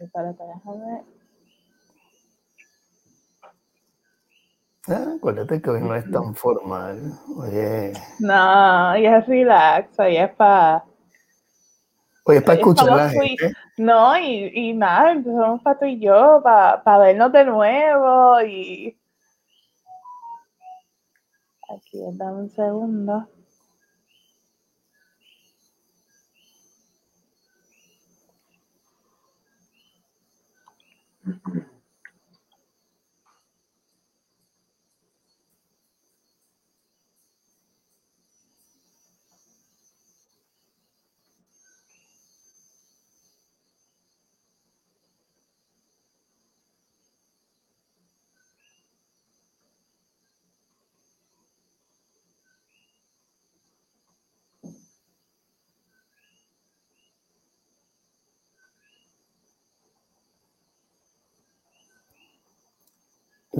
Déjame. 0.00 1.04
Ah, 4.88 5.14
acuérdate 5.16 5.60
que 5.60 5.70
hoy 5.70 5.80
no 5.82 5.94
es 5.94 6.10
tan 6.10 6.34
formal. 6.34 7.12
Oye. 7.36 7.92
No, 8.18 8.96
y 8.96 9.06
es 9.06 9.26
relax, 9.26 9.98
y 9.98 10.16
es 10.16 10.34
para. 10.34 10.84
Oye, 12.24 12.38
es 12.38 12.44
para 12.44 12.58
escuchar 12.58 12.90
a 12.90 12.96
la 12.96 13.08
gente. 13.10 13.52
No, 13.76 14.16
y, 14.16 14.50
y 14.54 14.72
nada, 14.72 15.22
somos 15.22 15.62
para 15.62 15.78
tú 15.78 15.84
y 15.84 16.00
yo, 16.00 16.40
para, 16.42 16.82
para 16.82 16.98
vernos 16.98 17.30
de 17.32 17.44
nuevo 17.44 18.40
y. 18.40 18.98
Aquí, 21.68 22.00
dame 22.14 22.40
un 22.40 22.50
segundo. 22.50 23.28
Uh. 31.30 31.69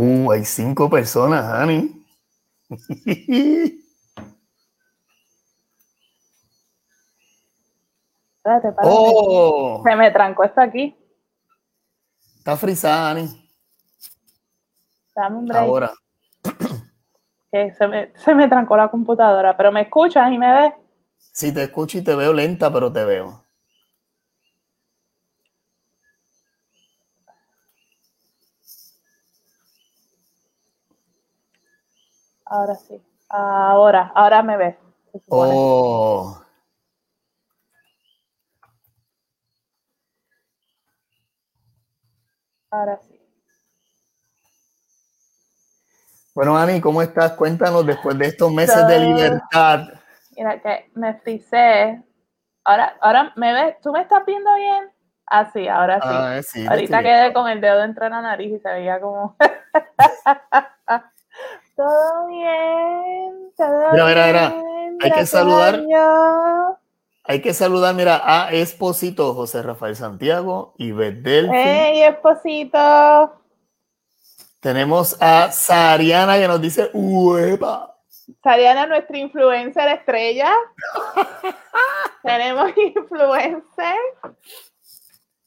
Uh, 0.03 0.33
hay 0.33 0.47
cinco 0.47 0.89
personas, 0.89 1.45
Ani. 1.45 1.93
Espérate. 8.39 8.75
Oh, 8.83 9.83
Se 9.85 9.97
me 9.97 10.11
trancó 10.11 10.45
esto 10.45 10.61
aquí. 10.63 10.97
está 12.39 12.57
frisada, 12.57 13.11
Ani. 13.11 13.51
Dame 15.15 15.37
un 15.37 15.47
break. 15.47 15.63
Ahora. 15.63 15.93
Que 17.53 17.75
se, 17.75 17.87
me, 17.87 18.13
se 18.17 18.35
me 18.35 18.49
trancó 18.49 18.77
la 18.79 18.89
computadora, 18.89 19.55
pero 19.55 19.71
me 19.71 19.83
escuchas 19.83 20.33
y 20.33 20.39
me 20.39 20.51
ves. 20.51 20.73
Si 21.19 21.53
te 21.53 21.65
escucho 21.65 21.99
y 21.99 22.03
te 22.03 22.15
veo 22.15 22.33
lenta, 22.33 22.73
pero 22.73 22.91
te 22.91 23.05
veo. 23.05 23.45
Ahora 32.51 32.75
sí. 32.75 33.01
Ahora, 33.29 34.11
ahora 34.13 34.43
me 34.43 34.57
ves. 34.57 34.77
Oh. 35.29 36.37
Ahora 42.73 42.99
sí. 42.99 43.17
Bueno, 46.35 46.59
Ani, 46.59 46.81
¿cómo 46.81 47.03
estás? 47.03 47.33
Cuéntanos 47.35 47.87
después 47.87 48.19
de 48.19 48.27
estos 48.27 48.53
meses 48.53 48.85
de 48.89 48.99
libertad. 48.99 49.87
Mira 50.37 50.61
que 50.61 50.91
me 50.95 51.15
frisé. 51.21 52.03
Ahora, 52.65 52.97
ahora 53.01 53.33
me 53.37 53.53
ves. 53.53 53.81
¿Tú 53.81 53.93
me 53.93 54.01
estás 54.01 54.27
viendo 54.27 54.53
bien? 54.55 54.91
Ah, 55.27 55.49
sí, 55.53 55.69
ahora 55.69 56.01
sí. 56.01 56.09
Ah, 56.09 56.41
sí, 56.43 56.67
Ahorita 56.67 57.01
quedé 57.03 57.33
con 57.33 57.49
el 57.49 57.61
dedo 57.61 57.85
entre 57.85 58.11
la 58.11 58.21
nariz 58.21 58.55
y 58.55 58.59
se 58.59 58.73
veía 58.73 59.01
como. 59.01 59.37
todo 61.81 62.27
bien, 62.27 63.53
todo 63.57 63.93
Mira, 63.93 64.07
mira, 64.07 64.27
mira. 64.27 64.49
bien, 64.51 64.99
Hay 65.01 65.13
que 65.13 65.27
saludar. 65.27 65.81
Hay 67.25 67.41
que 67.41 67.55
saludar, 67.55 67.95
mira, 67.95 68.21
a 68.23 68.51
Esposito, 68.51 69.35
José 69.35 69.63
Rafael 69.63 69.97
Santiago 69.97 70.75
y 70.77 70.91
Delphi. 70.91 71.55
¡Ey, 71.57 72.03
esposito! 72.03 73.41
Tenemos 74.61 75.17
a 75.23 75.51
Sariana 75.53 76.37
que 76.39 76.49
nos 76.49 76.61
dice, 76.61 76.91
¡Uepa! 76.93 77.97
Sariana, 78.43 78.87
nuestra 78.87 79.17
influencer 79.19 79.89
estrella. 79.89 80.53
Tenemos 82.23 82.73
influencer. 82.77 83.97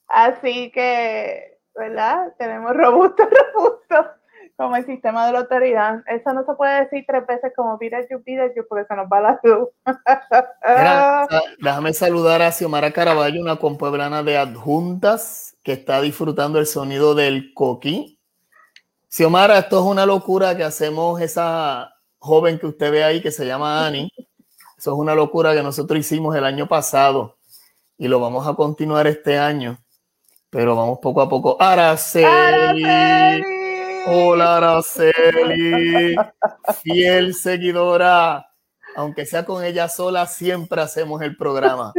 Así 0.08 0.72
que, 0.72 1.60
¿verdad? 1.76 2.34
Tenemos 2.38 2.74
robusto, 2.76 3.24
robusto, 3.54 4.10
como 4.56 4.76
el 4.76 4.86
sistema 4.86 5.26
de 5.26 5.34
la 5.34 5.40
autoridad. 5.40 6.04
Eso 6.08 6.34
no 6.34 6.46
se 6.46 6.54
puede 6.54 6.84
decir 6.84 7.04
tres 7.08 7.26
veces 7.28 7.52
como 7.56 7.78
pide 7.78 8.08
you, 8.10 8.22
porque 8.70 8.86
se 8.88 8.96
nos 8.96 9.08
va 9.08 9.22
la 9.22 9.40
luz. 9.44 9.70
Mira, 9.86 11.28
déjame 11.60 11.94
saludar 11.94 12.42
a 12.42 12.52
Xiomara 12.52 12.92
Caraballo, 12.92 13.42
una 13.42 13.58
compueblana 13.58 14.24
de 14.24 14.38
adjuntas 14.38 15.56
que 15.64 15.74
está 15.74 16.02
disfrutando 16.02 16.60
el 16.60 16.68
sonido 16.68 17.16
del 17.16 17.54
coquí. 17.54 18.20
Xiomara, 19.10 19.60
esto 19.60 19.80
es 19.80 19.86
una 19.86 20.06
locura 20.06 20.56
que 20.56 20.64
hacemos 20.64 21.22
esa 21.22 21.94
joven 22.20 22.58
que 22.58 22.68
usted 22.68 22.92
ve 22.92 23.04
ahí 23.04 23.22
que 23.22 23.32
se 23.32 23.46
llama 23.46 23.86
Ani. 23.86 24.10
Eso 24.78 24.92
es 24.92 24.98
una 24.98 25.16
locura 25.16 25.54
que 25.54 25.64
nosotros 25.64 26.00
hicimos 26.00 26.36
el 26.36 26.46
año 26.46 26.68
pasado 26.68 27.38
y 27.98 28.08
lo 28.08 28.20
vamos 28.20 28.48
a 28.48 28.54
continuar 28.54 29.08
este 29.08 29.38
año. 29.38 29.78
Pero 30.50 30.76
vamos 30.76 31.00
poco 31.00 31.22
a 31.22 31.30
poco. 31.30 31.58
Araceli. 31.60 32.26
¡Araceli! 32.26 33.53
Hola, 34.06 34.58
Araceli. 34.58 36.16
Fiel 36.82 37.34
seguidora. 37.34 38.50
Aunque 38.96 39.26
sea 39.26 39.46
con 39.46 39.64
ella 39.64 39.88
sola, 39.88 40.26
siempre 40.28 40.82
hacemos 40.82 41.22
el 41.22 41.38
programa. 41.38 41.94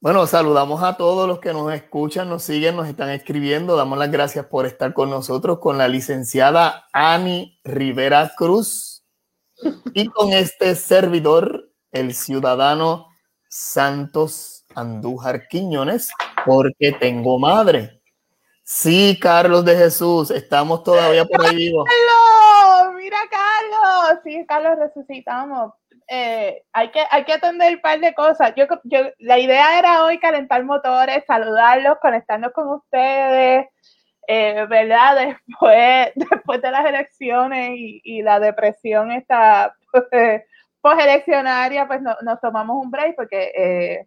Bueno, 0.00 0.26
saludamos 0.28 0.82
a 0.84 0.96
todos 0.96 1.26
los 1.26 1.40
que 1.40 1.52
nos 1.52 1.72
escuchan, 1.72 2.28
nos 2.28 2.44
siguen, 2.44 2.76
nos 2.76 2.86
están 2.86 3.10
escribiendo. 3.10 3.74
Damos 3.74 3.98
las 3.98 4.10
gracias 4.10 4.46
por 4.46 4.64
estar 4.64 4.94
con 4.94 5.10
nosotros 5.10 5.58
con 5.58 5.76
la 5.78 5.88
licenciada 5.88 6.86
Ani 6.92 7.58
Rivera 7.64 8.32
Cruz 8.36 9.04
y 9.92 10.06
con 10.06 10.32
este 10.32 10.76
servidor, 10.76 11.72
el 11.90 12.14
ciudadano 12.14 13.08
Santos 13.48 14.64
Andújar 14.76 15.48
Quiñones, 15.48 16.10
porque 16.44 16.92
tengo 16.92 17.38
madre. 17.40 17.95
Sí, 18.68 19.16
Carlos 19.22 19.64
de 19.64 19.76
Jesús, 19.76 20.28
estamos 20.32 20.82
todavía 20.82 21.24
por 21.24 21.46
ahí 21.46 21.54
vivos. 21.54 21.86
¡Carlos! 21.88 22.94
¡Mira, 22.96 23.16
Carlos! 23.30 24.20
Sí, 24.24 24.44
Carlos, 24.44 24.76
resucitamos. 24.76 25.72
Eh, 26.08 26.64
hay, 26.72 26.90
que, 26.90 27.00
hay 27.08 27.24
que 27.24 27.34
atender 27.34 27.76
un 27.76 27.80
par 27.80 28.00
de 28.00 28.12
cosas. 28.12 28.54
Yo, 28.56 28.64
yo, 28.82 28.98
la 29.20 29.38
idea 29.38 29.78
era 29.78 30.04
hoy 30.04 30.18
calentar 30.18 30.64
motores, 30.64 31.22
saludarlos, 31.28 31.98
conectarnos 32.02 32.50
con 32.52 32.68
ustedes, 32.70 33.68
eh, 34.26 34.66
¿verdad? 34.68 35.14
Después, 35.14 36.10
después 36.16 36.60
de 36.60 36.70
las 36.72 36.86
elecciones 36.86 37.70
y, 37.76 38.22
la 38.22 38.40
depresión 38.40 39.12
esta 39.12 39.76
pues, 40.10 40.42
posteleccionaria, 40.80 41.86
pues 41.86 42.02
no- 42.02 42.16
nos 42.22 42.40
tomamos 42.40 42.84
un 42.84 42.90
break 42.90 43.14
porque, 43.14 43.52
eh, 43.56 44.06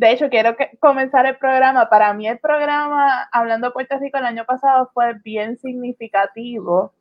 de 0.00 0.12
hecho, 0.12 0.30
quiero 0.30 0.56
que- 0.56 0.70
comenzar 0.80 1.26
el 1.26 1.36
programa. 1.36 1.90
Para 1.90 2.14
mí 2.14 2.26
el 2.26 2.38
programa, 2.38 3.28
hablando 3.32 3.66
de 3.68 3.72
Puerto 3.74 3.98
Rico 3.98 4.16
el 4.16 4.24
año 4.24 4.46
pasado, 4.46 4.90
fue 4.94 5.12
bien 5.22 5.58
significativo. 5.58 6.94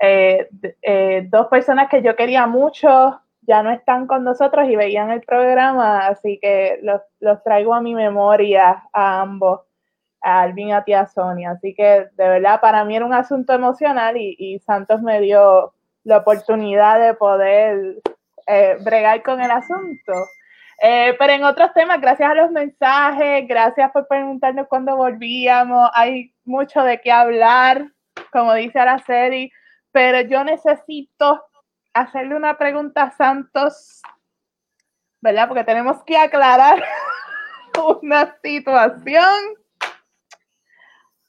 Eh, 0.00 0.48
eh, 0.82 1.26
dos 1.28 1.48
personas 1.48 1.88
que 1.88 2.02
yo 2.02 2.14
quería 2.14 2.46
mucho 2.46 3.20
ya 3.42 3.62
no 3.64 3.70
están 3.72 4.06
con 4.06 4.22
nosotros 4.22 4.68
y 4.68 4.76
veían 4.76 5.10
el 5.10 5.22
programa, 5.22 6.06
así 6.06 6.38
que 6.40 6.78
los, 6.82 7.00
los 7.20 7.42
traigo 7.42 7.74
a 7.74 7.80
mi 7.80 7.94
memoria 7.94 8.84
a 8.92 9.20
ambos, 9.22 9.62
a 10.20 10.42
Alvin 10.42 10.68
y 10.68 10.72
a 10.72 10.84
tía 10.84 11.06
Sonia. 11.06 11.50
Así 11.52 11.74
que 11.74 12.06
de 12.12 12.28
verdad 12.28 12.60
para 12.60 12.84
mí 12.84 12.94
era 12.96 13.06
un 13.06 13.14
asunto 13.14 13.54
emocional 13.54 14.16
y, 14.16 14.36
y 14.38 14.60
Santos 14.60 15.02
me 15.02 15.20
dio 15.20 15.74
la 16.04 16.18
oportunidad 16.18 17.00
de 17.00 17.14
poder 17.14 18.02
eh, 18.46 18.76
bregar 18.84 19.22
con 19.24 19.40
el 19.40 19.50
asunto. 19.50 20.12
Eh, 20.78 21.14
pero 21.18 21.32
en 21.32 21.44
otros 21.44 21.72
temas, 21.72 22.00
gracias 22.00 22.30
a 22.30 22.34
los 22.34 22.50
mensajes, 22.50 23.48
gracias 23.48 23.90
por 23.92 24.06
preguntarnos 24.06 24.68
cuándo 24.68 24.96
volvíamos, 24.96 25.88
hay 25.94 26.34
mucho 26.44 26.82
de 26.82 27.00
qué 27.00 27.10
hablar, 27.10 27.90
como 28.30 28.52
dice 28.54 28.78
Araceli, 28.78 29.50
pero 29.90 30.20
yo 30.20 30.44
necesito 30.44 31.46
hacerle 31.94 32.36
una 32.36 32.58
pregunta 32.58 33.04
a 33.04 33.16
Santos, 33.16 34.02
¿verdad? 35.22 35.48
Porque 35.48 35.64
tenemos 35.64 36.04
que 36.04 36.18
aclarar 36.18 36.84
una 38.02 38.36
situación. 38.42 39.34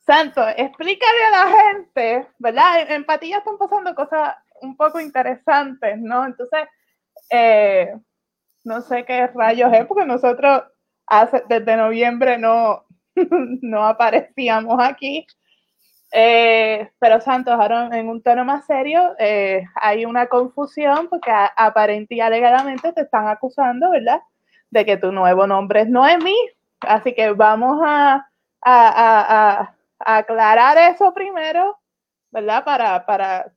Santos, 0.06 0.46
explícale 0.58 1.26
a 1.26 1.30
la 1.32 1.48
gente, 1.48 2.28
¿verdad? 2.38 2.82
En, 2.82 2.92
en 2.92 3.06
Patilla 3.06 3.38
están 3.38 3.58
pasando 3.58 3.96
cosas 3.96 4.36
un 4.62 4.76
poco 4.76 5.00
interesantes, 5.00 5.98
¿no? 6.00 6.26
Entonces, 6.26 6.68
eh, 7.30 7.94
no 8.68 8.82
sé 8.82 9.06
qué 9.06 9.28
rayos 9.28 9.72
es, 9.74 9.86
porque 9.86 10.06
nosotros 10.06 10.64
hace, 11.08 11.44
desde 11.48 11.78
noviembre 11.78 12.38
no, 12.38 12.86
no 13.62 13.86
aparecíamos 13.86 14.78
aquí. 14.82 15.26
Eh, 16.12 16.90
pero 17.00 17.20
Santos, 17.20 17.54
ahora 17.54 17.90
en 17.98 18.08
un 18.08 18.22
tono 18.22 18.46
más 18.46 18.66
serio, 18.66 19.16
eh, 19.20 19.64
hay 19.76 20.06
una 20.06 20.28
confusión 20.28 21.08
porque 21.10 21.32
aparentemente 21.32 22.16
y 22.16 22.22
alegadamente 22.22 22.94
te 22.94 23.02
están 23.02 23.28
acusando, 23.28 23.90
¿verdad? 23.92 24.22
De 24.70 24.86
que 24.86 24.98
tu 24.98 25.12
nuevo 25.12 25.48
nombre 25.48 25.82
es 25.82 25.90
Noemí. 25.90 26.36
Así 26.82 27.14
que 27.14 27.32
vamos 27.32 27.82
a, 27.84 28.30
a, 28.64 29.74
aclarar 30.00 30.78
eso 30.78 31.14
primero, 31.14 31.78
¿verdad? 32.32 32.64
Para, 32.64 33.06
para 33.06 33.52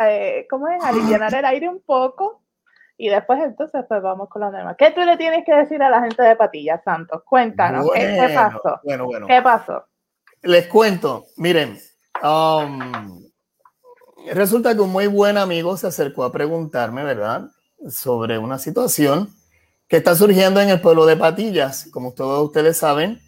eh, 0.00 0.46
¿cómo 0.48 0.68
es? 0.68 0.82
Aliviar 0.84 1.34
el 1.34 1.44
aire 1.44 1.68
un 1.68 1.82
poco. 1.82 2.42
Y 3.00 3.08
después 3.08 3.40
entonces 3.42 3.84
pues 3.88 4.02
vamos 4.02 4.28
con 4.28 4.42
la 4.42 4.50
demás. 4.50 4.74
¿Qué 4.76 4.90
tú 4.90 5.00
le 5.00 5.16
tienes 5.16 5.44
que 5.46 5.54
decir 5.54 5.80
a 5.82 5.88
la 5.88 6.02
gente 6.02 6.20
de 6.20 6.34
Patilla, 6.34 6.82
Santos? 6.82 7.22
Cuéntanos, 7.24 7.88
¿qué, 7.94 8.32
pasó? 8.34 8.80
Bueno, 8.82 9.06
bueno. 9.06 9.26
¿Qué 9.28 9.40
pasó? 9.40 9.84
Les 10.42 10.66
cuento, 10.66 11.26
miren, 11.36 11.78
um, 12.22 13.22
resulta 14.32 14.74
que 14.74 14.80
un 14.80 14.90
muy 14.90 15.06
buen 15.06 15.38
amigo 15.38 15.76
se 15.76 15.86
acercó 15.86 16.24
a 16.24 16.32
preguntarme, 16.32 17.04
¿verdad? 17.04 17.48
Sobre 17.88 18.36
una 18.36 18.58
situación 18.58 19.30
que 19.86 19.98
está 19.98 20.16
surgiendo 20.16 20.60
en 20.60 20.68
el 20.68 20.80
pueblo 20.80 21.06
de 21.06 21.16
Patillas. 21.16 21.88
Como 21.92 22.14
todos 22.14 22.44
ustedes 22.44 22.76
saben, 22.78 23.20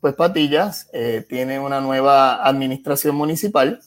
pues 0.00 0.14
Patillas 0.14 0.88
eh, 0.94 1.26
tiene 1.28 1.60
una 1.60 1.82
nueva 1.82 2.42
administración 2.46 3.16
municipal 3.16 3.80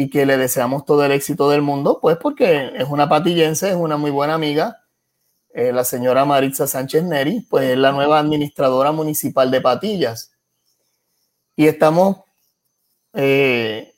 y 0.00 0.10
que 0.10 0.24
le 0.26 0.36
deseamos 0.36 0.84
todo 0.84 1.04
el 1.04 1.10
éxito 1.10 1.50
del 1.50 1.60
mundo, 1.60 1.98
pues 2.00 2.18
porque 2.18 2.70
es 2.76 2.88
una 2.88 3.08
patillense, 3.08 3.70
es 3.70 3.74
una 3.74 3.96
muy 3.96 4.12
buena 4.12 4.34
amiga. 4.34 4.84
Eh, 5.52 5.72
la 5.72 5.82
señora 5.82 6.24
Maritza 6.24 6.68
Sánchez 6.68 7.02
Neri, 7.02 7.40
pues 7.50 7.70
es 7.70 7.76
la 7.76 7.90
nueva 7.90 8.20
administradora 8.20 8.92
municipal 8.92 9.50
de 9.50 9.60
Patillas. 9.60 10.30
Y 11.56 11.66
estamos 11.66 12.18
eh, 13.12 13.92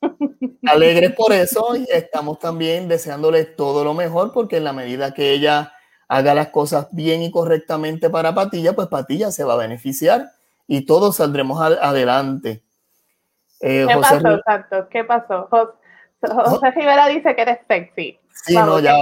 alegres 0.66 1.12
por 1.14 1.34
eso 1.34 1.76
y 1.76 1.86
estamos 1.92 2.38
también 2.38 2.88
deseándole 2.88 3.44
todo 3.44 3.84
lo 3.84 3.92
mejor 3.92 4.32
porque 4.32 4.56
en 4.56 4.64
la 4.64 4.72
medida 4.72 5.12
que 5.12 5.32
ella 5.32 5.74
haga 6.08 6.34
las 6.34 6.48
cosas 6.48 6.88
bien 6.92 7.22
y 7.22 7.30
correctamente 7.30 8.08
para 8.08 8.34
Patilla, 8.34 8.72
pues 8.72 8.88
Patilla 8.88 9.30
se 9.30 9.44
va 9.44 9.52
a 9.52 9.58
beneficiar 9.58 10.30
y 10.66 10.86
todos 10.86 11.16
saldremos 11.16 11.60
adelante. 11.60 12.62
Eh, 13.60 13.86
¿Qué 13.88 13.94
pasó, 13.94 14.40
Santos? 14.44 14.86
¿Qué 14.90 15.04
pasó? 15.04 15.48
José, 16.20 16.70
Rivera 16.72 17.06
dice 17.08 17.34
que 17.34 17.42
eres 17.42 17.58
sexy. 17.68 18.18
Sí, 18.44 18.54
no, 18.54 18.80
ya, 18.80 18.94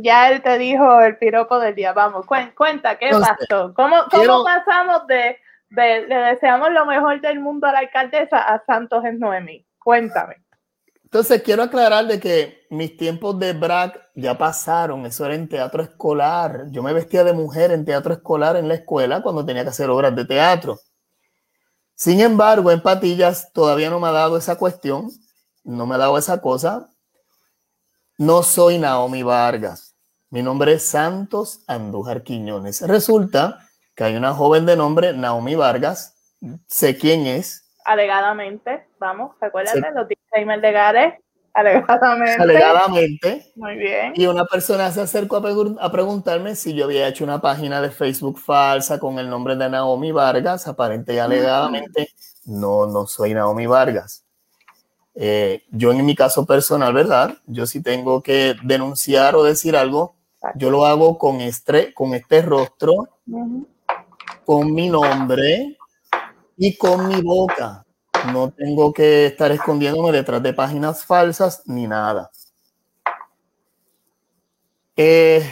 ya 0.00 0.30
él 0.30 0.42
te 0.42 0.58
dijo 0.58 1.00
el 1.00 1.16
piropo 1.16 1.58
del 1.58 1.74
día. 1.74 1.92
Vamos, 1.92 2.26
cuenta, 2.26 2.96
¿qué 2.98 3.10
pasó? 3.10 3.72
¿Cómo, 3.74 3.96
cómo 4.10 4.44
pasamos 4.44 5.06
de 5.06 5.38
le 5.74 6.14
deseamos 6.14 6.70
lo 6.70 6.86
mejor 6.86 7.20
del 7.20 7.40
mundo 7.40 7.66
a 7.66 7.72
la 7.72 7.80
alcaldesa, 7.80 8.38
a 8.38 8.64
Santos 8.64 9.04
en 9.04 9.18
Noemí. 9.18 9.66
Cuéntame. 9.78 10.36
Entonces, 11.02 11.42
quiero 11.42 11.62
aclarar 11.62 12.06
de 12.06 12.18
que 12.18 12.66
mis 12.70 12.96
tiempos 12.96 13.38
de 13.38 13.52
BRAC 13.52 14.10
ya 14.14 14.36
pasaron. 14.36 15.06
Eso 15.06 15.24
era 15.24 15.34
en 15.34 15.48
teatro 15.48 15.82
escolar. 15.82 16.64
Yo 16.70 16.82
me 16.82 16.92
vestía 16.92 17.22
de 17.22 17.32
mujer 17.32 17.70
en 17.70 17.84
teatro 17.84 18.12
escolar 18.12 18.56
en 18.56 18.66
la 18.66 18.74
escuela 18.74 19.22
cuando 19.22 19.44
tenía 19.44 19.62
que 19.62 19.68
hacer 19.68 19.90
obras 19.90 20.14
de 20.16 20.24
teatro. 20.24 20.78
Sin 21.94 22.20
embargo, 22.20 22.70
en 22.70 22.82
Patillas 22.82 23.52
todavía 23.52 23.90
no 23.90 24.00
me 24.00 24.08
ha 24.08 24.12
dado 24.12 24.36
esa 24.36 24.56
cuestión. 24.56 25.10
No 25.62 25.86
me 25.86 25.94
ha 25.94 25.98
dado 25.98 26.18
esa 26.18 26.40
cosa. 26.40 26.90
No 28.18 28.42
soy 28.42 28.78
Naomi 28.78 29.22
Vargas. 29.22 29.96
Mi 30.30 30.42
nombre 30.42 30.72
es 30.74 30.82
Santos 30.84 31.64
Andújar 31.66 32.22
Quiñones. 32.22 32.82
Resulta 32.82 33.68
que 33.94 34.04
hay 34.04 34.16
una 34.16 34.34
joven 34.34 34.66
de 34.66 34.76
nombre 34.76 35.12
Naomi 35.12 35.54
Vargas, 35.54 36.16
sé 36.66 36.98
quién 36.98 37.26
es. 37.26 37.72
Alegadamente, 37.84 38.88
vamos, 38.98 39.36
acuérdate, 39.40 39.90
los 39.94 40.08
disclaimers 40.08 40.62
legales, 40.62 41.14
alegadamente. 41.54 42.42
Alegadamente. 42.42 43.52
Muy 43.56 43.76
bien. 43.76 44.12
Y 44.14 44.26
una 44.26 44.44
persona 44.44 44.90
se 44.90 45.00
acercó 45.00 45.36
a, 45.36 45.84
a, 45.84 45.92
preguntarme 45.92 46.56
si 46.56 46.74
yo 46.74 46.84
había 46.84 47.08
hecho 47.08 47.24
una 47.24 47.40
página 47.40 47.80
de 47.80 47.90
Facebook 47.90 48.38
falsa 48.38 48.98
con 48.98 49.18
el 49.18 49.30
nombre 49.30 49.56
de 49.56 49.70
Naomi 49.70 50.12
Vargas, 50.12 50.66
aparente 50.68 51.14
y 51.14 51.18
alegadamente. 51.18 52.08
No, 52.44 52.86
no 52.86 53.06
soy 53.06 53.32
Naomi 53.32 53.66
Vargas. 53.66 54.24
Eh, 55.14 55.62
yo 55.70 55.92
en 55.92 56.04
mi 56.04 56.14
caso 56.14 56.44
personal, 56.44 56.92
¿verdad? 56.92 57.38
Yo 57.46 57.66
sí 57.66 57.82
tengo 57.82 58.22
que 58.22 58.56
denunciar 58.62 59.36
o 59.36 59.44
decir 59.44 59.76
algo. 59.76 60.16
Yo 60.56 60.70
lo 60.70 60.84
hago 60.84 61.16
con 61.16 61.40
este, 61.40 61.94
con 61.94 62.14
este 62.14 62.42
rostro, 62.42 63.08
con 64.44 64.74
mi 64.74 64.88
nombre 64.88 65.78
y 66.56 66.76
con 66.76 67.08
mi 67.08 67.22
boca. 67.22 67.83
No 68.32 68.50
tengo 68.50 68.92
que 68.92 69.26
estar 69.26 69.50
escondiéndome 69.52 70.12
detrás 70.12 70.42
de 70.42 70.52
páginas 70.52 71.04
falsas 71.04 71.62
ni 71.66 71.86
nada. 71.86 72.30
Eh, 74.96 75.44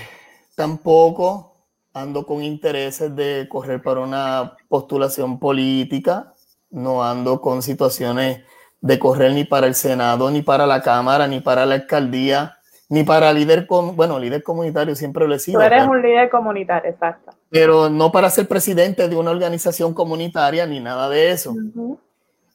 tampoco 0.54 1.54
ando 1.92 2.24
con 2.24 2.42
intereses 2.42 3.14
de 3.14 3.46
correr 3.48 3.82
para 3.82 4.00
una 4.00 4.56
postulación 4.68 5.38
política. 5.38 6.34
No 6.70 7.04
ando 7.04 7.40
con 7.40 7.62
situaciones 7.62 8.42
de 8.80 8.98
correr 8.98 9.32
ni 9.32 9.44
para 9.44 9.66
el 9.66 9.74
Senado, 9.74 10.30
ni 10.30 10.42
para 10.42 10.66
la 10.66 10.82
Cámara, 10.82 11.26
ni 11.26 11.40
para 11.40 11.66
la 11.66 11.74
alcaldía 11.74 12.56
ni 12.92 13.04
para 13.04 13.32
líder, 13.32 13.66
bueno, 13.94 14.18
líder 14.18 14.42
comunitario 14.42 14.94
siempre 14.94 15.26
lo 15.26 15.34
he 15.34 15.38
sido. 15.38 15.58
Tú 15.58 15.64
eres 15.64 15.86
un 15.88 16.02
líder 16.02 16.28
comunitario, 16.28 16.90
exacto. 16.90 17.32
Pero 17.48 17.88
no 17.88 18.12
para 18.12 18.28
ser 18.28 18.46
presidente 18.46 19.08
de 19.08 19.16
una 19.16 19.30
organización 19.30 19.94
comunitaria 19.94 20.66
ni 20.66 20.78
nada 20.78 21.08
de 21.08 21.30
eso. 21.30 21.54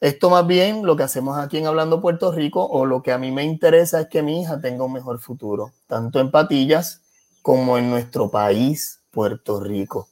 Esto 0.00 0.30
más 0.30 0.46
bien 0.46 0.86
lo 0.86 0.96
que 0.96 1.02
hacemos 1.02 1.38
aquí 1.38 1.58
en 1.58 1.66
Hablando 1.66 2.00
Puerto 2.00 2.30
Rico 2.30 2.64
o 2.64 2.86
lo 2.86 3.02
que 3.02 3.12
a 3.12 3.18
mí 3.18 3.32
me 3.32 3.42
interesa 3.42 4.02
es 4.02 4.08
que 4.08 4.22
mi 4.22 4.42
hija 4.42 4.60
tenga 4.60 4.84
un 4.84 4.92
mejor 4.92 5.18
futuro, 5.18 5.72
tanto 5.88 6.20
en 6.20 6.30
Patillas 6.30 7.02
como 7.42 7.78
en 7.78 7.90
nuestro 7.90 8.30
país, 8.30 9.00
Puerto 9.10 9.58
Rico. 9.58 10.08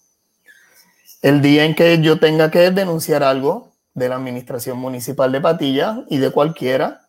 El 1.22 1.40
día 1.40 1.64
en 1.64 1.76
que 1.76 2.00
yo 2.02 2.18
tenga 2.18 2.50
que 2.50 2.70
denunciar 2.72 3.22
algo 3.22 3.72
de 3.94 4.08
la 4.08 4.16
administración 4.16 4.78
municipal 4.78 5.30
de 5.30 5.40
Patillas 5.40 5.98
y 6.08 6.18
de 6.18 6.30
cualquiera, 6.30 7.08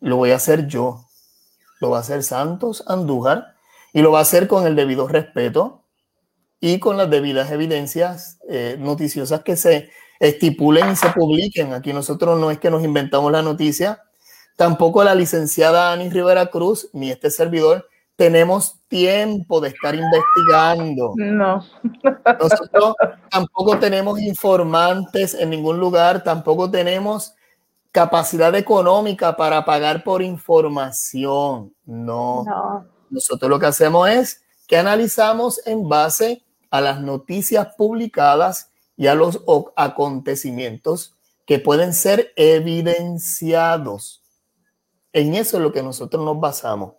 lo 0.00 0.16
voy 0.16 0.32
a 0.32 0.36
hacer 0.36 0.66
yo, 0.66 1.06
lo 1.80 1.90
va 1.90 1.98
a 1.98 2.00
hacer 2.00 2.24
Santos 2.24 2.82
Andújar 2.88 3.54
y 3.92 4.02
lo 4.02 4.10
va 4.10 4.18
a 4.18 4.22
hacer 4.22 4.48
con 4.48 4.66
el 4.66 4.74
debido 4.74 5.06
respeto 5.06 5.84
y 6.58 6.80
con 6.80 6.96
las 6.96 7.10
debidas 7.10 7.50
evidencias 7.52 8.38
eh, 8.48 8.76
noticiosas 8.78 9.42
que 9.42 9.56
se 9.56 9.90
estipulen 10.22 10.92
y 10.92 10.96
se 10.96 11.10
publiquen. 11.10 11.72
Aquí 11.72 11.92
nosotros 11.92 12.38
no 12.38 12.50
es 12.50 12.58
que 12.58 12.70
nos 12.70 12.84
inventamos 12.84 13.32
la 13.32 13.42
noticia, 13.42 14.02
tampoco 14.56 15.02
la 15.02 15.14
licenciada 15.14 15.92
Ani 15.92 16.08
Rivera 16.10 16.46
Cruz 16.46 16.88
ni 16.92 17.10
este 17.10 17.30
servidor 17.30 17.88
tenemos 18.14 18.78
tiempo 18.86 19.60
de 19.60 19.70
estar 19.70 19.96
investigando. 19.96 21.14
No. 21.16 21.64
Nosotros 22.40 22.94
tampoco 23.30 23.78
tenemos 23.78 24.20
informantes 24.20 25.34
en 25.34 25.50
ningún 25.50 25.80
lugar, 25.80 26.22
tampoco 26.22 26.70
tenemos 26.70 27.34
capacidad 27.90 28.54
económica 28.54 29.36
para 29.36 29.64
pagar 29.64 30.04
por 30.04 30.22
información. 30.22 31.74
No. 31.84 32.86
Nosotros 33.10 33.50
lo 33.50 33.58
que 33.58 33.66
hacemos 33.66 34.08
es 34.08 34.44
que 34.68 34.76
analizamos 34.76 35.60
en 35.66 35.88
base 35.88 36.44
a 36.70 36.80
las 36.80 37.00
noticias 37.00 37.74
publicadas 37.76 38.71
y 39.02 39.08
a 39.08 39.16
los 39.16 39.42
acontecimientos 39.74 41.16
que 41.44 41.58
pueden 41.58 41.92
ser 41.92 42.32
evidenciados. 42.36 44.22
En 45.12 45.34
eso 45.34 45.56
es 45.56 45.62
lo 45.64 45.72
que 45.72 45.82
nosotros 45.82 46.24
nos 46.24 46.38
basamos. 46.38 46.94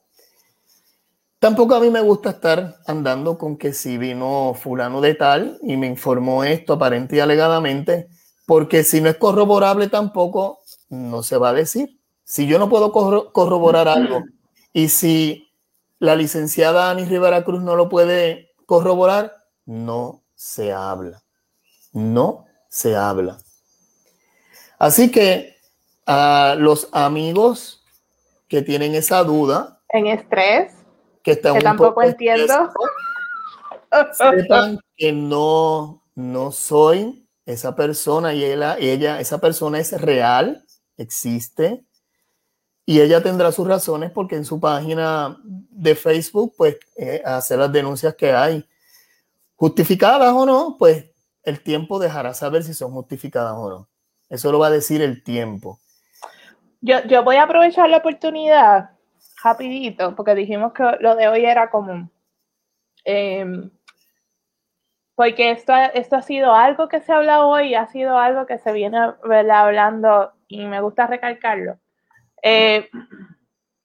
Tampoco 1.40 1.76
a 1.76 1.80
mí 1.80 1.90
me 1.90 2.02
gusta 2.02 2.32
estar 2.32 2.76
andando 2.88 3.38
con 3.38 3.56
que 3.56 3.72
si 3.72 3.98
vino 3.98 4.54
fulano 4.54 5.00
de 5.00 5.16
tal 5.16 5.58
y 5.64 5.78
me 5.78 5.88
informó 5.88 6.44
esto 6.44 6.74
aparente 6.74 7.16
y 7.16 7.20
alegadamente, 7.22 8.10
porque 8.46 8.84
si 8.84 9.00
no 9.00 9.08
es 9.08 9.16
corroborable 9.16 9.88
tampoco, 9.88 10.60
no 10.90 11.24
se 11.24 11.38
va 11.38 11.52
a 11.52 11.54
decir. 11.54 12.02
Si 12.26 12.48
yo 12.48 12.60
no 12.60 12.68
puedo 12.68 12.92
corroborar 13.32 13.88
algo 13.88 14.24
y 14.74 14.90
si 14.90 15.48
la 16.00 16.18
licenciada 16.18 16.92
Ani 16.92 17.06
Rivera 17.06 17.46
Cruz 17.46 17.64
no 17.64 17.78
lo 17.78 17.88
puede 17.88 18.52
corroborar, 18.66 19.38
no 19.66 20.22
se 20.36 20.74
habla. 20.74 21.23
No 21.94 22.46
se 22.70 22.96
habla. 22.96 23.38
Así 24.78 25.12
que 25.12 25.56
a 26.06 26.56
los 26.58 26.90
amigos 26.92 27.86
que 28.48 28.62
tienen 28.62 28.96
esa 28.96 29.24
duda. 29.24 29.82
En 29.90 30.08
estrés. 30.08 30.74
Que, 31.24 31.38
tampoco 31.38 32.04
entiendo. 32.04 32.74
sepan 34.12 34.80
que 34.98 35.14
no, 35.14 36.04
no 36.16 36.52
soy 36.52 37.26
esa 37.46 37.76
persona 37.76 38.34
y 38.34 38.44
ella, 38.44 38.78
ella, 38.78 39.20
esa 39.22 39.40
persona 39.40 39.80
es 39.80 40.00
real 40.02 40.66
existe 40.98 41.86
y 42.86 43.00
ella 43.00 43.24
tendrá 43.24 43.52
sus 43.52 43.68
razones 43.68 44.12
porque 44.12 44.36
en 44.36 44.46
su 44.46 44.60
página 44.60 45.40
de 45.44 45.96
Facebook 45.96 46.54
pues 46.58 46.78
eh, 46.98 47.22
hace 47.26 47.56
las 47.56 47.72
denuncias 47.72 48.16
que 48.16 48.32
hay. 48.32 48.68
justificadas 49.56 50.34
o 50.34 50.46
no, 50.46 50.76
pues 50.78 51.06
el 51.44 51.62
tiempo 51.62 52.00
dejará 52.00 52.34
saber 52.34 52.64
si 52.64 52.74
son 52.74 52.92
justificadas 52.92 53.54
o 53.56 53.70
no. 53.70 53.90
Eso 54.30 54.52
lo 54.52 54.60
va 54.60 54.68
a 54.68 54.72
decir 54.72 55.02
el 55.02 55.24
tiempo. 55.24 55.80
Yo, 56.82 57.04
yo 57.06 57.24
voy 57.24 57.38
a 57.38 57.44
aprovechar 57.44 57.90
la 57.90 57.98
oportunidad 57.98 58.92
rapidito, 59.44 60.16
porque 60.16 60.36
dijimos 60.36 60.74
que 60.74 60.84
lo 61.00 61.16
de 61.16 61.28
hoy 61.28 61.46
era 61.46 61.70
común. 61.70 62.12
Em, 63.06 63.70
porque 65.16 65.52
esto, 65.52 65.74
esto 65.94 66.16
ha 66.16 66.22
sido 66.22 66.54
algo 66.54 66.88
que 66.88 67.02
se 67.02 67.12
ha 67.12 67.18
hablado 67.18 67.48
hoy, 67.48 67.76
ha 67.76 67.88
sido 67.88 68.18
algo 68.18 68.46
que 68.46 68.58
se 68.58 68.72
viene 68.72 68.98
hablando 68.98 70.34
y 70.48 70.66
me 70.66 70.82
gusta 70.82 71.08
recalcarlo. 71.08 71.78
Eh, 72.42 72.90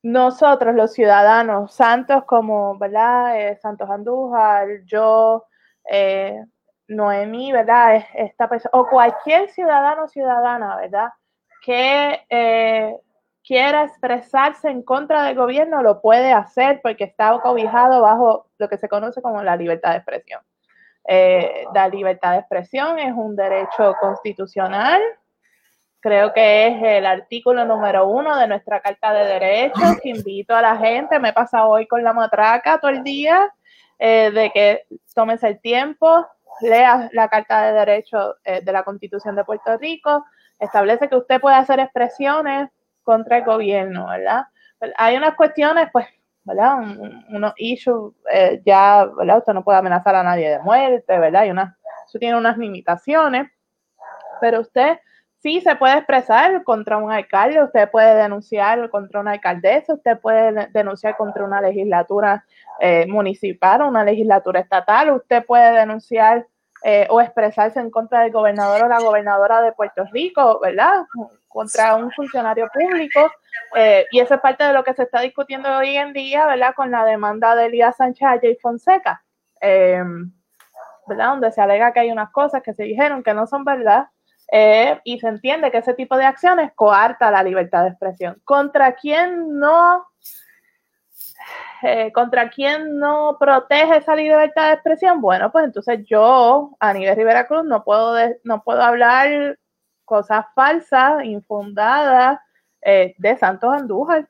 nosotros, 0.03 0.75
los 0.75 0.93
ciudadanos, 0.93 1.75
santos 1.75 2.25
como, 2.25 2.79
¿verdad? 2.79 3.41
Eh, 3.41 3.57
Santos 3.61 3.91
Andújar, 3.91 4.85
yo, 4.87 5.47
eh, 5.91 6.45
Noemí, 6.89 7.53
¿verdad? 7.53 8.05
Esta 8.15 8.49
persona, 8.49 8.71
o 8.73 8.89
cualquier 8.89 9.51
ciudadano 9.51 10.05
o 10.05 10.09
ciudadana, 10.09 10.77
¿verdad? 10.77 11.09
Que 11.63 12.99
quiera 13.45 13.85
expresarse 13.85 14.69
en 14.69 14.83
contra 14.83 15.23
del 15.25 15.37
gobierno, 15.37 15.83
lo 15.83 16.01
puede 16.01 16.33
hacer 16.33 16.81
porque 16.83 17.05
está 17.05 17.39
cobijado 17.41 18.03
bajo 18.03 18.47
lo 18.59 18.69
que 18.69 18.79
se 18.79 18.89
conoce 18.89 19.23
como 19.23 19.43
la 19.43 19.57
libertad 19.57 19.93
de 19.93 19.97
expresión. 19.99 20.41
la 21.75 21.89
libertad 21.89 22.33
de 22.33 22.39
expresión 22.39 22.99
es 22.99 23.13
un 23.15 23.37
derecho 23.37 23.95
constitucional 24.01 25.01
Creo 26.01 26.33
que 26.33 26.69
es 26.69 26.83
el 26.83 27.07
artículo 27.07 27.65
número 27.65 28.07
uno 28.07 28.37
de 28.37 28.47
nuestra 28.47 28.81
Carta 28.81 29.13
de 29.13 29.27
Derechos. 29.27 29.97
Invito 30.05 30.55
a 30.55 30.63
la 30.63 30.77
gente, 30.77 31.19
me 31.19 31.31
he 31.31 31.33
pasado 31.33 31.71
hoy 31.71 31.89
con 31.89 32.05
la 32.05 32.13
matraca 32.13 32.79
todo 32.79 32.93
el 32.93 33.03
día, 33.03 33.53
eh, 33.99 34.31
de 34.33 34.51
que 34.53 34.87
tomes 35.13 35.43
el 35.43 35.61
tiempo, 35.61 36.25
leas 36.61 37.13
la 37.13 37.29
Carta 37.29 37.63
de 37.63 37.73
Derechos 37.73 38.37
eh, 38.45 38.61
de 38.63 38.73
la 38.73 38.83
Constitución 38.83 39.37
de 39.37 39.45
Puerto 39.45 39.77
Rico, 39.79 40.25
establece 40.59 41.09
que 41.09 41.17
usted 41.17 41.41
puede 41.41 41.57
hacer 41.57 41.81
expresiones 41.81 42.69
contra 43.03 43.39
el 43.39 43.45
gobierno, 43.45 44.07
¿verdad? 44.07 44.45
Hay 44.97 45.17
unas 45.17 45.35
cuestiones, 45.35 45.89
pues, 45.93 46.07
¿verdad? 46.45 46.79
unos 47.31 47.53
issues, 47.57 48.15
eh, 48.33 48.61
ya, 48.65 49.07
¿verdad? 49.17 49.39
Usted 49.39 49.53
no 49.53 49.65
puede 49.65 49.79
amenazar 49.79 50.15
a 50.15 50.23
nadie 50.23 50.51
de 50.51 50.59
muerte, 50.61 51.19
¿verdad? 51.19 51.43
Hay 51.43 51.51
una, 51.51 51.77
eso 52.07 52.19
tiene 52.19 52.37
unas 52.37 52.57
limitaciones, 52.59 53.51
pero 54.41 54.61
usted 54.61 54.99
sí 55.41 55.61
se 55.61 55.77
puede 55.77 55.95
expresar 55.99 56.65
contra 56.65 56.97
un 56.97 57.13
alcalde, 57.13 57.63
usted 57.63 57.91
puede 57.91 58.15
denunciar 58.15 58.91
contra 58.91 59.21
una 59.21 59.33
alcaldesa, 59.33 59.95
usted 59.95 60.19
puede 60.19 60.69
denunciar 60.73 61.17
contra 61.17 61.45
una 61.45 61.61
legislatura 61.61 62.45
eh, 62.81 63.07
municipal 63.07 63.83
una 63.83 64.05
legislatura 64.05 64.61
estatal, 64.61 65.11
usted 65.11 65.45
puede 65.45 65.73
denunciar 65.73 66.47
eh, 66.85 67.09
o 67.11 67.21
expresarse 67.21 67.81
en 67.81 67.91
contra 67.91 68.21
del 68.21 68.31
gobernador 68.31 68.85
o 68.85 68.89
la 68.89 69.01
gobernadora 69.01 69.61
de 69.63 69.73
Puerto 69.73 70.05
Rico, 70.13 70.61
¿verdad? 70.61 71.05
Contra 71.49 71.97
un 71.97 72.13
funcionario 72.13 72.69
público. 72.73 73.33
Eh, 73.75 74.07
y 74.13 74.21
eso 74.21 74.35
es 74.35 74.41
parte 74.41 74.63
de 74.63 74.73
lo 74.73 74.85
que 74.85 74.95
se 74.95 75.03
está 75.03 75.21
discutiendo 75.21 75.77
hoy 75.77 75.97
en 75.97 76.13
día, 76.13 76.47
¿verdad? 76.47 76.75
Con 76.77 76.93
la 76.93 77.05
demanda 77.05 77.57
de 77.57 77.67
Elías 77.67 77.97
Sánchez 77.97 78.29
a 78.29 78.39
Jay 78.39 78.57
Fonseca, 78.63 79.25
¿verdad? 79.61 81.29
Donde 81.31 81.51
se 81.51 81.61
alega 81.61 81.93
que 81.93 82.01
hay 82.01 82.13
unas 82.13 82.31
cosas 82.31 82.63
que 82.63 82.75
se 82.75 82.85
dijeron 82.85 83.25
que 83.25 83.35
no 83.35 83.49
son 83.49 83.65
verdad 83.65 84.07
eh, 84.51 85.01
y 85.05 85.21
se 85.21 85.29
entiende 85.29 85.71
que 85.71 85.79
ese 85.79 85.95
tipo 85.95 86.17
de 86.17 86.25
acciones 86.25 86.73
coarta 86.75 87.31
la 87.31 87.43
libertad 87.43 87.83
de 87.83 87.91
expresión. 87.91 88.41
¿Contra 88.45 88.95
quién 88.95 89.59
no, 89.59 90.07
eh, 91.83 92.11
contra 92.13 92.49
quién 92.49 92.99
no 92.99 93.37
protege 93.39 93.99
esa 93.99 94.17
libertad 94.17 94.69
de 94.69 94.75
expresión? 94.75 95.21
Bueno, 95.21 95.53
pues 95.53 95.67
entonces 95.67 96.01
yo, 96.07 96.77
a 96.81 96.93
nivel 96.95 97.17
Rivera 97.17 97.47
Cruz, 97.47 97.65
no 97.65 97.85
puedo, 97.85 98.17
no 98.45 98.63
puedo 98.63 98.83
hablar 98.83 99.59
cosas 100.07 100.47
falsas, 100.55 101.23
infundadas 101.25 102.41
eh, 102.81 103.15
de 103.19 103.37
Santos 103.37 103.75
Andújar, 103.75 104.29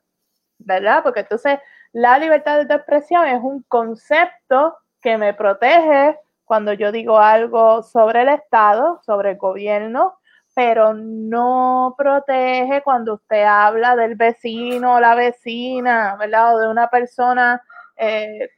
¿verdad? 0.58 1.02
Porque 1.04 1.20
entonces 1.20 1.60
la 1.92 2.18
libertad 2.18 2.66
de 2.66 2.74
expresión 2.74 3.24
es 3.26 3.40
un 3.40 3.62
concepto 3.68 4.76
que 5.00 5.16
me 5.16 5.32
protege 5.32 6.18
cuando 6.48 6.72
yo 6.72 6.90
digo 6.90 7.18
algo 7.18 7.82
sobre 7.82 8.22
el 8.22 8.30
Estado, 8.30 9.00
sobre 9.04 9.32
el 9.32 9.36
gobierno, 9.36 10.18
pero 10.54 10.94
no 10.94 11.94
protege 11.96 12.82
cuando 12.82 13.14
usted 13.14 13.44
habla 13.44 13.94
del 13.94 14.16
vecino 14.16 14.94
o 14.94 15.00
la 15.00 15.14
vecina, 15.14 16.16
¿verdad? 16.18 16.56
O 16.56 16.58
de 16.58 16.68
una 16.68 16.88
persona 16.90 17.62
eh, 17.96 18.48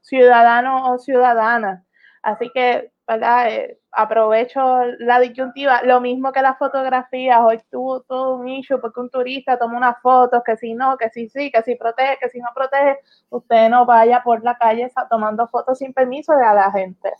ciudadano 0.00 0.92
o 0.92 0.98
ciudadana. 0.98 1.84
Así 2.22 2.50
que, 2.54 2.92
Eh, 3.08 3.78
aprovecho 3.92 4.84
la 4.98 5.20
disyuntiva, 5.20 5.82
lo 5.82 6.00
mismo 6.00 6.32
que 6.32 6.42
las 6.42 6.58
fotografías, 6.58 7.38
hoy 7.40 7.60
tuvo 7.70 8.02
todo 8.02 8.36
un 8.36 8.48
issue 8.48 8.80
porque 8.80 9.00
un 9.00 9.10
turista 9.10 9.58
toma 9.58 9.76
unas 9.76 10.00
fotos, 10.02 10.42
que 10.44 10.56
si 10.56 10.74
no, 10.74 10.96
que 10.98 11.08
si 11.10 11.28
sí, 11.28 11.50
que 11.52 11.62
si 11.62 11.76
protege, 11.76 12.18
que 12.20 12.28
si 12.28 12.40
no 12.40 12.48
protege, 12.54 12.98
usted 13.30 13.70
no 13.70 13.86
vaya 13.86 14.22
por 14.24 14.42
la 14.42 14.58
calle 14.58 14.90
tomando 15.08 15.46
fotos 15.46 15.78
sin 15.78 15.94
permiso 15.94 16.32
de 16.34 16.42
la 16.42 16.70
gente, 16.72 17.12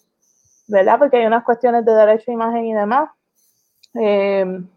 ¿verdad? 0.66 0.98
Porque 0.98 1.18
hay 1.18 1.26
unas 1.26 1.44
cuestiones 1.44 1.84
de 1.84 1.92
derecho 1.94 2.32
a 2.32 2.34
imagen 2.34 2.64
y 2.66 2.74
demás. 2.74 3.08
Em, 3.94 4.68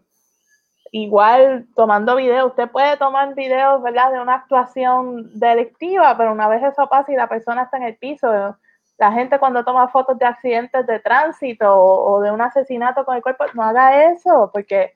igual 0.92 1.68
tomando 1.76 2.16
videos, 2.16 2.50
usted 2.52 2.70
puede 2.70 2.98
tomar 2.98 3.34
videos, 3.36 3.82
¿verdad? 3.82 4.12
De 4.12 4.22
una 4.22 4.36
actuación 4.36 5.32
delictiva, 5.40 6.16
pero 6.18 6.32
una 6.32 6.48
vez 6.48 6.64
eso 6.64 6.88
pasa 6.88 7.12
y 7.12 7.16
la 7.16 7.28
persona 7.28 7.64
está 7.64 7.78
en 7.78 7.84
el 7.84 7.98
piso, 7.98 8.56
la 9.00 9.14
gente 9.14 9.40
cuando 9.40 9.64
toma 9.64 9.88
fotos 9.88 10.20
de 10.20 10.26
accidentes 10.26 10.86
de 10.86 11.00
tránsito 11.00 11.74
o, 11.74 12.22
de 12.22 12.32
un 12.32 12.42
asesinato 12.42 13.06
con 13.06 13.16
el 13.16 13.24
cuerpo, 13.24 13.46
no 13.54 13.64
haga 13.64 14.12
eso 14.12 14.52
porque 14.54 14.94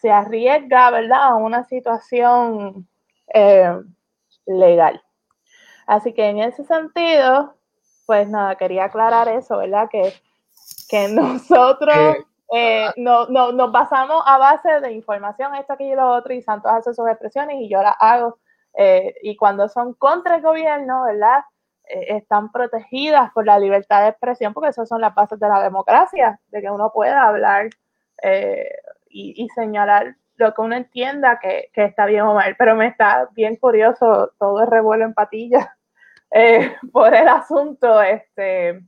se 0.00 0.10
arriesga, 0.10 0.90
¿verdad?, 0.90 1.22
a 1.22 1.34
una 1.36 1.62
situación 1.64 2.88
eh, 3.32 3.72
legal. 4.46 5.00
Así 5.86 6.12
que 6.12 6.26
en 6.26 6.40
ese 6.40 6.64
sentido, 6.64 7.54
pues 8.04 8.28
nada, 8.28 8.56
quería 8.56 8.86
aclarar 8.86 9.28
eso, 9.28 9.58
¿verdad? 9.58 9.88
Que, 9.88 10.12
que 10.88 11.08
nosotros 11.12 12.16
eh, 12.52 12.90
no, 12.96 13.26
no, 13.28 13.52
nos 13.52 13.70
basamos 13.70 14.24
a 14.26 14.38
base 14.38 14.80
de 14.80 14.90
información, 14.90 15.54
esto, 15.54 15.74
aquí 15.74 15.84
y 15.84 15.94
lo 15.94 16.08
otro, 16.14 16.34
y 16.34 16.42
Santos 16.42 16.72
hace 16.72 16.92
sus 16.92 17.08
expresiones 17.08 17.58
y 17.60 17.68
yo 17.68 17.80
las 17.80 17.94
hago. 18.00 18.40
Eh, 18.74 19.14
y 19.22 19.36
cuando 19.36 19.68
son 19.68 19.94
contra 19.94 20.34
el 20.34 20.42
gobierno, 20.42 21.04
¿verdad? 21.04 21.44
Eh, 21.88 22.16
están 22.16 22.50
protegidas 22.50 23.30
por 23.32 23.46
la 23.46 23.58
libertad 23.58 24.02
de 24.02 24.08
expresión, 24.08 24.52
porque 24.52 24.70
esas 24.70 24.88
son 24.88 25.00
las 25.00 25.14
bases 25.14 25.38
de 25.38 25.48
la 25.48 25.62
democracia, 25.62 26.40
de 26.48 26.60
que 26.60 26.70
uno 26.70 26.90
pueda 26.92 27.28
hablar 27.28 27.68
eh, 28.22 28.68
y, 29.08 29.48
señalar 29.54 30.16
lo 30.36 30.52
que 30.52 30.60
uno 30.60 30.74
entienda 30.74 31.38
que, 31.40 31.70
está 31.74 32.06
bien 32.06 32.22
o 32.22 32.34
mal. 32.34 32.56
Pero 32.58 32.74
me 32.74 32.88
está 32.88 33.28
bien 33.32 33.56
curioso 33.56 34.32
todo 34.38 34.62
el 34.62 34.66
revuelo 34.66 35.04
en 35.04 35.14
patillas 35.14 35.66
eh, 36.32 36.76
por 36.92 37.14
el 37.14 37.28
asunto. 37.28 38.02
Este, 38.02 38.82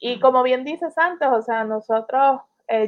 y 0.00 0.18
como 0.20 0.42
bien 0.42 0.64
dice 0.64 0.90
Santos, 0.90 1.28
o 1.32 1.42
sea, 1.42 1.64
nosotros, 1.64 2.40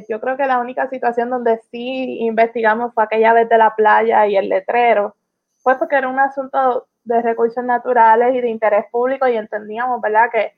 yo 0.09 0.21
creo 0.21 0.37
que 0.37 0.45
la 0.45 0.59
única 0.59 0.87
situación 0.89 1.29
donde 1.29 1.59
sí 1.71 2.19
investigamos 2.19 2.93
fue 2.93 3.03
aquella 3.03 3.33
vez 3.33 3.49
de 3.49 3.57
la 3.57 3.75
playa 3.75 4.27
y 4.27 4.35
el 4.37 4.49
letrero, 4.49 5.15
pues 5.63 5.77
porque 5.77 5.95
era 5.95 6.07
un 6.07 6.19
asunto 6.19 6.87
de 7.03 7.21
recursos 7.21 7.63
naturales 7.63 8.35
y 8.35 8.41
de 8.41 8.49
interés 8.49 8.85
público 8.91 9.27
y 9.27 9.35
entendíamos, 9.35 10.01
¿verdad? 10.01 10.29
Que, 10.31 10.53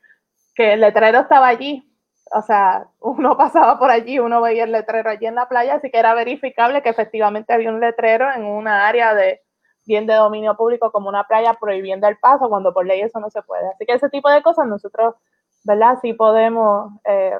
que 0.53 0.73
el 0.73 0.81
letrero 0.81 1.19
estaba 1.19 1.47
allí. 1.47 1.89
O 2.33 2.41
sea, 2.41 2.87
uno 2.99 3.37
pasaba 3.37 3.77
por 3.79 3.89
allí, 3.89 4.19
uno 4.19 4.41
veía 4.41 4.63
el 4.63 4.71
letrero 4.71 5.09
allí 5.09 5.25
en 5.25 5.35
la 5.35 5.47
playa, 5.47 5.75
así 5.75 5.89
que 5.89 5.99
era 5.99 6.13
verificable 6.13 6.81
que 6.81 6.89
efectivamente 6.89 7.53
había 7.53 7.69
un 7.69 7.79
letrero 7.79 8.31
en 8.33 8.45
una 8.45 8.87
área 8.87 9.13
de 9.13 9.41
bien 9.85 10.07
de 10.07 10.15
dominio 10.15 10.55
público 10.57 10.91
como 10.91 11.09
una 11.09 11.25
playa 11.25 11.53
prohibiendo 11.53 12.07
el 12.07 12.17
paso, 12.17 12.49
cuando 12.49 12.73
por 12.73 12.85
ley 12.85 13.01
eso 13.01 13.19
no 13.19 13.29
se 13.29 13.41
puede. 13.43 13.67
Así 13.69 13.85
que 13.85 13.93
ese 13.93 14.09
tipo 14.09 14.29
de 14.29 14.41
cosas 14.41 14.67
nosotros, 14.67 15.15
¿verdad? 15.63 15.99
Sí 16.01 16.13
podemos 16.13 16.91
eh, 17.05 17.37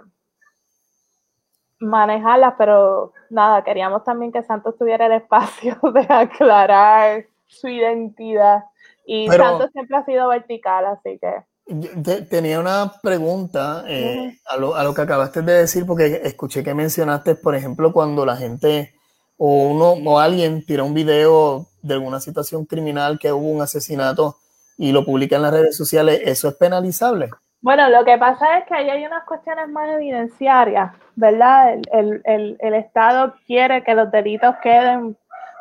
manejarlas, 1.80 2.54
pero 2.58 3.14
nada, 3.30 3.64
queríamos 3.64 4.04
también 4.04 4.32
que 4.32 4.44
Santos 4.44 4.78
tuviera 4.78 5.08
el 5.08 5.14
espacio 5.14 5.76
de 5.94 6.06
aclarar 6.08 7.26
su 7.48 7.68
identidad 7.68 8.64
y 9.06 9.28
Santos 9.28 9.70
siempre 9.72 9.98
ha 9.98 10.06
sido 10.06 10.28
vertical, 10.28 10.86
así 10.86 11.20
que. 11.20 12.26
tenía 12.30 12.60
una 12.60 12.92
pregunta 13.02 13.84
eh, 13.88 14.38
a, 14.46 14.58
lo, 14.58 14.76
a, 14.76 14.84
lo, 14.84 14.94
que 14.94 15.02
acabaste 15.02 15.42
de 15.42 15.54
decir, 15.54 15.86
porque 15.86 16.22
escuché 16.24 16.64
que 16.64 16.74
mencionaste, 16.74 17.36
por 17.36 17.56
ejemplo, 17.56 17.94
cuando 17.94 18.26
la 18.26 18.36
gente 18.36 18.94
o 19.38 19.68
uno 19.70 19.94
o 20.10 20.20
alguien 20.20 20.66
tira 20.66 20.84
un 20.84 20.94
video 20.94 21.68
de 21.82 21.94
alguna 21.94 22.20
situación 22.20 22.66
criminal 22.66 23.20
que 23.20 23.32
hubo 23.32 23.50
un 23.50 23.62
asesinato 23.62 24.38
y 24.78 24.92
lo 24.92 25.06
publica 25.06 25.36
en 25.36 25.44
las 25.44 25.54
redes 25.54 25.78
sociales, 25.78 26.22
¿eso 26.24 26.50
es 26.50 26.56
penalizable? 26.56 27.30
Bueno, 27.62 27.90
lo 27.90 28.06
que 28.06 28.18
pasa 28.18 28.60
es 28.60 28.66
que 28.68 28.76
ahí 28.76 28.90
hay 28.90 29.06
unas 29.06 29.24
cuestiones 29.24 29.70
más 29.70 29.90
evidenciarias, 29.90 30.92
¿verdad? 31.16 31.74
El, 31.74 31.82
el, 31.92 32.22
el, 32.26 32.58
el 32.60 32.74
Estado 32.76 33.34
quiere 33.48 33.84
que 33.84 33.96
los 33.96 34.12
delitos 34.12 34.56
queden 34.62 35.18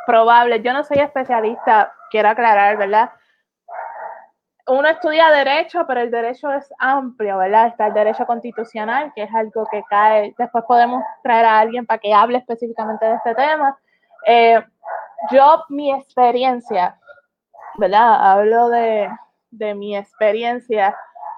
probables. 0.06 0.62
Yo 0.62 0.72
no 0.72 0.84
soy 0.84 0.98
especialista, 0.98 1.92
quiero 2.10 2.28
aclarar, 2.28 2.76
¿verdad? 2.76 3.10
Uno 4.66 4.88
estudia 4.88 5.30
derecho, 5.30 5.86
pero 5.86 6.00
el 6.00 6.10
derecho 6.10 6.50
es 6.52 6.72
amplio, 6.78 7.38
¿verdad? 7.38 7.68
Está 7.68 7.88
el 7.88 7.94
derecho 7.94 8.24
constitucional, 8.24 9.12
que 9.14 9.24
es 9.24 9.34
algo 9.34 9.66
que 9.70 9.82
cae, 9.90 10.34
después 10.38 10.64
podemos 10.66 11.02
traer 11.22 11.44
a 11.44 11.58
alguien 11.60 11.84
para 11.84 11.98
que 11.98 12.14
hable 12.14 12.38
específicamente 12.38 13.04
de 13.04 13.14
este 13.14 13.34
tema. 13.34 13.78
Eh, 14.26 14.62
yo, 15.30 15.64
mi 15.68 15.92
experiencia, 15.92 16.98
¿verdad? 17.76 18.32
Hablo 18.32 18.68
de, 18.70 19.10
de 19.50 19.74
mi 19.74 19.96
experiencia 19.96 20.96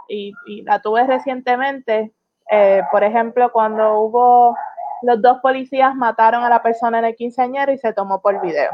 y, 0.09 0.33
la 0.63 0.81
tuve 0.81 1.05
recientemente, 1.05 2.13
eh, 2.51 2.83
por 2.93 3.03
ejemplo, 3.03 3.51
cuando 3.53 4.01
hubo 4.01 4.57
los 5.03 5.21
dos 5.21 5.39
policías 5.41 5.95
mataron 5.95 6.45
a 6.45 6.49
la 6.49 6.63
persona 6.63 7.01
en 7.01 7.07
el 7.07 7.17
quinceañero 7.17 7.73
y 7.73 7.79
se 7.79 7.93
tomó 7.93 8.21
por 8.21 8.41
video. 8.41 8.71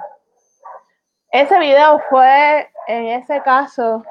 Ese 1.31 1.59
video 1.59 1.99
fue, 2.11 2.71
en 2.87 3.07
ese 3.07 3.41
caso, 3.41 4.05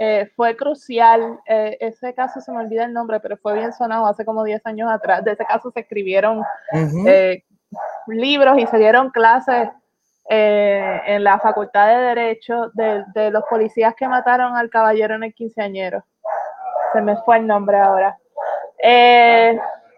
eh, 0.00 0.30
fue 0.36 0.56
crucial. 0.56 1.40
Eh, 1.46 1.76
ese 1.80 2.14
caso 2.14 2.40
se 2.40 2.52
me 2.52 2.58
olvida 2.58 2.84
el 2.84 2.92
nombre, 2.92 3.18
pero 3.18 3.36
fue 3.36 3.54
bien 3.54 3.72
sonado 3.72 4.06
hace 4.06 4.24
como 4.24 4.44
10 4.44 4.64
años 4.66 4.90
atrás. 4.90 5.24
De 5.24 5.32
ese 5.32 5.44
caso 5.44 5.72
se 5.72 5.80
escribieron 5.80 6.44
eh, 7.06 7.42
libros 8.06 8.58
y 8.58 8.66
se 8.66 8.78
dieron 8.78 9.10
clases 9.10 9.68
en 10.30 11.24
la 11.24 11.38
Facultad 11.38 11.88
de 11.88 12.02
Derecho 12.02 12.70
de, 12.74 13.30
los 13.30 13.42
policías 13.44 13.94
que 13.94 14.06
mataron 14.06 14.56
al 14.56 14.68
caballero 14.68 15.14
en 15.14 15.24
el 15.24 15.34
quinceañero. 15.34 16.04
Se 16.92 17.00
me 17.00 17.16
fue 17.24 17.38
el 17.38 17.46
nombre 17.46 17.78
ahora. 17.78 18.18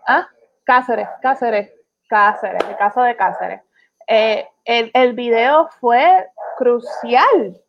ah, 0.06 0.28
Cáceres, 0.64 1.08
Cáceres, 1.20 1.72
Cáceres, 2.08 2.62
el 2.68 2.76
caso 2.76 3.02
de 3.02 3.16
Cáceres. 3.16 3.60
el, 4.06 4.90
el 4.94 5.12
video 5.14 5.68
fue 5.80 6.28
crucial 6.56 7.60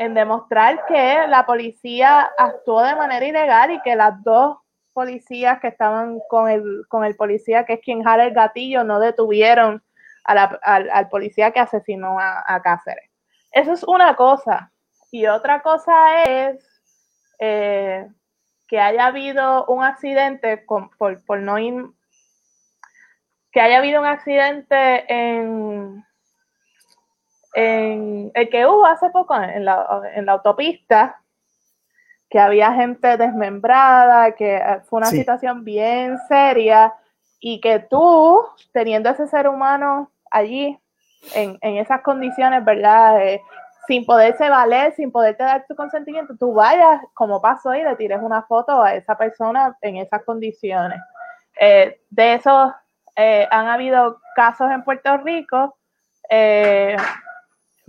en 0.00 0.14
demostrar 0.14 0.86
que 0.86 1.26
la 1.28 1.44
policía 1.44 2.30
actuó 2.38 2.82
de 2.82 2.96
manera 2.96 3.26
ilegal 3.26 3.70
y 3.70 3.82
que 3.82 3.94
las 3.94 4.24
dos 4.24 4.56
policías 4.94 5.60
que 5.60 5.68
estaban 5.68 6.20
con 6.30 6.48
el, 6.48 6.86
con 6.88 7.04
el 7.04 7.16
policía 7.16 7.66
que 7.66 7.74
es 7.74 7.80
quien 7.80 8.02
jala 8.02 8.24
el 8.24 8.32
gatillo 8.32 8.82
no 8.82 8.98
detuvieron 8.98 9.82
al, 10.24 11.08
policía 11.10 11.50
que 11.50 11.60
asesinó 11.60 12.16
a, 12.18 12.62
Cáceres. 12.62 13.10
Eso 13.52 13.74
es 13.74 13.82
una 13.82 14.16
cosa. 14.16 14.72
Y 15.10 15.26
otra 15.26 15.60
cosa 15.60 16.24
es 16.24 16.64
eh, 17.38 18.08
que 18.68 18.80
haya 18.80 19.04
habido 19.04 19.66
un 19.66 19.84
accidente, 19.84 20.56
por, 20.56 20.96
por 21.26 21.40
no 21.40 21.56
que 23.52 23.60
haya 23.60 23.78
habido 23.78 24.00
un 24.00 24.06
accidente 24.06 25.04
en, 25.12 26.02
en 27.54 28.30
el 28.34 28.48
que 28.48 28.66
hubo 28.66 28.86
hace 28.86 29.10
poco 29.10 29.34
en 29.36 29.64
la, 29.64 29.86
autopista, 30.28 31.20
que 32.28 32.38
había 32.38 32.72
gente 32.74 33.16
desmembrada, 33.16 34.32
que 34.32 34.56
eh, 34.56 34.80
fue 34.88 34.98
una 34.98 35.08
situación 35.08 35.64
bien 35.64 36.16
seria 36.28 36.94
y 37.40 37.60
que 37.60 37.80
tú, 37.80 38.40
teniendo 38.72 39.10
ese 39.10 39.26
ser 39.26 39.48
humano 39.48 40.10
allí, 40.30 40.78
en, 41.34 41.58
esas 41.62 42.00
condiciones, 42.02 42.64
¿verdad? 42.64 43.20
Eh, 43.26 43.42
sin 43.86 44.06
poderse 44.06 44.48
valer, 44.48 44.94
sin 44.94 45.10
poderte 45.10 45.42
dar 45.42 45.66
tu 45.66 45.74
consentimiento, 45.74 46.34
tú 46.38 46.54
vayas, 46.54 47.02
como 47.14 47.42
pasó, 47.42 47.74
y 47.74 47.82
le 47.82 47.96
tires 47.96 48.20
una 48.22 48.42
foto 48.42 48.80
a 48.80 48.94
esa 48.94 49.18
persona 49.18 49.76
en 49.82 49.96
esas 49.96 50.22
condiciones. 50.24 51.00
Eh, 51.60 52.00
de 52.08 52.34
eso 52.34 52.74
han 53.50 53.68
habido 53.68 54.18
casos 54.34 54.70
en 54.70 54.82
Puerto 54.82 55.18
Rico. 55.18 55.76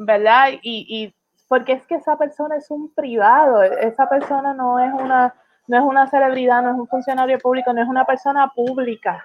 ¿Verdad? 0.05 0.49
Y, 0.61 0.85
y 0.89 1.15
porque 1.47 1.73
es 1.73 1.85
que 1.85 1.95
esa 1.95 2.17
persona 2.17 2.55
es 2.55 2.71
un 2.71 2.93
privado, 2.93 3.61
esa 3.61 4.07
persona 4.07 4.53
no 4.53 4.79
es 4.79 4.93
una, 4.93 5.33
no 5.67 5.77
es 5.77 5.83
una 5.83 6.07
celebridad, 6.07 6.61
no 6.61 6.69
es 6.69 6.75
un 6.75 6.87
funcionario 6.87 7.37
público, 7.39 7.73
no 7.73 7.81
es 7.81 7.87
una 7.87 8.05
persona 8.05 8.51
pública, 8.55 9.23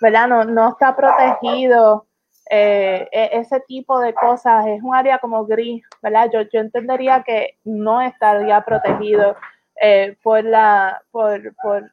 ¿verdad? 0.00 0.28
No, 0.28 0.44
no 0.44 0.68
está 0.70 0.94
protegido. 0.94 2.06
Eh, 2.50 3.08
e, 3.10 3.30
ese 3.38 3.60
tipo 3.60 3.98
de 4.00 4.12
cosas 4.12 4.66
es 4.66 4.82
un 4.82 4.94
área 4.94 5.18
como 5.18 5.46
gris, 5.46 5.82
¿verdad? 6.02 6.28
Yo, 6.30 6.42
yo 6.42 6.60
entendería 6.60 7.22
que 7.22 7.56
no 7.64 8.02
estaría 8.02 8.60
protegido 8.60 9.36
eh, 9.80 10.16
por, 10.22 10.44
la, 10.44 11.00
por, 11.10 11.54
por, 11.62 11.90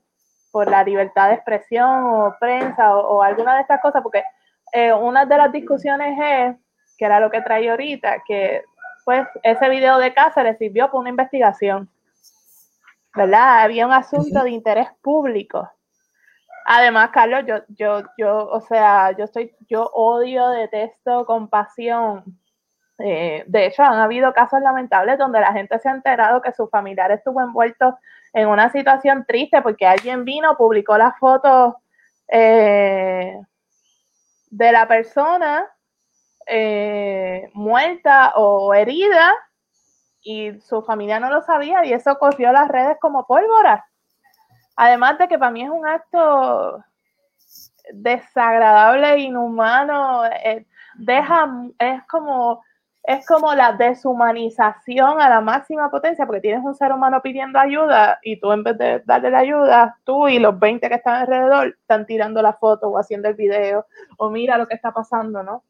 por, 0.51 0.69
la 0.69 0.83
libertad 0.83 1.29
de 1.29 1.35
expresión 1.35 2.03
o 2.03 2.35
prensa 2.39 2.97
o, 2.97 3.23
alguna 3.23 3.55
de 3.55 3.61
estas 3.61 3.79
cosas, 3.79 4.01
porque 4.03 4.23
eh, 4.73 4.91
una 4.91 5.25
de 5.25 5.37
las 5.37 5.51
discusiones 5.53 6.19
es 6.19 6.55
que 6.99 7.05
era 7.05 7.21
lo 7.21 7.31
que 7.31 7.41
traía 7.41 7.71
ahorita, 7.71 8.23
que 8.27 8.63
pues 9.05 9.25
ese 9.41 9.69
video 9.69 9.97
de 9.97 10.13
le 10.43 10.57
sirvió 10.57 10.87
para 10.87 10.99
una 10.99 11.09
investigación, 11.09 11.89
¿verdad? 13.15 13.61
Había 13.61 13.87
un 13.87 13.93
asunto 13.93 14.43
de 14.43 14.51
interés 14.51 14.89
público. 15.01 15.71
Además, 16.65 17.09
Carlos, 17.11 17.45
yo, 17.47 17.55
yo, 17.69 18.03
yo, 18.17 18.47
o 18.49 18.59
sea, 18.61 19.15
yo 19.17 19.23
estoy, 19.23 19.55
yo 19.67 19.89
odio, 19.93 20.49
detesto, 20.49 21.25
compasión. 21.25 22.23
Eh, 22.99 23.45
de 23.47 23.65
hecho, 23.65 23.81
han 23.81 23.97
habido 23.97 24.33
casos 24.33 24.61
lamentables 24.61 25.17
donde 25.17 25.39
la 25.39 25.53
gente 25.53 25.79
se 25.79 25.87
ha 25.87 25.93
enterado 25.93 26.41
que 26.41 26.51
su 26.51 26.67
familiar 26.67 27.11
estuvo 27.11 27.41
envuelto 27.41 27.97
en 28.33 28.49
una 28.49 28.69
situación 28.71 29.25
triste 29.25 29.61
porque 29.61 29.87
alguien 29.87 30.25
vino, 30.25 30.55
publicó 30.57 30.97
las 30.97 31.17
fotos 31.17 31.75
eh, 32.27 33.41
de 34.51 34.71
la 34.71 34.87
persona 34.87 35.65
eh, 36.49 37.49
muerta 37.53 38.33
o 38.35 38.73
herida 38.73 39.33
y 40.21 40.59
su 40.61 40.81
familia 40.81 41.19
no 41.19 41.29
lo 41.29 41.41
sabía 41.41 41.85
y 41.85 41.93
eso 41.93 42.17
corrió 42.17 42.51
las 42.51 42.67
redes 42.67 42.97
como 42.99 43.25
pólvora. 43.25 43.85
Además 44.75 45.17
de 45.17 45.27
que 45.27 45.37
para 45.37 45.51
mí 45.51 45.63
es 45.63 45.69
un 45.69 45.87
acto 45.87 46.83
desagradable, 47.93 49.13
e 49.13 49.19
inhumano, 49.21 50.25
eh, 50.25 50.65
deja, 50.95 51.49
es 51.79 52.03
como, 52.07 52.63
es 53.03 53.25
como 53.25 53.53
la 53.55 53.73
deshumanización 53.73 55.21
a 55.21 55.29
la 55.29 55.41
máxima 55.41 55.89
potencia, 55.89 56.25
porque 56.25 56.41
tienes 56.41 56.63
un 56.63 56.75
ser 56.75 56.91
humano 56.91 57.21
pidiendo 57.21 57.59
ayuda 57.59 58.19
y 58.21 58.39
tú 58.39 58.51
en 58.51 58.63
vez 58.63 58.77
de 58.77 59.03
darle 59.05 59.31
la 59.31 59.39
ayuda, 59.39 59.97
tú 60.03 60.27
y 60.27 60.39
los 60.39 60.57
20 60.59 60.87
que 60.87 60.95
están 60.95 61.15
alrededor 61.15 61.77
están 61.81 62.05
tirando 62.05 62.41
la 62.41 62.53
foto 62.53 62.87
o 62.89 62.97
haciendo 62.97 63.27
el 63.27 63.35
video 63.35 63.85
o 64.17 64.29
mira 64.29 64.57
lo 64.57 64.67
que 64.67 64.75
está 64.75 64.91
pasando, 64.91 65.43
¿no? 65.43 65.63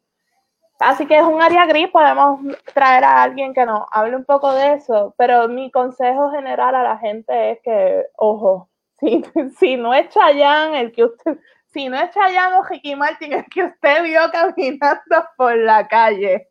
Así 0.79 1.05
que 1.05 1.17
es 1.17 1.23
un 1.23 1.41
área 1.41 1.65
gris, 1.65 1.89
podemos 1.89 2.39
traer 2.73 3.03
a 3.03 3.21
alguien 3.21 3.53
que 3.53 3.65
nos 3.65 3.83
hable 3.91 4.15
un 4.15 4.23
poco 4.23 4.53
de 4.53 4.75
eso, 4.75 5.13
pero 5.17 5.49
mi 5.49 5.69
consejo 5.71 6.31
general 6.31 6.73
a 6.73 6.83
la 6.83 6.97
gente 6.97 7.51
es 7.51 7.59
que, 7.61 8.05
ojo, 8.15 8.69
si, 8.97 9.21
si 9.59 9.75
no 9.75 9.93
es 9.93 10.07
Chayanne 10.09 10.79
el 10.79 10.91
que 10.93 11.03
usted, 11.03 11.37
si 11.67 11.89
no 11.89 11.97
es 11.97 12.11
Chayanne 12.11 12.55
o 12.55 12.63
Ricky 12.63 12.95
Martin 12.95 13.33
el 13.33 13.45
que 13.45 13.65
usted 13.65 14.03
vio 14.03 14.21
caminando 14.31 15.27
por 15.35 15.57
la 15.57 15.85
calle, 15.85 16.47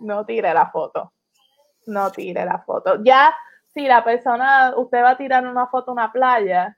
no 0.00 0.26
tire 0.26 0.52
la 0.52 0.70
foto, 0.70 1.12
no 1.86 2.10
tire 2.10 2.44
la 2.44 2.58
foto. 2.58 3.04
Ya, 3.04 3.32
si 3.72 3.86
la 3.86 4.02
persona, 4.02 4.74
usted 4.76 5.00
va 5.00 5.10
a 5.10 5.16
tirar 5.16 5.46
una 5.46 5.68
foto 5.68 5.92
a 5.92 5.94
una 5.94 6.12
playa 6.12 6.76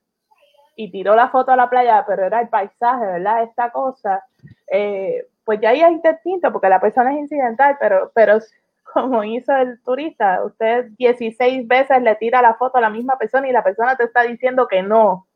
y 0.77 0.91
tiró 0.91 1.15
la 1.17 1.31
foto 1.31 1.53
a 1.53 1.57
la 1.57 1.71
playa, 1.71 2.05
pero 2.07 2.27
era 2.27 2.43
el 2.43 2.51
paisaje, 2.51 3.07
¿verdad? 3.07 3.45
Esta 3.45 3.71
cosa, 3.71 4.23
eh, 4.71 5.27
pues 5.47 5.61
ya 5.61 5.71
ahí 5.71 5.81
es 5.81 6.03
distinto 6.03 6.53
porque 6.53 6.69
la 6.69 6.81
persona 6.81 7.13
es 7.13 7.19
incidental, 7.21 7.77
pero, 7.81 8.11
pero 8.15 8.39
como 8.93 9.25
hizo 9.25 9.57
el 9.57 9.81
turista, 9.83 10.45
usted 10.45 10.89
16 10.99 11.67
veces 11.69 12.03
le 12.03 12.17
tira 12.17 12.43
la 12.43 12.55
foto 12.55 12.79
a 12.79 12.81
la 12.83 12.91
misma 12.91 13.17
persona 13.17 13.49
y 13.49 13.53
la 13.53 13.63
persona 13.63 13.97
te 13.97 14.05
está 14.05 14.23
diciendo 14.23 14.67
que 14.67 14.83
no, 14.83 15.29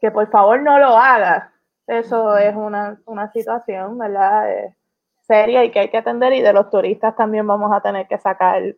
que 0.00 0.10
por 0.10 0.30
favor 0.30 0.60
no 0.60 0.78
lo 0.78 0.96
haga. 0.98 1.50
Eso 1.86 2.36
es 2.36 2.54
una, 2.54 2.98
situación, 3.32 3.98
¿verdad? 3.98 4.52
Eh, 4.52 4.76
seria 5.22 5.64
y 5.64 5.70
que 5.70 5.80
hay 5.80 5.88
que 5.88 5.98
atender 5.98 6.34
y 6.34 6.42
de 6.42 6.52
los 6.52 6.70
turistas 6.70 7.16
también 7.16 7.46
vamos 7.46 7.72
a 7.72 7.80
tener 7.80 8.06
que 8.06 8.18
sacar 8.18 8.62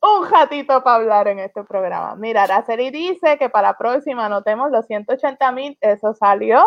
un 0.00 0.30
ratito 0.30 0.82
para 0.82 0.96
hablar 0.96 1.28
en 1.28 1.40
este 1.40 1.62
programa. 1.62 2.14
Mira, 2.16 2.44
Araceli 2.44 2.90
dice 2.90 3.36
que 3.36 3.50
para 3.50 3.68
la 3.68 3.76
próxima 3.76 4.26
anotemos 4.26 4.70
los 4.70 4.86
180 4.86 5.52
mil, 5.52 5.76
eso 5.82 6.14
salió 6.14 6.64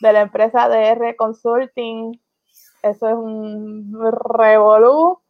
de 0.00 0.12
la 0.12 0.20
empresa 0.20 0.68
DR 0.68 1.16
Consulting. 1.16 2.20
Eso 2.82 3.08
es 3.08 3.14
un 3.14 3.98
revolú. 4.36 5.20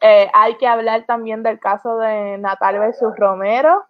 Eh, 0.00 0.28
hay 0.32 0.56
que 0.56 0.66
hablar 0.66 1.04
también 1.06 1.42
del 1.42 1.60
caso 1.60 1.98
de 1.98 2.38
Natal 2.38 2.78
versus 2.78 3.14
Romero. 3.16 3.84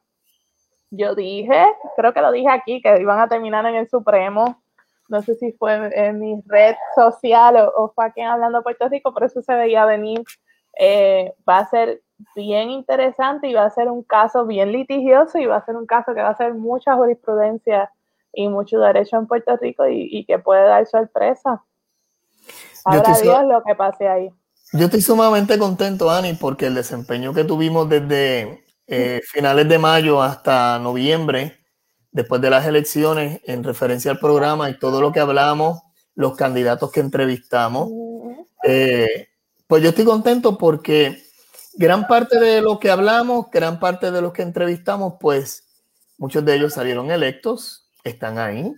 Yo 0.90 1.14
dije, 1.14 1.64
creo 1.96 2.12
que 2.12 2.20
lo 2.20 2.30
dije 2.32 2.50
aquí, 2.50 2.82
que 2.82 3.00
iban 3.00 3.18
a 3.18 3.28
terminar 3.28 3.64
en 3.66 3.76
el 3.76 3.88
Supremo. 3.88 4.62
No 5.08 5.22
sé 5.22 5.34
si 5.36 5.52
fue 5.52 5.90
en, 5.94 6.18
mi 6.18 6.42
red 6.46 6.74
social 6.94 7.70
o, 7.74 7.92
fue 7.94 8.06
aquí 8.06 8.20
hablando 8.20 8.62
Puerto 8.62 8.88
Rico, 8.88 9.12
pero 9.14 9.26
eso 9.26 9.40
se 9.42 9.54
veía 9.54 9.86
venir. 9.86 10.22
Eh, 10.78 11.34
va 11.48 11.58
a 11.58 11.70
ser 11.70 12.02
bien 12.36 12.70
interesante 12.70 13.48
y 13.48 13.54
va 13.54 13.64
a 13.64 13.70
ser 13.70 13.88
un 13.88 14.02
caso 14.02 14.46
bien 14.46 14.72
litigioso 14.72 15.38
y 15.38 15.46
va 15.46 15.56
a 15.56 15.64
ser 15.64 15.76
un 15.76 15.86
caso 15.86 16.14
que 16.14 16.22
va 16.22 16.30
a 16.30 16.36
ser 16.36 16.54
mucha 16.54 16.94
jurisprudencia 16.94 17.90
y 18.32 18.48
mucho 18.48 18.78
derecho 18.78 19.16
en 19.16 19.26
Puerto 19.26 19.56
Rico 19.56 19.86
y, 19.88 20.24
que 20.24 20.38
puede 20.38 20.62
dar 20.62 20.86
sorpresa. 20.86 21.62
Ahora 22.84 23.14
Dios 23.20 23.44
lo 23.44 23.62
que 23.62 23.74
pase 23.74 24.08
ahí. 24.08 24.30
Yo 24.72 24.86
estoy 24.86 25.02
sumamente 25.02 25.58
contento, 25.58 26.10
Ani, 26.10 26.32
porque 26.34 26.66
el 26.66 26.74
desempeño 26.74 27.34
que 27.34 27.44
tuvimos 27.44 27.88
desde 27.88 28.64
eh, 28.86 29.20
finales 29.30 29.68
de 29.68 29.78
mayo 29.78 30.22
hasta 30.22 30.78
noviembre, 30.78 31.58
después 32.10 32.40
de 32.40 32.50
las 32.50 32.66
elecciones, 32.66 33.40
en 33.44 33.64
referencia 33.64 34.10
al 34.10 34.18
programa 34.18 34.70
y 34.70 34.78
todo 34.78 35.00
lo 35.00 35.12
que 35.12 35.20
hablamos, 35.20 35.82
los 36.14 36.36
candidatos 36.36 36.90
que 36.90 37.00
entrevistamos, 37.00 37.90
eh, 38.64 39.28
pues 39.66 39.82
yo 39.82 39.90
estoy 39.90 40.04
contento 40.04 40.56
porque 40.58 41.22
gran 41.74 42.06
parte 42.06 42.38
de 42.38 42.60
lo 42.60 42.78
que 42.78 42.90
hablamos, 42.90 43.50
gran 43.50 43.80
parte 43.80 44.10
de 44.10 44.22
los 44.22 44.32
que 44.32 44.42
entrevistamos, 44.42 45.14
pues 45.20 45.64
muchos 46.18 46.44
de 46.44 46.54
ellos 46.54 46.74
salieron 46.74 47.10
electos, 47.10 47.81
están 48.04 48.38
ahí. 48.38 48.72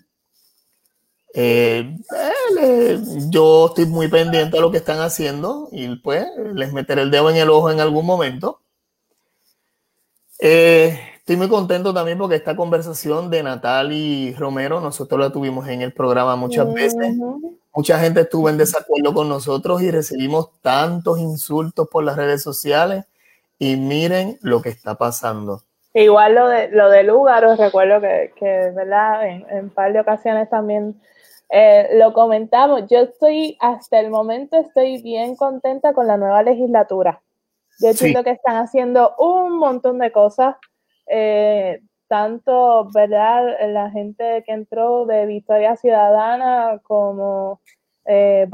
Eh, 1.36 1.96
yo 3.28 3.66
estoy 3.66 3.86
muy 3.86 4.06
pendiente 4.08 4.56
de 4.56 4.60
lo 4.60 4.70
que 4.70 4.76
están 4.76 5.00
haciendo 5.00 5.68
y 5.72 5.96
pues 5.96 6.26
les 6.54 6.72
meteré 6.72 7.02
el 7.02 7.10
dedo 7.10 7.28
en 7.28 7.36
el 7.36 7.50
ojo 7.50 7.70
en 7.70 7.80
algún 7.80 8.06
momento. 8.06 8.60
Eh, 10.38 10.96
estoy 11.16 11.36
muy 11.36 11.48
contento 11.48 11.92
también 11.92 12.18
porque 12.18 12.36
esta 12.36 12.54
conversación 12.54 13.30
de 13.30 13.42
Natal 13.42 13.92
y 13.92 14.34
Romero, 14.34 14.80
nosotros 14.80 15.18
la 15.18 15.30
tuvimos 15.30 15.66
en 15.68 15.82
el 15.82 15.92
programa 15.92 16.36
muchas 16.36 16.72
veces. 16.72 17.16
Mucha 17.74 17.98
gente 17.98 18.20
estuvo 18.20 18.48
en 18.48 18.56
desacuerdo 18.56 19.12
con 19.12 19.28
nosotros 19.28 19.82
y 19.82 19.90
recibimos 19.90 20.50
tantos 20.60 21.18
insultos 21.18 21.88
por 21.90 22.04
las 22.04 22.16
redes 22.16 22.42
sociales. 22.42 23.04
Y 23.58 23.76
miren 23.76 24.38
lo 24.42 24.62
que 24.62 24.68
está 24.68 24.96
pasando. 24.96 25.64
Igual 25.94 26.34
lo 26.34 26.48
de, 26.48 26.68
lo 26.70 26.90
de 26.90 27.04
Lúgaro, 27.04 27.54
recuerdo 27.54 28.00
que, 28.00 28.32
que 28.34 28.72
¿verdad? 28.74 29.28
En, 29.28 29.46
un 29.64 29.70
par 29.70 29.92
de 29.92 30.00
ocasiones 30.00 30.50
también 30.50 31.00
eh, 31.50 31.88
lo 31.94 32.12
comentamos. 32.12 32.82
Yo 32.90 32.98
estoy, 32.98 33.56
hasta 33.60 34.00
el 34.00 34.10
momento, 34.10 34.58
estoy 34.58 35.00
bien 35.02 35.36
contenta 35.36 35.92
con 35.92 36.08
la 36.08 36.16
nueva 36.16 36.42
legislatura. 36.42 37.22
Yo 37.80 37.92
siento 37.92 38.24
que 38.24 38.30
están 38.30 38.56
haciendo 38.56 39.14
un 39.18 39.56
montón 39.58 39.98
de 40.00 40.10
cosas. 40.10 40.56
Eh, 41.06 41.80
tanto, 42.08 42.88
¿verdad? 42.92 43.56
La 43.68 43.90
gente 43.90 44.42
que 44.44 44.52
entró 44.52 45.06
de 45.06 45.26
Victoria 45.26 45.76
Ciudadana 45.76 46.80
como 46.82 47.60
eh, 48.04 48.46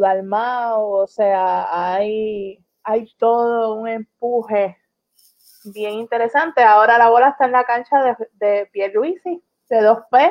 Dalmao, 0.00 0.90
o 0.90 1.06
sea, 1.06 1.94
hay, 1.94 2.64
hay 2.84 3.08
todo 3.18 3.74
un 3.74 3.88
empuje 3.88 4.76
bien 5.64 5.94
interesante. 5.94 6.62
Ahora 6.62 6.98
la 6.98 7.08
bola 7.08 7.30
está 7.30 7.46
en 7.46 7.52
la 7.52 7.64
cancha 7.64 8.02
de, 8.02 8.16
de 8.34 8.66
Pierluisi, 8.72 9.42
de 9.68 9.80
2P. 9.80 10.30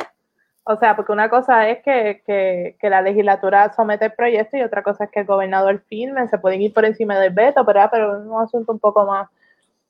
O 0.66 0.78
sea, 0.78 0.96
porque 0.96 1.12
una 1.12 1.30
cosa 1.30 1.68
es 1.68 1.84
que, 1.84 2.24
que, 2.26 2.90
la 2.90 3.02
legislatura 3.02 3.74
somete 3.74 4.06
el 4.06 4.14
proyecto 4.14 4.56
y 4.56 4.62
otra 4.62 4.82
cosa 4.82 5.06
es 5.06 5.12
que 5.12 5.20
el 5.22 5.26
gobernador 5.26 5.84
firme, 5.90 6.28
se 6.30 6.38
pueden 6.38 6.62
ir 6.62 6.74
por 6.74 6.86
encima 6.86 7.20
del 7.20 7.34
veto, 7.34 7.66
pero, 7.66 7.82
pero 7.92 8.18
es 8.18 8.26
un 8.26 8.42
asunto 8.42 8.72
un 8.72 8.80
poco 8.80 9.06
más 9.06 9.30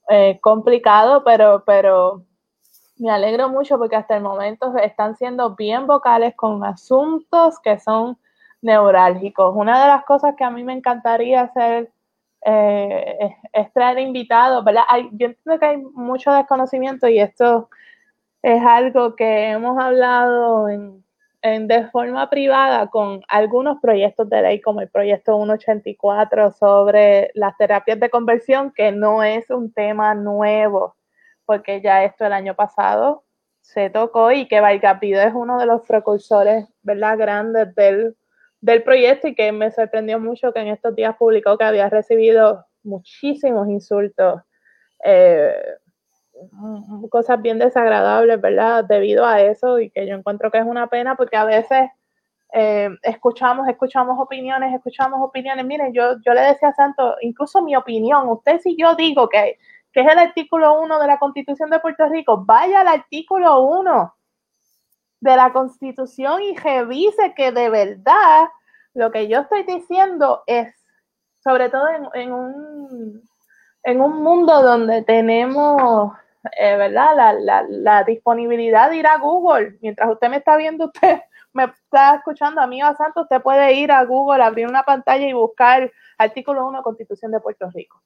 eh, 0.10 0.40
complicado, 0.42 1.24
pero, 1.24 1.64
pero 1.64 2.24
me 2.98 3.12
alegro 3.12 3.50
mucho 3.50 3.78
porque 3.78 3.96
hasta 3.96 4.16
el 4.16 4.24
momento 4.24 4.76
están 4.78 5.16
siendo 5.16 5.56
bien 5.56 5.86
vocales 5.86 6.34
con 6.36 6.64
asuntos 6.66 7.60
que 7.60 7.80
son 7.80 8.18
neurálgicos. 8.62 9.54
Una 9.56 9.80
de 9.80 9.88
las 9.90 10.06
cosas 10.06 10.34
que 10.36 10.44
a 10.44 10.50
mí 10.50 10.64
me 10.64 10.74
encantaría 10.74 11.42
hacer 11.42 11.92
eh, 12.46 13.36
es, 13.54 13.74
traer 13.74 14.00
invitados, 14.00 14.64
¿verdad? 14.64 14.84
yo 15.14 15.28
entiendo 15.28 15.60
que 15.60 15.66
hay 15.66 15.78
mucho 15.78 16.32
desconocimiento 16.32 17.08
y 17.08 17.20
esto 17.20 17.70
es 18.42 18.62
algo 18.64 19.16
que 19.16 19.52
hemos 19.52 19.82
hablado 19.82 20.68
en, 20.70 21.04
de 21.42 21.88
forma 21.90 22.30
privada 22.30 22.88
con 22.88 23.22
algunos 23.28 23.80
proyectos 23.82 24.30
de 24.30 24.42
ley, 24.42 24.62
como 24.62 24.82
el 24.82 24.90
proyecto 24.90 25.36
184 25.38 26.52
sobre 26.52 27.32
las 27.34 27.56
terapias 27.58 28.00
de 28.00 28.10
conversión, 28.10 28.72
que 28.72 28.92
no 28.92 29.24
es 29.24 29.50
un 29.50 29.72
tema 29.72 30.14
nuevo, 30.14 30.96
porque 31.46 31.82
ya 31.82 32.04
esto 32.04 32.26
el 32.26 32.34
año 32.34 32.56
pasado 32.56 33.24
se 33.62 33.90
tocó 33.90 34.32
y 34.32 34.48
que 34.48 34.60
Valgapido 34.60 35.22
es 35.22 35.34
uno 35.34 35.58
de 35.58 35.66
los 35.66 35.82
precursores, 35.88 36.68
¿verdad?, 36.82 37.18
grandes 37.18 37.74
del, 37.76 38.16
del 38.64 38.82
proyecto 38.82 39.28
y 39.28 39.36
que 39.36 39.52
me 39.52 39.72
sorprendió 39.72 40.22
mucho 40.22 40.54
que 40.54 40.62
en 40.62 40.70
estos 40.70 40.96
días 40.96 41.18
publicó 41.18 41.58
que 41.58 41.66
había 41.66 41.90
recibido 41.90 42.66
muchísimos 42.82 43.68
insultos 43.68 44.42
eh, 45.04 45.54
cosas 47.10 47.42
bien 47.42 47.60
desagradables, 47.60 48.40
¿verdad? 48.40 48.86
Debido 48.86 49.26
a 49.26 49.42
eso 49.42 49.80
y 49.80 49.90
que 49.90 50.08
yo 50.08 50.16
encuentro 50.16 50.50
que 50.50 50.60
es 50.60 50.66
una 50.66 50.88
pena 50.88 51.18
porque 51.18 51.36
a 51.36 51.44
veces 51.44 51.90
eh, 52.54 52.90
escuchamos, 53.02 53.68
escuchamos 53.68 54.18
opiniones, 54.18 54.74
escuchamos 54.74 55.20
opiniones. 55.22 55.66
Miren, 55.66 55.94
yo, 55.94 56.16
yo 56.26 56.34
le 56.34 56.42
decía 56.42 56.70
a 56.70 56.74
Santo, 56.74 57.18
incluso 57.20 57.62
mi 57.62 57.76
opinión, 57.76 58.30
usted 58.30 58.62
si 58.62 58.78
yo 58.78 58.96
digo 58.96 59.28
que, 59.28 59.58
que 59.92 60.00
es 60.00 60.08
el 60.08 60.20
artículo 60.20 60.80
1 60.80 61.00
de 61.00 61.08
la 61.08 61.20
Constitución 61.20 61.70
de 61.70 61.82
Puerto 61.82 62.08
Rico, 62.08 62.46
vaya 62.46 62.80
al 62.80 62.88
artículo 62.88 63.62
1 63.64 64.14
de 65.24 65.38
la 65.38 65.54
Constitución 65.54 66.42
y 66.42 66.56
revise 66.58 67.34
que 67.34 67.54
de 67.54 67.70
verdad 67.70 68.50
lo 68.94 69.10
que 69.10 69.30
yo 69.30 69.40
estoy 69.40 69.64
diciendo 69.64 70.44
es, 70.48 70.76
sobre 71.42 71.70
todo 71.70 71.88
en, 72.14 72.32
un 72.34 73.24
en 73.84 74.02
un 74.02 74.22
mundo 74.22 74.62
donde 74.62 75.02
tenemos 75.04 76.12
eh, 76.60 76.76
¿verdad? 76.76 77.16
La, 77.40 77.64
la, 77.70 78.04
disponibilidad 78.04 78.90
de 78.90 78.98
ir 78.98 79.08
a 79.08 79.18
Google. 79.18 79.78
Mientras 79.82 80.10
usted 80.12 80.30
me 80.30 80.38
está 80.38 80.58
viendo, 80.58 80.88
usted 80.88 81.22
me 81.54 81.64
está 81.64 82.16
escuchando, 82.16 82.60
amigo 82.60 82.94
Santos, 82.98 83.24
usted 83.24 83.42
puede 83.42 83.76
ir 83.76 83.94
a 83.94 84.04
Google, 84.04 84.44
abrir 84.44 84.68
una 84.68 84.84
pantalla 84.84 85.26
y 85.26 85.32
buscar 85.32 85.90
artículo 86.18 86.68
1 86.68 86.84
Constitución 86.84 87.32
de 87.32 87.40
Puerto 87.40 87.70
Rico. 87.74 88.02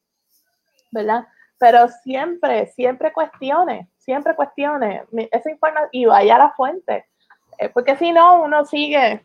¿Verdad? 0.91 1.27
Pero 1.57 1.87
siempre, 1.87 2.67
siempre 2.67 3.11
cuestione, 3.11 3.89
siempre 4.07 4.37
cuestione 4.37 5.03
esa 5.31 5.51
información 5.51 5.89
y 5.91 6.05
vaya 6.05 6.37
a 6.37 6.39
la 6.39 6.51
fuente. 6.51 7.05
Eh, 7.59 7.67
porque 7.73 7.97
si 7.97 8.13
no, 8.13 8.41
uno 8.41 8.63
sigue 8.65 9.21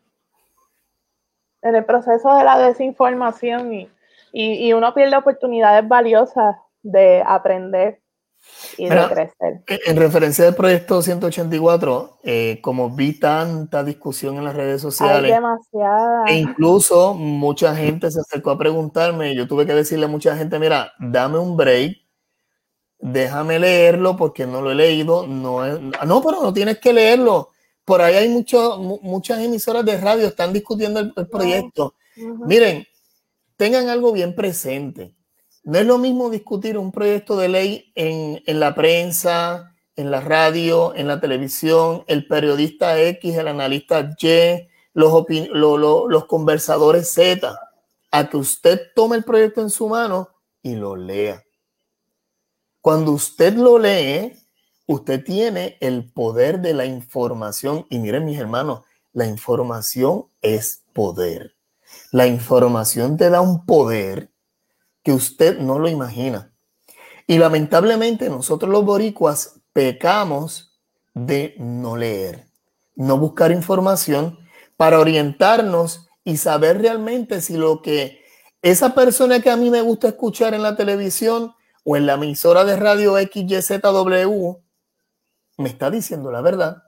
en 1.62 1.76
el 1.76 1.84
proceso 1.84 2.34
de 2.34 2.42
la 2.42 2.58
desinformación 2.58 3.72
y, 3.72 3.88
y, 4.32 4.66
y 4.66 4.72
uno 4.72 4.92
pierde 4.92 5.16
oportunidades 5.16 5.86
valiosas 5.86 6.56
de 6.82 7.22
aprender 7.24 8.00
y 8.76 8.88
de 8.88 9.06
crecer. 9.08 9.62
En 9.86 9.96
referencia 9.96 10.48
al 10.48 10.56
proyecto 10.56 11.00
184, 11.00 12.18
eh, 12.24 12.58
como 12.60 12.90
vi 12.90 13.20
tanta 13.20 13.84
discusión 13.84 14.36
en 14.36 14.44
las 14.44 14.56
redes 14.56 14.82
sociales, 14.82 15.30
Hay 15.30 15.30
demasiada. 15.30 16.24
e 16.26 16.34
incluso 16.38 17.14
mucha 17.14 17.76
gente 17.76 18.10
se 18.10 18.18
acercó 18.18 18.50
a 18.50 18.58
preguntarme, 18.58 19.36
yo 19.36 19.46
tuve 19.46 19.64
que 19.64 19.74
decirle 19.74 20.06
a 20.06 20.08
mucha 20.08 20.36
gente, 20.36 20.58
mira, 20.58 20.92
dame 20.98 21.38
un 21.38 21.56
break, 21.56 21.98
déjame 23.02 23.58
leerlo 23.58 24.16
porque 24.16 24.46
no 24.46 24.62
lo 24.62 24.72
he 24.72 24.74
leído, 24.74 25.26
no, 25.26 25.78
no 25.78 26.22
pero 26.22 26.42
no 26.42 26.52
tienes 26.54 26.78
que 26.78 26.94
leerlo. 26.94 27.50
Por 27.84 28.00
ahí 28.00 28.14
hay 28.14 28.28
mucho, 28.30 28.78
muchas 28.78 29.40
emisoras 29.40 29.84
de 29.84 30.00
radio 30.00 30.28
están 30.28 30.54
discutiendo 30.54 31.00
el, 31.00 31.28
proyecto. 31.28 31.96
Miren, 32.16 32.86
tengan 33.56 33.90
algo 33.90 34.12
bien 34.12 34.34
presente 34.34 35.14
no 35.64 35.78
es 35.78 35.86
lo 35.86 35.98
mismo 35.98 36.30
discutir 36.30 36.76
un 36.76 36.90
proyecto 36.90 37.36
de 37.36 37.48
ley 37.48 37.92
en, 37.94 38.42
la 38.46 38.74
prensa, 38.74 39.74
en 39.94 40.10
la 40.10 40.20
radio, 40.20 40.92
en 40.94 41.06
la 41.06 41.20
televisión, 41.20 42.04
el 42.08 42.26
periodista 42.26 43.00
X, 43.00 43.36
el 43.36 43.48
analista 43.48 44.10
Y, 44.20 44.68
los, 44.92 45.24
los 45.52 46.24
conversadores 46.26 47.12
Z, 47.12 47.56
a 48.10 48.28
que 48.28 48.36
usted 48.36 48.80
tome 48.94 49.16
el 49.16 49.24
proyecto 49.24 49.60
en 49.60 49.70
su 49.70 49.88
mano 49.88 50.28
y 50.62 50.74
lo 50.74 50.96
lea. 50.96 51.42
Cuando 52.82 53.12
usted 53.12 53.54
lo 53.54 53.78
lee, 53.78 54.32
usted 54.86 55.24
tiene 55.24 55.78
el 55.80 56.10
poder 56.10 56.60
de 56.60 56.74
la 56.74 56.84
información. 56.84 57.86
Y 57.88 57.98
miren, 57.98 58.24
mis 58.24 58.38
hermanos, 58.38 58.80
la 59.12 59.24
información 59.26 60.26
es 60.42 60.82
poder. 60.92 61.54
La 62.10 62.26
información 62.26 63.16
te 63.16 63.30
da 63.30 63.40
un 63.40 63.64
poder 63.66 64.30
que 65.04 65.12
usted 65.12 65.60
no 65.60 65.78
lo 65.78 65.88
imagina. 65.88 66.52
Y 67.28 67.38
lamentablemente 67.38 68.28
nosotros 68.28 68.68
los 68.70 68.84
boricuas 68.84 69.60
pecamos 69.72 70.76
de 71.14 71.54
no 71.58 71.96
leer, 71.96 72.46
no 72.96 73.16
buscar 73.16 73.52
información 73.52 74.40
para 74.76 74.98
orientarnos 74.98 76.08
y 76.24 76.36
saber 76.36 76.82
realmente 76.82 77.40
si 77.42 77.56
lo 77.56 77.80
que 77.80 78.22
esa 78.60 78.92
persona 78.92 79.40
que 79.40 79.50
a 79.50 79.56
mí 79.56 79.70
me 79.70 79.82
gusta 79.82 80.08
escuchar 80.08 80.52
en 80.54 80.62
la 80.62 80.74
televisión 80.76 81.54
o 81.84 81.96
en 81.96 82.06
la 82.06 82.14
emisora 82.14 82.64
de 82.64 82.76
radio 82.76 83.16
XYZW 83.16 84.56
me 85.58 85.68
está 85.68 85.90
diciendo 85.90 86.30
la 86.30 86.40
verdad. 86.40 86.82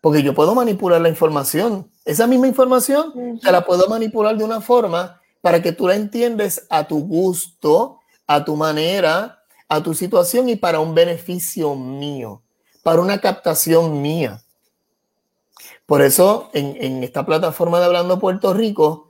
Porque 0.00 0.22
yo 0.22 0.34
puedo 0.34 0.54
manipular 0.54 1.00
la 1.00 1.08
información. 1.08 1.90
Esa 2.04 2.26
misma 2.26 2.46
información 2.46 3.40
se 3.42 3.50
la 3.50 3.64
puedo 3.64 3.88
manipular 3.88 4.36
de 4.36 4.44
una 4.44 4.60
forma 4.60 5.20
para 5.40 5.62
que 5.62 5.72
tú 5.72 5.88
la 5.88 5.94
entiendes 5.96 6.66
a 6.70 6.86
tu 6.86 7.00
gusto, 7.00 8.00
a 8.26 8.44
tu 8.44 8.56
manera, 8.56 9.42
a 9.68 9.82
tu 9.82 9.94
situación 9.94 10.48
y 10.48 10.56
para 10.56 10.80
un 10.80 10.94
beneficio 10.94 11.74
mío, 11.74 12.42
para 12.82 13.00
una 13.00 13.20
captación 13.20 14.00
mía. 14.02 14.42
Por 15.86 16.02
eso 16.02 16.50
en, 16.52 17.02
esta 17.04 17.24
plataforma 17.24 17.78
de 17.78 17.86
Hablando 17.86 18.18
Puerto 18.18 18.52
Rico, 18.52 19.05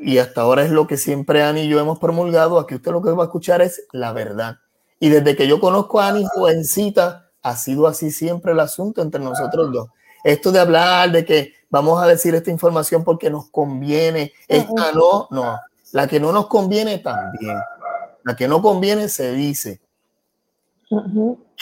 y 0.00 0.18
hasta 0.18 0.40
ahora 0.40 0.64
es 0.64 0.70
lo 0.70 0.86
que 0.86 0.96
siempre 0.96 1.42
Ani 1.42 1.62
y 1.62 1.68
yo 1.68 1.78
hemos 1.78 1.98
promulgado, 1.98 2.58
aquí 2.58 2.74
usted 2.74 2.90
lo 2.90 3.02
que 3.02 3.10
va 3.10 3.24
a 3.24 3.26
escuchar 3.26 3.60
es 3.60 3.86
la 3.92 4.12
verdad. 4.12 4.56
Y 4.98 5.10
desde 5.10 5.36
que 5.36 5.46
yo 5.46 5.60
conozco 5.60 6.00
a 6.00 6.08
Ani 6.08 6.24
jovencita, 6.34 7.30
ha 7.42 7.56
sido 7.56 7.86
así 7.86 8.10
siempre 8.10 8.52
el 8.52 8.60
asunto 8.60 9.02
entre 9.02 9.20
nosotros 9.20 9.70
dos. 9.72 9.88
Esto 10.24 10.52
de 10.52 10.58
hablar 10.58 11.12
de 11.12 11.24
que 11.24 11.52
vamos 11.68 12.02
a 12.02 12.06
decir 12.06 12.34
esta 12.34 12.50
información 12.50 13.04
porque 13.04 13.30
nos 13.30 13.50
conviene, 13.50 14.32
esta 14.48 14.92
no, 14.92 15.28
no. 15.30 15.58
La 15.92 16.06
que 16.06 16.18
no 16.18 16.32
nos 16.32 16.46
conviene 16.46 16.98
también. 16.98 17.58
La 18.24 18.36
que 18.36 18.48
no 18.48 18.62
conviene 18.62 19.08
se 19.08 19.32
dice. 19.32 19.80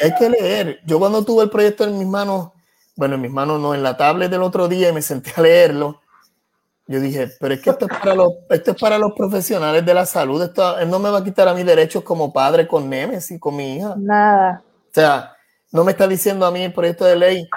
Hay 0.01 0.15
que 0.15 0.31
leer. 0.31 0.81
Yo 0.85 0.99
cuando 0.99 1.25
tuve 1.25 1.45
el 1.45 1.51
proyecto 1.51 1.85
en 1.85 1.99
mis 1.99 2.07
manos, 2.07 2.51
bueno, 2.97 3.17
en 3.17 3.21
mis 3.21 3.31
manos 3.31 3.61
no, 3.61 3.75
en 3.75 3.83
la 3.83 3.97
tablet 3.97 4.31
del 4.31 4.43
otro 4.43 4.69
día 4.69 4.91
y 4.91 4.93
me 4.93 5.03
senté 5.03 5.33
a 5.37 5.43
leerlo, 5.43 6.01
yo 6.89 7.01
dije, 7.01 7.31
pero 7.39 7.53
es 7.53 7.61
que 7.61 7.69
esto 7.69 7.85
es 7.85 7.99
para 7.99 8.15
los, 8.15 8.33
esto 8.49 8.71
es 8.71 8.81
para 8.81 8.99
los 8.99 9.13
profesionales 9.13 9.85
de 9.85 9.93
la 9.93 10.07
salud. 10.07 10.43
Esto 10.43 10.79
él 10.79 10.89
no 10.89 10.99
me 10.99 11.11
va 11.11 11.19
a 11.19 11.25
quitar 11.25 11.47
a 11.47 11.53
mis 11.53 11.67
derechos 11.67 12.03
como 12.03 12.33
padre 12.33 12.67
con 12.67 12.89
Nemes 12.89 13.31
y 13.31 13.39
con 13.39 13.57
mi 13.57 13.77
hija. 13.77 13.95
Nada. 13.99 14.63
O 14.65 14.95
sea, 14.95 15.37
no 15.71 15.85
me 15.85 15.93
está 15.93 16.09
diciendo 16.09 16.47
a 16.47 16.51
mí 16.51 16.63
el 16.63 16.73
proyecto 16.73 17.05
de 17.05 17.17
ley, 17.17 17.49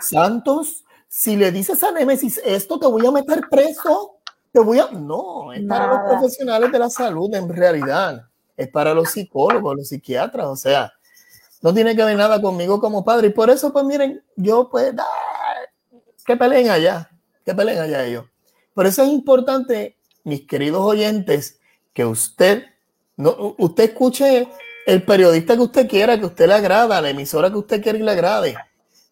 Santos, 0.00 0.86
si 1.06 1.36
le 1.36 1.52
dices 1.52 1.82
a 1.82 1.92
Nemesis 1.92 2.40
esto, 2.42 2.78
te 2.78 2.86
voy 2.86 3.06
a 3.06 3.10
meter 3.10 3.42
preso. 3.50 4.20
Te 4.50 4.60
voy 4.60 4.80
a. 4.80 4.88
No, 4.90 5.52
es 5.52 5.62
para 5.68 5.86
los 5.86 6.00
profesionales 6.08 6.72
de 6.72 6.78
la 6.78 6.88
salud 6.88 7.34
en 7.34 7.46
realidad. 7.46 8.26
Es 8.56 8.68
para 8.68 8.94
los 8.94 9.10
psicólogos, 9.10 9.76
los 9.76 9.88
psiquiatras. 9.88 10.46
O 10.46 10.56
sea, 10.56 10.90
no 11.60 11.74
tiene 11.74 11.94
que 11.94 12.04
ver 12.04 12.16
nada 12.16 12.40
conmigo 12.40 12.80
como 12.80 13.04
padre. 13.04 13.28
Y 13.28 13.30
por 13.32 13.50
eso, 13.50 13.70
pues 13.70 13.84
miren, 13.84 14.24
yo 14.34 14.70
pues, 14.70 14.94
que 16.24 16.36
peleen 16.36 16.70
allá, 16.70 17.10
que 17.44 17.54
peleen 17.54 17.80
allá 17.80 18.06
ellos. 18.06 18.24
Por 18.78 18.86
eso 18.86 19.02
es 19.02 19.08
importante, 19.08 19.96
mis 20.22 20.46
queridos 20.46 20.82
oyentes, 20.82 21.58
que 21.92 22.04
usted, 22.04 22.62
no, 23.16 23.56
usted 23.58 23.90
escuche 23.90 24.46
el 24.86 25.02
periodista 25.02 25.56
que 25.56 25.62
usted 25.62 25.88
quiera, 25.88 26.16
que 26.20 26.26
usted 26.26 26.46
le 26.46 26.54
agrada, 26.54 27.00
la 27.00 27.10
emisora 27.10 27.50
que 27.50 27.56
usted 27.56 27.82
quiera 27.82 27.98
y 27.98 28.02
le 28.02 28.12
agrade, 28.12 28.56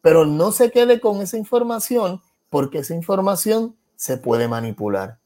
pero 0.02 0.24
no 0.24 0.52
se 0.52 0.70
quede 0.70 1.00
con 1.00 1.20
esa 1.20 1.37
información 1.37 2.22
porque 2.48 2.79
esa 2.79 2.94
información 2.94 3.74
se 3.96 4.18
puede 4.18 4.46
manipular. 4.46 5.18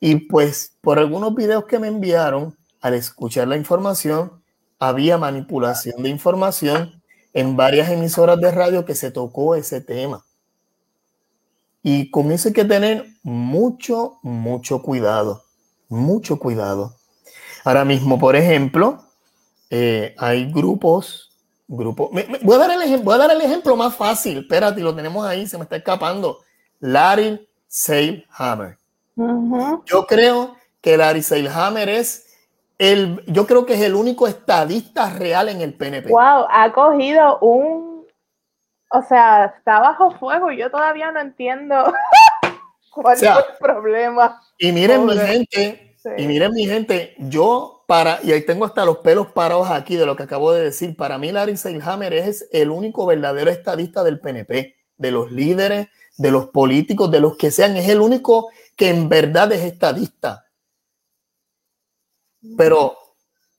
Y 0.00 0.20
pues 0.20 0.74
por 0.80 0.98
algunos 0.98 1.34
videos 1.34 1.66
que 1.66 1.78
me 1.78 1.88
enviaron, 1.88 2.56
al 2.80 2.94
escuchar 2.94 3.46
la 3.46 3.58
información, 3.58 4.42
había 4.78 5.18
manipulación 5.18 6.02
de 6.02 6.08
información 6.08 7.02
en 7.34 7.58
varias 7.58 7.90
emisoras 7.90 8.40
de 8.40 8.52
radio 8.52 8.86
que 8.86 8.94
se 8.94 9.10
tocó 9.10 9.54
ese 9.54 9.82
tema. 9.82 10.25
Y 11.88 12.10
con 12.10 12.32
eso 12.32 12.48
hay 12.48 12.52
que 12.52 12.64
tener 12.64 13.06
mucho, 13.22 14.18
mucho 14.22 14.82
cuidado, 14.82 15.44
mucho 15.88 16.36
cuidado. 16.36 16.96
Ahora 17.64 17.84
mismo, 17.84 18.18
por 18.18 18.34
ejemplo, 18.34 19.04
eh, 19.70 20.12
hay 20.18 20.50
grupos, 20.50 21.30
grupos. 21.68 22.10
voy, 22.42 22.56
a 22.56 22.58
dar 22.58 22.72
el 22.72 22.82
ejemplo, 22.82 23.04
voy 23.04 23.14
a 23.14 23.18
dar 23.18 23.30
el 23.30 23.40
ejemplo 23.40 23.76
más 23.76 23.94
fácil. 23.94 24.38
Espérate, 24.38 24.80
lo 24.80 24.96
tenemos 24.96 25.24
ahí, 25.24 25.46
se 25.46 25.58
me 25.58 25.62
está 25.62 25.76
escapando. 25.76 26.40
Larry 26.80 27.46
Seilhammer. 27.68 28.78
Yo 29.84 30.08
creo 30.08 30.56
que 30.80 30.96
Larry 30.96 31.22
Seilhammer 31.22 31.88
es 31.88 32.26
el, 32.80 33.22
yo 33.28 33.46
creo 33.46 33.64
que 33.64 33.74
es 33.74 33.80
el 33.82 33.94
único 33.94 34.26
estadista 34.26 35.08
real 35.10 35.50
en 35.50 35.60
el 35.60 35.72
PNP. 35.72 36.08
Wow, 36.08 36.46
ha 36.50 36.72
cogido 36.74 37.38
un 37.38 37.95
o 38.96 39.02
sea, 39.02 39.54
está 39.56 39.80
bajo 39.80 40.12
fuego 40.12 40.50
y 40.50 40.58
yo 40.58 40.70
todavía 40.70 41.12
no 41.12 41.20
entiendo 41.20 41.92
cuál 42.90 43.16
es 43.16 43.22
el 43.22 43.36
problema. 43.60 44.40
Y 44.58 44.72
miren 44.72 45.06
mi 45.06 45.16
gente, 45.16 45.96
y 46.16 46.26
miren 46.26 46.52
mi 46.52 46.66
gente, 46.66 47.14
yo 47.18 47.84
para, 47.86 48.18
y 48.22 48.32
ahí 48.32 48.44
tengo 48.44 48.64
hasta 48.64 48.84
los 48.84 48.98
pelos 48.98 49.28
parados 49.28 49.70
aquí 49.70 49.96
de 49.96 50.06
lo 50.06 50.16
que 50.16 50.24
acabo 50.24 50.52
de 50.52 50.64
decir, 50.64 50.96
para 50.96 51.18
mí 51.18 51.30
Larry 51.30 51.56
Seilhammer 51.56 52.12
es 52.12 52.48
el 52.52 52.70
único 52.70 53.06
verdadero 53.06 53.50
estadista 53.50 54.02
del 54.02 54.20
PNP, 54.20 54.74
de 54.96 55.10
los 55.10 55.30
líderes, 55.30 55.88
de 56.16 56.30
los 56.30 56.48
políticos, 56.48 57.10
de 57.10 57.20
los 57.20 57.36
que 57.36 57.50
sean, 57.50 57.76
es 57.76 57.88
el 57.88 58.00
único 58.00 58.48
que 58.76 58.88
en 58.88 59.08
verdad 59.08 59.52
es 59.52 59.62
estadista. 59.62 60.46
Pero, 62.56 62.96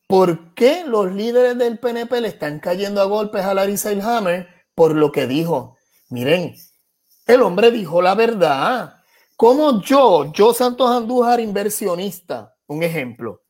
¿por 0.08 0.54
qué 0.54 0.84
los 0.86 1.12
líderes 1.12 1.58
del 1.58 1.78
PNP 1.80 2.22
le 2.22 2.30
están 2.30 2.60
cayendo 2.60 3.02
a 3.02 3.06
golpes 3.06 3.44
a 3.44 3.54
Larry 3.54 3.78
Seilhammer? 3.78 4.57
Por 4.78 4.96
lo 4.96 5.12
que 5.12 5.26
dijo. 5.26 5.76
Miren, 6.10 6.56
el 7.26 7.42
hombre 7.42 7.72
dijo 7.72 8.00
la 8.00 8.14
verdad. 8.14 9.02
Como 9.36 9.82
yo, 9.82 10.32
yo 10.32 10.54
Santos 10.54 10.92
Andújar, 10.92 11.40
inversionista, 11.40 12.56
un 12.68 12.84
ejemplo, 12.84 13.42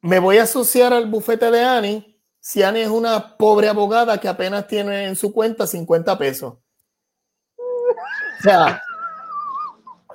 me 0.00 0.18
voy 0.18 0.38
a 0.38 0.42
asociar 0.42 0.92
al 0.92 1.08
bufete 1.08 1.48
de 1.52 1.62
Ani 1.62 2.20
si 2.40 2.64
Ani 2.64 2.80
es 2.80 2.88
una 2.88 3.36
pobre 3.36 3.68
abogada 3.68 4.18
que 4.18 4.26
apenas 4.26 4.66
tiene 4.66 5.06
en 5.06 5.14
su 5.14 5.32
cuenta 5.32 5.64
50 5.64 6.18
pesos. 6.18 6.54
O 7.56 8.42
sea, 8.42 8.82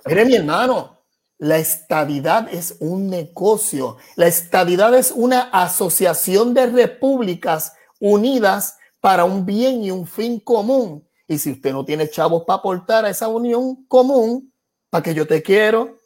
mire 0.06 0.26
mi 0.26 0.36
hermano, 0.36 1.04
la 1.38 1.58
estadidad 1.58 2.54
es 2.54 2.76
un 2.82 3.10
negocio. 3.10 3.96
La 4.18 4.28
estadidad 4.28 4.94
es 4.94 5.12
una 5.12 5.44
asociación 5.54 6.54
de 6.54 6.68
repúblicas 6.68 7.74
unidas 8.00 8.78
para 9.02 9.26
un 9.26 9.46
bien 9.46 9.84
y 9.84 9.92
un 9.92 10.08
fin 10.08 10.40
común. 10.40 11.06
Y 11.28 11.38
si 11.40 11.52
usted 11.52 11.74
no 11.74 11.84
tiene 11.84 12.10
chavos 12.10 12.44
para 12.46 12.60
aportar 12.60 13.04
a 13.04 13.10
esa 13.10 13.28
unión 13.28 13.86
común, 13.88 14.54
para 14.90 15.04
que 15.04 15.14
yo 15.14 15.26
te 15.26 15.42
quiero, 15.42 15.98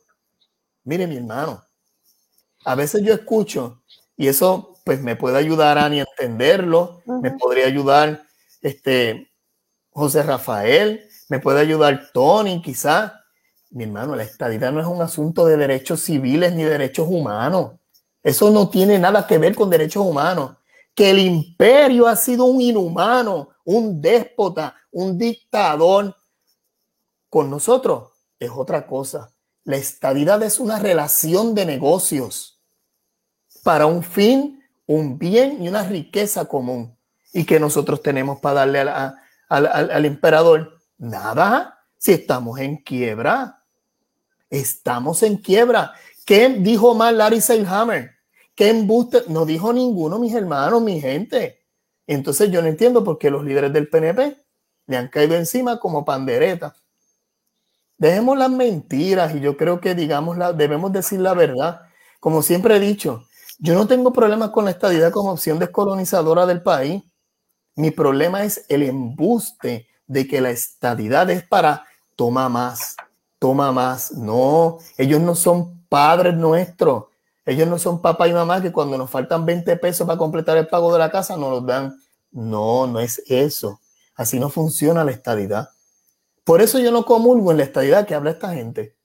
mire 0.83 1.05
mi 1.05 1.17
hermano, 1.17 1.61
a 2.63 2.75
veces 2.75 3.03
yo 3.03 3.13
escucho 3.13 3.83
y 4.15 4.27
eso 4.27 4.77
pues 4.85 5.01
me 5.01 5.15
puede 5.15 5.37
ayudar 5.37 5.77
a 5.77 5.89
ni 5.89 5.99
entenderlo, 5.99 7.01
me 7.21 7.31
podría 7.31 7.65
ayudar 7.65 8.23
este 8.61 9.31
José 9.89 10.23
Rafael, 10.23 11.09
me 11.27 11.39
puede 11.39 11.59
ayudar 11.61 12.11
Tony 12.13 12.61
quizá. 12.61 13.21
Mi 13.71 13.83
hermano, 13.83 14.15
la 14.15 14.23
estadidad 14.23 14.71
no 14.71 14.79
es 14.79 14.85
un 14.85 15.01
asunto 15.01 15.45
de 15.45 15.57
derechos 15.57 16.01
civiles 16.01 16.53
ni 16.53 16.63
derechos 16.63 17.07
humanos. 17.09 17.73
Eso 18.21 18.51
no 18.51 18.69
tiene 18.69 18.99
nada 18.99 19.25
que 19.25 19.37
ver 19.37 19.55
con 19.55 19.69
derechos 19.69 20.05
humanos 20.05 20.55
que 20.95 21.09
el 21.09 21.19
imperio 21.19 22.07
ha 22.07 22.15
sido 22.15 22.45
un 22.45 22.61
inhumano, 22.61 23.49
un 23.65 24.01
déspota, 24.01 24.75
un 24.91 25.17
dictador. 25.17 26.15
Con 27.29 27.49
nosotros 27.49 28.11
es 28.39 28.49
otra 28.49 28.87
cosa. 28.87 29.31
La 29.65 29.75
estabilidad 29.75 30.41
es 30.43 30.59
una 30.59 30.79
relación 30.79 31.53
de 31.53 31.65
negocios 31.65 32.61
para 33.63 33.87
un 33.87 34.03
fin, 34.03 34.63
un 34.85 35.17
bien 35.19 35.61
y 35.61 35.67
una 35.67 35.83
riqueza 35.83 36.45
común. 36.45 36.97
¿Y 37.33 37.43
que 37.43 37.59
nosotros 37.59 38.01
tenemos 38.01 38.39
para 38.39 38.65
darle 38.65 38.79
al, 39.49 40.05
emperador? 40.05 40.79
Nada, 40.97 41.79
si 41.97 42.13
estamos 42.13 42.59
en 42.59 42.77
quiebra. 42.77 43.63
Estamos 44.49 45.21
en 45.23 45.37
quiebra. 45.37 45.93
¿Qué 46.25 46.47
dijo 46.47 46.95
mal 46.95 47.17
Larry 47.17 47.41
Seilhammer? 47.41 48.14
¿Qué 48.55 48.69
embuste? 48.69 49.23
No 49.27 49.45
dijo 49.45 49.73
ninguno, 49.73 50.17
mis 50.17 50.33
hermanos, 50.33 50.81
mi 50.81 51.01
gente. 51.01 51.59
Entonces 52.07 52.49
yo 52.51 52.61
no 52.61 52.67
entiendo 52.67 53.03
por 53.03 53.17
qué 53.17 53.29
los 53.29 53.43
líderes 53.43 53.73
del 53.73 53.89
PNP 53.89 54.37
le 54.87 54.97
han 54.97 55.09
caído 55.09 55.35
encima 55.35 55.79
como 55.79 56.05
pandereta. 56.05 56.75
Dejemos 57.97 58.37
las 58.37 58.49
mentiras 58.49 59.35
y 59.35 59.39
yo 59.39 59.57
creo 59.57 59.79
que 59.79 59.95
digamos 59.95 60.37
la, 60.37 60.53
debemos 60.53 60.91
decir 60.91 61.19
la 61.19 61.33
verdad. 61.33 61.81
Como 62.19 62.41
siempre 62.41 62.75
he 62.75 62.79
dicho, 62.79 63.25
yo 63.59 63.73
no 63.73 63.87
tengo 63.87 64.13
problemas 64.13 64.49
con 64.51 64.65
la 64.65 64.71
estadidad 64.71 65.11
como 65.11 65.31
opción 65.31 65.59
descolonizadora 65.59 66.45
del 66.45 66.61
país. 66.61 67.03
Mi 67.75 67.91
problema 67.91 68.43
es 68.43 68.65
el 68.69 68.83
embuste 68.83 69.87
de 70.07 70.27
que 70.27 70.41
la 70.41 70.49
estadidad 70.49 71.29
es 71.29 71.43
para 71.43 71.85
toma 72.15 72.47
más, 72.49 72.95
toma 73.39 73.71
más. 73.71 74.11
No, 74.11 74.77
ellos 74.97 75.21
no 75.21 75.35
son 75.35 75.85
padres 75.87 76.35
nuestros. 76.35 77.05
Ellos 77.45 77.67
no 77.67 77.77
son 77.77 78.01
papá 78.01 78.27
y 78.27 78.33
mamá 78.33 78.61
que 78.61 78.71
cuando 78.71 78.97
nos 78.97 79.09
faltan 79.09 79.45
20 79.45 79.77
pesos 79.77 80.07
para 80.07 80.17
completar 80.17 80.57
el 80.57 80.67
pago 80.67 80.91
de 80.91 80.99
la 80.99 81.11
casa 81.11 81.37
nos 81.37 81.51
los 81.51 81.65
dan. 81.65 81.95
No, 82.31 82.87
no 82.87 82.99
es 82.99 83.21
eso. 83.27 83.79
Así 84.15 84.39
no 84.39 84.49
funciona 84.49 85.03
la 85.03 85.11
estadidad. 85.11 85.69
Por 86.43 86.61
eso 86.61 86.79
yo 86.79 86.91
no 86.91 87.05
comulgo 87.05 87.51
en 87.51 87.57
la 87.57 87.63
estadidad 87.63 88.05
que 88.07 88.15
habla 88.15 88.31
esta 88.31 88.53
gente. 88.53 88.95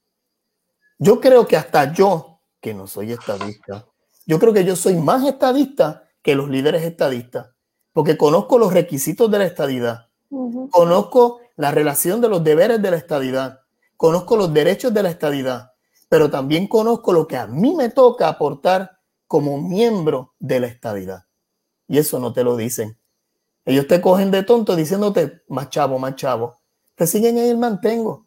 Yo 0.98 1.20
creo 1.20 1.46
que 1.46 1.56
hasta 1.56 1.92
yo, 1.92 2.40
que 2.60 2.74
no 2.74 2.86
soy 2.86 3.12
estadista, 3.12 3.86
yo 4.26 4.38
creo 4.38 4.52
que 4.52 4.64
yo 4.64 4.76
soy 4.76 4.96
más 4.96 5.24
estadista 5.26 6.04
que 6.22 6.34
los 6.34 6.50
líderes 6.50 6.82
estadistas, 6.82 7.50
porque 7.92 8.18
conozco 8.18 8.58
los 8.58 8.72
requisitos 8.72 9.30
de 9.30 9.38
la 9.38 9.46
estadidad, 9.46 10.08
conozco 10.70 11.40
la 11.56 11.70
relación 11.70 12.20
de 12.20 12.28
los 12.28 12.44
deberes 12.44 12.82
de 12.82 12.90
la 12.90 12.98
estadidad, 12.98 13.60
conozco 13.96 14.36
los 14.36 14.52
derechos 14.52 14.92
de 14.92 15.02
la 15.02 15.10
estadidad, 15.10 15.69
pero 16.10 16.28
también 16.28 16.66
conozco 16.66 17.12
lo 17.12 17.28
que 17.28 17.36
a 17.36 17.46
mí 17.46 17.72
me 17.76 17.88
toca 17.88 18.28
aportar 18.28 18.98
como 19.28 19.62
miembro 19.62 20.34
de 20.40 20.58
la 20.58 20.66
estadidad. 20.66 21.26
Y 21.86 21.98
eso 21.98 22.18
no 22.18 22.32
te 22.32 22.42
lo 22.42 22.56
dicen. 22.56 22.98
Ellos 23.64 23.86
te 23.86 24.00
cogen 24.00 24.32
de 24.32 24.42
tonto 24.42 24.74
diciéndote 24.74 25.42
más 25.48 25.70
chavo, 25.70 26.00
más 26.00 26.16
chavo. 26.16 26.56
Te 26.96 27.06
siguen 27.06 27.38
ahí 27.38 27.48
el 27.48 27.58
mantengo. 27.58 28.26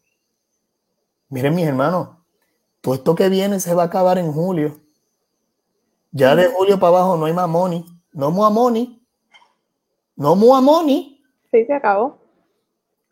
Miren, 1.27 1.55
mis 1.55 1.67
hermanos, 1.67 2.19
todo 2.79 2.93
esto 2.95 3.15
que 3.15 3.27
viene 3.27 3.59
se 3.59 3.73
va 3.73 3.83
a 3.83 3.87
acabar 3.87 4.17
en 4.17 4.31
julio. 4.31 4.79
Ya 6.11 6.37
de 6.37 6.47
julio 6.47 6.79
para 6.79 6.99
abajo 6.99 7.17
no 7.17 7.25
hay 7.25 7.33
más 7.33 7.49
money. 7.49 7.83
No 8.13 8.31
more 8.31 8.53
money. 8.53 9.05
No 10.15 10.37
more 10.37 10.61
money. 10.61 11.21
Sí, 11.51 11.65
se 11.65 11.73
acabó. 11.73 12.17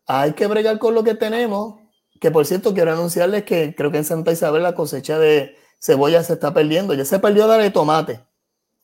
Hay 0.08 0.32
que 0.32 0.48
bregar 0.48 0.80
con 0.80 0.96
lo 0.96 1.04
que 1.04 1.16
tenemos. 1.16 1.81
Que 2.22 2.30
por 2.30 2.46
cierto, 2.46 2.76
quiero 2.76 2.94
anunciarles 2.94 3.44
que 3.46 3.74
creo 3.76 3.92
que 3.92 3.98
en 3.98 4.06
Santa 4.06 4.32
Isabel 4.32 4.62
la 4.62 4.76
cosecha 4.76 5.18
de 5.18 5.58
cebolla 5.80 6.24
se 6.24 6.34
está 6.34 6.54
perdiendo. 6.54 6.94
Ya 6.94 7.04
se 7.04 7.18
perdió 7.18 7.48
la 7.48 7.58
de 7.58 7.72
tomate. 7.72 8.24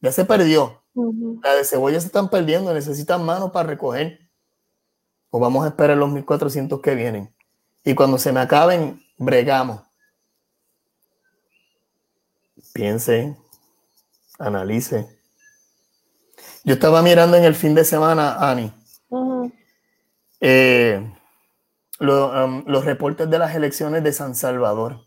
Ya 0.02 0.12
se 0.12 0.26
perdió. 0.26 0.82
La 1.44 1.54
de 1.54 1.64
cebolla 1.64 2.02
se 2.02 2.08
están 2.08 2.32
perdiendo. 2.32 2.74
Necesitan 2.74 3.24
manos 3.24 3.52
para 3.52 3.70
recoger. 3.70 4.28
O 5.30 5.40
vamos 5.40 5.66
a 5.66 5.68
esperar 5.68 5.98
los 5.98 6.10
1400 6.10 6.82
que 6.82 6.96
vienen. 6.96 7.32
Y 7.84 7.94
cuando 7.94 8.18
se 8.18 8.32
me 8.32 8.40
acaben, 8.40 9.06
bregamos. 9.20 9.84
Piense, 12.74 13.38
analice. 14.40 15.08
Yo 16.64 16.74
estaba 16.74 17.04
mirando 17.04 17.38
en 17.38 17.44
el 17.44 17.54
fin 17.54 17.76
de 17.76 17.86
semana, 17.86 18.50
Ani, 18.50 18.74
eh, 20.42 21.17
um, 22.00 22.64
los 22.66 22.86
reportes 22.86 23.30
de 23.30 23.40
las 23.40 23.56
elecciones 23.56 24.04
de 24.04 24.14
San 24.14 24.36
Salvador. 24.36 25.06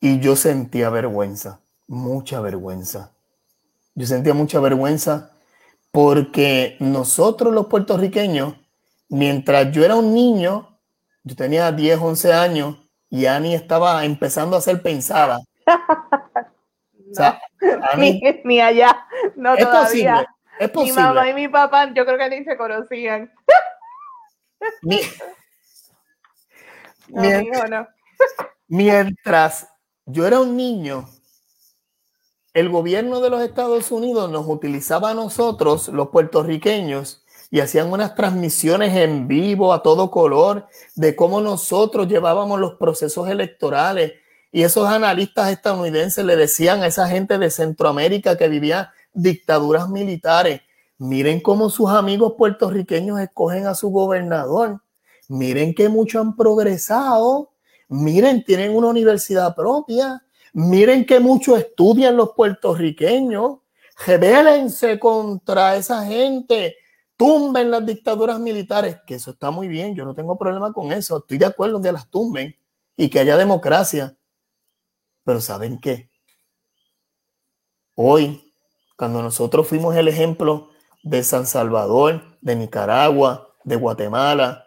Y 0.00 0.20
yo 0.20 0.36
sentía 0.36 0.90
vergüenza, 0.90 1.60
mucha 1.86 2.40
vergüenza. 2.40 3.12
Yo 3.94 4.06
sentía 4.06 4.34
mucha 4.34 4.60
vergüenza 4.60 5.32
porque 5.90 6.76
nosotros 6.80 7.52
los 7.52 7.66
puertorriqueños, 7.66 8.54
mientras 9.08 9.72
yo 9.72 9.84
era 9.84 9.96
un 9.96 10.14
niño, 10.14 10.78
yo 11.24 11.36
tenía 11.36 11.72
10, 11.72 12.00
11 12.00 12.32
años 12.32 12.76
y 13.10 13.26
Ani 13.26 13.54
estaba 13.54 14.04
empezando 14.04 14.56
a 14.56 14.60
ser 14.60 14.82
pensada. 14.82 15.40
ni, 18.44 18.60
allá, 18.60 19.06
no 19.36 19.54
es 19.54 19.64
todavía. 19.64 20.26
Es 20.60 20.70
posible. 20.70 21.00
Mi 21.00 21.06
mamá 21.08 21.28
y 21.28 21.34
mi 21.34 21.48
papá, 21.48 21.92
yo 21.94 22.04
creo 22.04 22.18
que 22.18 22.28
ni 22.28 22.44
se 22.44 22.56
conocían. 22.56 23.32
Mientras 28.68 29.66
yo 30.04 30.26
era 30.26 30.38
un 30.38 30.56
niño, 30.56 31.08
el 32.52 32.68
gobierno 32.68 33.20
de 33.20 33.30
los 33.30 33.40
Estados 33.42 33.90
Unidos 33.90 34.30
nos 34.30 34.46
utilizaba 34.46 35.10
a 35.10 35.14
nosotros, 35.14 35.88
los 35.88 36.08
puertorriqueños, 36.08 37.24
y 37.50 37.60
hacían 37.60 37.90
unas 37.90 38.14
transmisiones 38.14 38.94
en 38.94 39.26
vivo 39.28 39.72
a 39.72 39.82
todo 39.82 40.10
color 40.10 40.68
de 40.94 41.16
cómo 41.16 41.40
nosotros 41.40 42.06
llevábamos 42.06 42.60
los 42.60 42.74
procesos 42.74 43.28
electorales. 43.30 44.12
Y 44.52 44.62
esos 44.62 44.86
analistas 44.88 45.50
estadounidenses 45.50 46.24
le 46.24 46.36
decían 46.36 46.82
a 46.82 46.86
esa 46.86 47.08
gente 47.08 47.38
de 47.38 47.50
Centroamérica 47.50 48.36
que 48.36 48.48
vivía 48.48 48.92
dictaduras 49.12 49.88
militares, 49.88 50.60
miren 50.98 51.40
cómo 51.40 51.70
sus 51.70 51.90
amigos 51.90 52.34
puertorriqueños 52.36 53.20
escogen 53.20 53.66
a 53.66 53.74
su 53.74 53.90
gobernador, 53.90 54.82
miren 55.28 55.74
que 55.74 55.88
mucho 55.88 56.20
han 56.20 56.36
progresado, 56.36 57.52
miren, 57.88 58.44
tienen 58.44 58.74
una 58.76 58.88
universidad 58.88 59.54
propia, 59.54 60.22
miren 60.52 61.04
que 61.06 61.20
mucho 61.20 61.56
estudian 61.56 62.16
los 62.16 62.30
puertorriqueños, 62.32 63.58
rebélense 64.06 64.98
contra 64.98 65.76
esa 65.76 66.04
gente, 66.04 66.76
tumben 67.16 67.70
las 67.70 67.84
dictaduras 67.84 68.38
militares, 68.38 68.96
que 69.06 69.16
eso 69.16 69.32
está 69.32 69.50
muy 69.50 69.68
bien, 69.68 69.94
yo 69.94 70.04
no 70.04 70.14
tengo 70.14 70.38
problema 70.38 70.72
con 70.72 70.92
eso, 70.92 71.18
estoy 71.18 71.38
de 71.38 71.46
acuerdo 71.46 71.76
en 71.76 71.82
que 71.82 71.92
las 71.92 72.08
tumben 72.08 72.56
y 72.96 73.08
que 73.10 73.20
haya 73.20 73.36
democracia. 73.36 74.16
Pero 75.24 75.40
¿saben 75.40 75.78
qué? 75.78 76.10
Hoy, 77.94 78.49
cuando 79.00 79.22
nosotros 79.22 79.66
fuimos 79.66 79.96
el 79.96 80.08
ejemplo 80.08 80.68
de 81.02 81.22
San 81.22 81.46
Salvador, 81.46 82.20
de 82.42 82.54
Nicaragua, 82.54 83.48
de 83.64 83.76
Guatemala, 83.76 84.66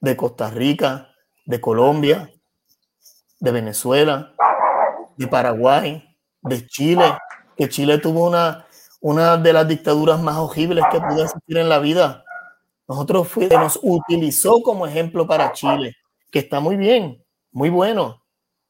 de 0.00 0.16
Costa 0.16 0.50
Rica, 0.50 1.08
de 1.44 1.60
Colombia, 1.60 2.30
de 3.40 3.50
Venezuela, 3.50 4.32
de 5.16 5.26
Paraguay, 5.26 6.16
de 6.42 6.64
Chile, 6.68 7.18
que 7.56 7.68
Chile 7.68 7.98
tuvo 7.98 8.28
una 8.28 8.66
una 9.00 9.36
de 9.36 9.52
las 9.52 9.66
dictaduras 9.66 10.22
más 10.22 10.36
horribles 10.36 10.84
que 10.92 11.00
pudo 11.00 11.24
existir 11.24 11.58
en 11.58 11.68
la 11.68 11.80
vida. 11.80 12.22
Nosotros 12.86 13.26
fue, 13.26 13.48
nos 13.48 13.80
utilizó 13.82 14.62
como 14.62 14.86
ejemplo 14.86 15.26
para 15.26 15.50
Chile, 15.50 15.96
que 16.30 16.38
está 16.38 16.60
muy 16.60 16.76
bien, 16.76 17.20
muy 17.50 17.68
bueno. 17.68 18.22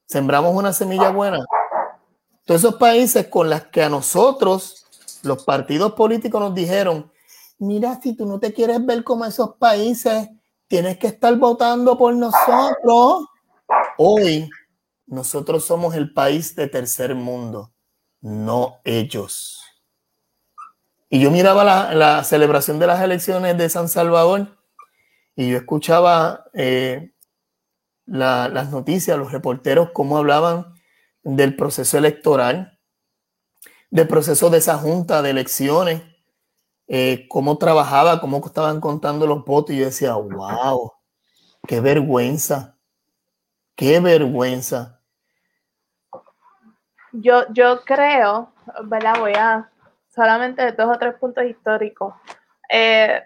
Sembramos 0.07 0.55
una 0.57 0.73
semilla 0.73 1.11
buena. 1.11 1.45
Todos 2.45 2.61
esos 2.61 2.75
países 2.75 3.29
con 3.29 3.49
los 3.49 3.65
que 3.65 3.83
a 3.83 3.89
nosotros, 3.89 4.87
los 5.23 5.45
partidos 5.45 5.95
políticos 5.95 6.41
nos 6.41 6.55
dijeron, 6.55 7.11
mira, 7.59 7.99
si 8.03 8.15
tú 8.15 8.27
no 8.27 8.39
te 8.39 8.53
quieres 8.53 8.85
ver 8.85 9.03
como 9.03 9.25
esos 9.25 9.57
países, 9.57 10.29
tienes 10.69 10.99
que 10.99 11.07
estar 11.07 11.35
votando 11.39 11.97
por 11.97 12.15
nosotros. 12.15 13.29
Hoy, 13.97 14.51
nosotros 15.07 15.65
somos 15.65 15.95
el 15.95 16.13
país 16.13 16.55
de 16.55 16.69
tercer 16.69 17.15
mundo, 17.15 17.73
no 18.21 18.77
ellos. 18.85 19.63
Y 21.09 21.21
yo 21.21 21.31
miraba 21.31 21.65
la, 21.95 22.25
celebración 22.25 22.79
de 22.79 22.89
las 22.89 23.01
elecciones 23.01 23.57
de 23.57 23.71
San 23.71 23.89
Salvador 23.89 24.59
y 25.35 25.49
yo 25.49 25.57
escuchaba 25.57 26.45
eh, 26.53 27.13
las 28.05 28.71
noticias, 28.71 29.17
los 29.17 29.33
reporteros, 29.33 29.91
cómo 29.95 30.19
hablaban 30.19 30.74
del 31.25 31.57
proceso 31.57 31.99
electoral, 31.99 32.79
del 33.91 34.07
proceso 34.07 34.51
de 34.51 34.59
esa 34.59 34.77
junta 34.77 35.23
de 35.23 35.31
elecciones, 35.31 36.03
eh, 36.87 37.27
cómo 37.29 37.57
trabajaba, 37.59 38.21
cómo 38.21 38.45
estaban 38.45 38.81
contando 38.81 39.27
los 39.27 39.45
votos. 39.45 39.75
Y 39.75 39.79
yo 39.79 39.87
decía, 39.87 40.15
wow, 40.15 40.93
qué 41.67 41.81
vergüenza, 41.81 42.77
qué 43.75 44.01
vergüenza. 44.01 45.01
Yo, 47.13 47.45
yo 47.53 47.83
creo, 47.85 48.53
¿verdad? 48.85 49.15
Voy 49.19 49.33
a 49.35 49.71
solamente 50.15 50.73
dos 50.73 50.95
o 50.95 50.99
tres 50.99 51.15
puntos 51.15 51.45
históricos. 51.45 52.15
Eh, 52.69 53.23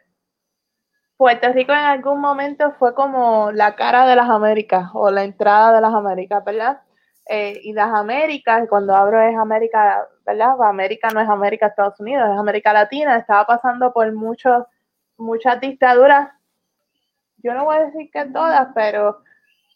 Puerto 1.16 1.52
Rico 1.52 1.72
en 1.72 1.78
algún 1.78 2.20
momento 2.20 2.72
fue 2.78 2.94
como 2.94 3.50
la 3.50 3.74
cara 3.74 4.06
de 4.06 4.14
las 4.14 4.30
Américas 4.30 4.90
o 4.94 5.10
la 5.10 5.24
entrada 5.24 5.72
de 5.72 5.80
las 5.80 5.92
Américas, 5.92 6.44
¿verdad? 6.44 6.80
Eh, 7.28 7.60
y 7.62 7.74
las 7.74 7.92
Américas, 7.92 8.66
cuando 8.70 8.94
hablo 8.94 9.20
es 9.20 9.36
América, 9.36 10.08
¿verdad? 10.24 10.60
América 10.62 11.10
no 11.10 11.20
es 11.20 11.28
América 11.28 11.66
Estados 11.66 12.00
Unidos, 12.00 12.26
es 12.32 12.38
América 12.38 12.72
Latina, 12.72 13.16
estaba 13.18 13.44
pasando 13.46 13.92
por 13.92 14.10
muchos, 14.14 14.64
muchas 15.18 15.60
dictaduras. 15.60 16.30
Yo 17.38 17.52
no 17.54 17.64
voy 17.66 17.76
a 17.76 17.84
decir 17.86 18.10
que 18.10 18.24
todas, 18.26 18.68
pero 18.74 19.22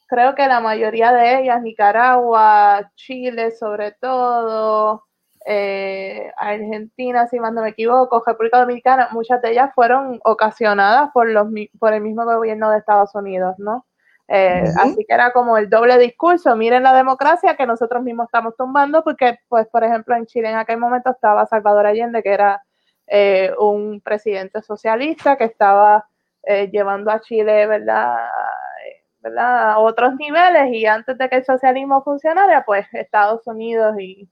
creo 0.09 0.35
que 0.35 0.47
la 0.49 0.61
mayoría 0.61 1.13
de 1.13 1.41
ellas, 1.41 1.63
Nicaragua, 1.63 2.91
Chile 2.97 3.51
sobre 3.51 3.93
todo, 3.93 5.05
eh, 5.47 6.33
Argentina, 6.39 7.27
si 7.27 7.39
más 7.39 7.53
no 7.53 7.63
me 7.63 7.71
equivoco, 7.71 8.23
República 8.27 8.61
Dominicana, 8.61 9.09
muchas 9.13 9.43
de 9.43 9.51
ellas 9.53 9.73
fueron 9.75 10.21
ocasionadas 10.25 11.11
por, 11.13 11.29
los, 11.29 11.49
por 11.79 11.93
el 11.93 12.01
mismo 12.03 12.25
gobierno 12.25 12.71
de 12.71 12.79
Estados 12.79 13.15
Unidos, 13.15 13.57
¿no? 13.59 13.85
Eh, 14.29 14.65
así 14.79 15.05
que 15.07 15.13
era 15.15 15.33
como 15.33 15.59
el 15.59 15.69
doble 15.69 15.99
discurso, 15.99 16.57
miren 16.57 16.83
la 16.83 16.95
democracia 16.95 17.57
que 17.57 17.67
nosotros 17.67 18.03
mismos 18.03 18.27
estamos 18.27 18.57
tumbando, 18.57 19.03
porque, 19.05 19.39
pues, 19.49 19.67
por 19.69 19.85
ejemplo, 19.85 20.17
en 20.17 20.27
Chile 20.27 20.51
en 20.51 20.57
aquel 20.57 20.79
momento 20.79 21.11
estaba 21.11 21.47
Salvador 21.47 21.87
Allende, 21.87 22.23
que 22.23 22.33
era 22.33 22.63
eh, 23.07 23.53
un 23.59 24.01
presidente 24.01 24.63
socialista 24.63 25.37
que 25.37 25.45
estaba 25.45 26.07
llevando 26.73 27.13
a 27.13 27.21
Chile, 27.21 27.69
¿verdad? 27.69 28.17
¿verdad? 29.21 29.71
a 29.71 29.79
otros 29.79 30.17
niveles 30.17 30.73
y 30.73 30.87
antes 30.87 31.17
de 31.17 31.29
que 31.29 31.37
el 31.37 31.45
socialismo 31.45 32.03
funcionara, 32.03 32.65
pues 32.65 32.85
Estados 32.93 33.47
Unidos 33.47 33.95
y 34.01 34.29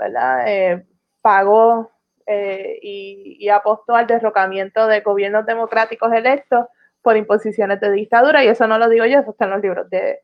¿verdad? 0.00 0.48
Eh, 0.48 0.86
pagó 1.20 1.92
eh, 2.26 2.78
y, 2.82 3.48
apostó 3.50 3.94
al 3.94 4.06
derrocamiento 4.06 4.86
de 4.86 5.00
gobiernos 5.00 5.44
democráticos 5.46 6.12
electos 6.12 6.66
por 7.02 7.16
imposiciones 7.16 7.80
de 7.80 7.90
dictadura, 7.92 8.44
y 8.44 8.48
eso 8.48 8.66
no 8.66 8.78
lo 8.78 8.88
digo 8.88 9.06
yo, 9.06 9.20
eso 9.20 9.30
está 9.30 9.46
en 9.46 9.50
los 9.52 9.62
libros 9.62 9.88
de, 9.90 10.20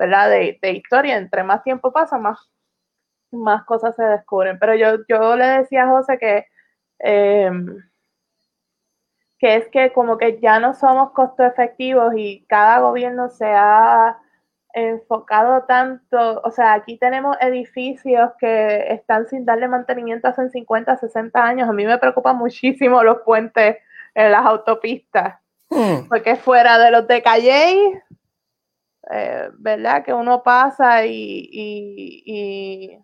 ¿verdad? 0.00 0.30
De, 0.30 0.72
historia. 0.72 1.16
Entre 1.18 1.44
más 1.44 1.62
tiempo 1.62 1.92
pasa, 1.92 2.18
más, 2.18 2.50
más 3.32 3.64
cosas 3.64 3.94
se 3.96 4.04
descubren. 4.04 4.58
Pero 4.58 4.74
yo, 4.74 5.04
yo 5.08 5.36
le 5.36 5.46
decía 5.46 5.84
a 5.84 5.88
José 5.88 6.18
que, 6.18 6.46
em, 6.98 7.76
que 9.38 9.56
es 9.56 9.68
que 9.68 9.92
como 9.92 10.18
que 10.18 10.40
ya 10.40 10.60
no 10.60 10.74
somos 10.74 11.12
costo 11.12 11.44
efectivos 11.44 12.14
y 12.16 12.46
cada 12.48 12.80
gobierno 12.80 13.28
se 13.30 13.46
ha 13.46 14.18
enfocado 14.74 15.64
tanto, 15.64 16.40
o 16.42 16.50
sea, 16.50 16.74
aquí 16.74 16.96
tenemos 16.98 17.36
edificios 17.40 18.30
que 18.38 18.92
están 18.92 19.26
sin 19.28 19.44
darle 19.44 19.68
mantenimiento 19.68 20.28
hace 20.28 20.48
50, 20.48 20.96
60 20.96 21.42
años. 21.44 21.68
A 21.68 21.72
mí 21.72 21.84
me 21.86 21.98
preocupan 21.98 22.36
muchísimo 22.36 23.02
los 23.02 23.18
puentes 23.22 23.78
en 24.14 24.32
las 24.32 24.46
autopistas, 24.46 25.39
hmm. 25.70 26.08
porque 26.08 26.36
fuera 26.36 26.78
de 26.78 26.90
los 26.90 27.06
de 27.06 27.22
Calle, 27.22 28.02
eh, 29.10 29.50
¿verdad? 29.58 30.04
Que 30.04 30.12
uno 30.12 30.42
pasa 30.42 31.04
y, 31.06 31.48
y, 31.52 32.98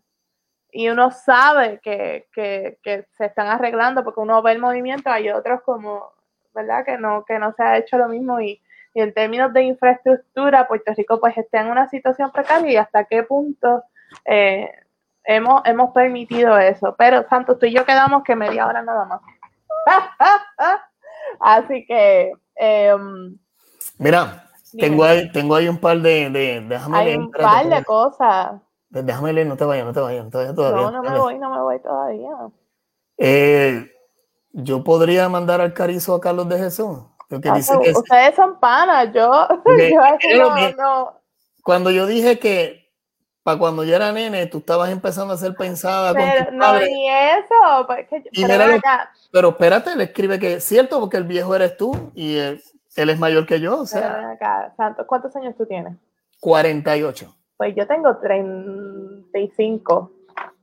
y, 0.71 0.89
uno 0.89 1.11
sabe 1.11 1.81
que, 1.83 2.29
que, 2.33 2.79
que, 2.83 3.07
se 3.17 3.27
están 3.27 3.49
arreglando 3.49 4.05
porque 4.05 4.21
uno 4.21 4.43
ve 4.43 4.53
el 4.53 4.61
movimiento, 4.61 5.11
hay 5.11 5.31
otros 5.31 5.63
como, 5.63 6.13
¿verdad? 6.55 6.85
Que 6.85 6.99
no, 6.99 7.25
que 7.25 7.39
no 7.39 7.53
se 7.55 7.63
ha 7.63 7.79
hecho 7.79 7.99
lo 7.99 8.09
mismo 8.09 8.41
y, 8.41 8.63
en 8.95 9.13
términos 9.13 9.53
de 9.53 9.63
infraestructura, 9.63 10.67
Puerto 10.67 10.93
Rico 10.97 11.21
pues 11.21 11.37
está 11.37 11.61
en 11.61 11.69
una 11.69 11.87
situación 11.89 12.31
precaria 12.33 12.73
y 12.73 12.77
hasta 12.77 13.05
qué 13.05 13.23
punto 13.25 13.85
eh, 14.25 14.71
hemos, 15.25 15.61
hemos 15.67 15.93
permitido 15.93 16.57
eso. 16.59 16.95
Pero 16.97 17.29
Santos, 17.29 17.59
tú 17.59 17.67
y 17.67 17.75
yo 17.75 17.85
quedamos 17.85 18.25
que 18.25 18.35
media 18.35 18.67
hora 18.67 18.83
nada 18.83 19.05
más. 19.05 19.21
Así 21.41 21.85
que... 21.85 22.33
Em, 22.57 23.39
Mira, 23.99 24.51
tengo 24.79 25.05
ahí, 25.05 25.31
tengo 25.33 25.55
ahí 25.55 25.69
un 25.69 25.79
par 25.79 25.99
de, 26.01 26.31
de 26.31 26.61
déjame 26.61 26.99
Hay 26.99 27.15
un 27.17 27.31
par 27.31 27.69
de 27.69 27.85
cosas. 27.85 28.61
Déjame 28.89 29.33
leer, 29.33 29.47
no 29.47 29.57
te 29.57 29.65
vayas, 29.65 29.85
no 29.85 29.93
te 29.93 30.01
vayas, 30.01 30.25
no 30.25 30.31
te 30.31 30.39
vayas 30.39 30.55
todavía. 30.55 30.83
No, 30.83 30.91
no 30.91 31.03
me 31.03 31.19
voy, 31.19 31.39
no 31.39 31.51
me 31.51 31.61
voy 31.61 31.81
todavía. 31.81 32.31
Eh, 33.19 33.91
yo 34.53 34.83
podría 34.85 35.29
mandar 35.29 35.61
al 35.61 35.75
carizo 35.75 36.15
a 36.15 36.21
Carlos 36.21 36.49
de 36.49 36.59
Jesús. 36.59 36.99
Porque 37.29 37.51
dice 37.51 37.77
que 37.83 37.91
ustedes 37.91 38.37
son 38.37 38.61
panas, 38.61 39.13
yo, 39.13 39.49
yo 40.37 40.75
no, 40.77 41.21
Cuando 41.65 41.91
yo 41.91 42.07
dije 42.07 42.39
que 42.39 42.86
para 43.47 43.59
cuando 43.61 43.85
yo 43.85 43.95
era 43.95 44.11
nene, 44.11 44.47
tú 44.47 44.59
estabas 44.59 44.91
empezando 44.91 45.33
a 45.33 45.37
ser 45.37 45.55
pensada 45.55 46.13
pero, 46.13 46.47
con 46.47 46.59
No, 46.59 46.81
ni 46.81 47.09
eso. 47.09 47.87
y 48.33 48.45
pero, 48.45 48.81
pero 49.31 49.49
espérate, 49.51 49.95
le 49.95 50.03
escribe 50.03 50.41
que 50.41 50.55
es 50.55 50.65
cierto, 50.65 50.99
porque 50.99 51.17
el 51.17 51.23
viejo 51.23 51.55
eres 51.55 51.77
tú 51.77 52.11
y 52.17 52.39
él, 52.39 52.61
él 52.97 53.09
es 53.09 53.21
mayor 53.21 53.47
que 53.47 53.61
yo. 53.61 53.79
O 53.79 53.87
sea. 53.87 54.31
Acá, 54.31 54.75
Santos, 54.77 55.07
¿cuántos 55.07 55.37
años 55.37 55.55
tú 55.57 55.65
tienes? 55.65 55.95
48. 56.41 57.37
Pues 57.57 57.73
yo 57.77 57.87
tengo 57.87 58.17
35. 58.17 60.13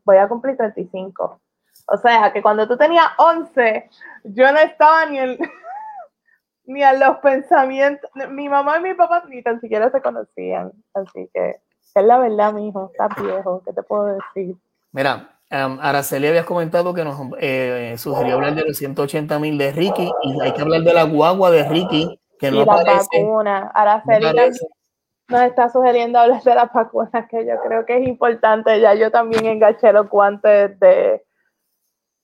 Voy 0.03 0.17
a 0.17 0.27
cumplir 0.27 0.57
35. 0.57 1.39
O 1.87 1.97
sea, 1.97 2.33
que 2.33 2.41
cuando 2.41 2.67
tú 2.67 2.75
tenías 2.75 3.07
11, 3.17 3.89
yo 4.25 4.51
no 4.51 4.59
estaba 4.59 5.05
ni 5.05 5.19
en, 5.19 5.37
ni 6.65 6.83
a 6.83 6.91
los 6.91 7.19
pensamientos. 7.19 8.11
Mi 8.29 8.49
mamá 8.49 8.79
y 8.79 8.81
mi 8.81 8.93
papá 8.93 9.23
ni 9.29 9.41
tan 9.41 9.61
siquiera 9.61 9.89
se 9.89 10.01
conocían. 10.01 10.73
Así 10.93 11.29
que 11.33 11.62
es 11.95 12.05
la 12.05 12.17
verdad, 12.17 12.53
mi 12.53 12.67
hijo, 12.67 12.91
estás 12.91 13.09
viejo, 13.21 13.61
¿qué 13.65 13.73
te 13.73 13.83
puedo 13.83 14.05
decir? 14.05 14.55
Mira, 14.91 15.37
um, 15.51 15.79
Araceli 15.81 16.27
habías 16.27 16.45
comentado 16.45 16.93
que 16.93 17.03
nos 17.03 17.19
eh, 17.39 17.95
sugirió 17.97 18.35
hablar 18.35 18.55
de 18.55 18.65
los 18.65 18.77
180 18.77 19.39
mil 19.39 19.57
de 19.57 19.71
Ricky 19.71 20.11
y 20.23 20.41
hay 20.41 20.53
que 20.53 20.61
hablar 20.61 20.81
de 20.81 20.93
la 20.93 21.03
guagua 21.03 21.51
de 21.51 21.67
Ricky, 21.67 22.19
que 22.39 22.51
no 22.51 22.61
y 22.61 22.65
la 22.65 22.83
vacuna. 22.83 23.71
Araceli 23.73 24.27
nos 25.29 25.41
está 25.43 25.69
sugiriendo 25.69 26.19
hablar 26.19 26.43
de 26.43 26.55
las 26.55 26.71
vacunas, 26.71 27.27
que 27.29 27.45
yo 27.45 27.55
creo 27.65 27.85
que 27.85 27.97
es 27.97 28.07
importante. 28.07 28.79
Ya 28.79 28.93
yo 28.93 29.09
también 29.09 29.45
enganché 29.45 29.91
los 29.93 30.09
guantes 30.09 30.79
de 30.79 31.23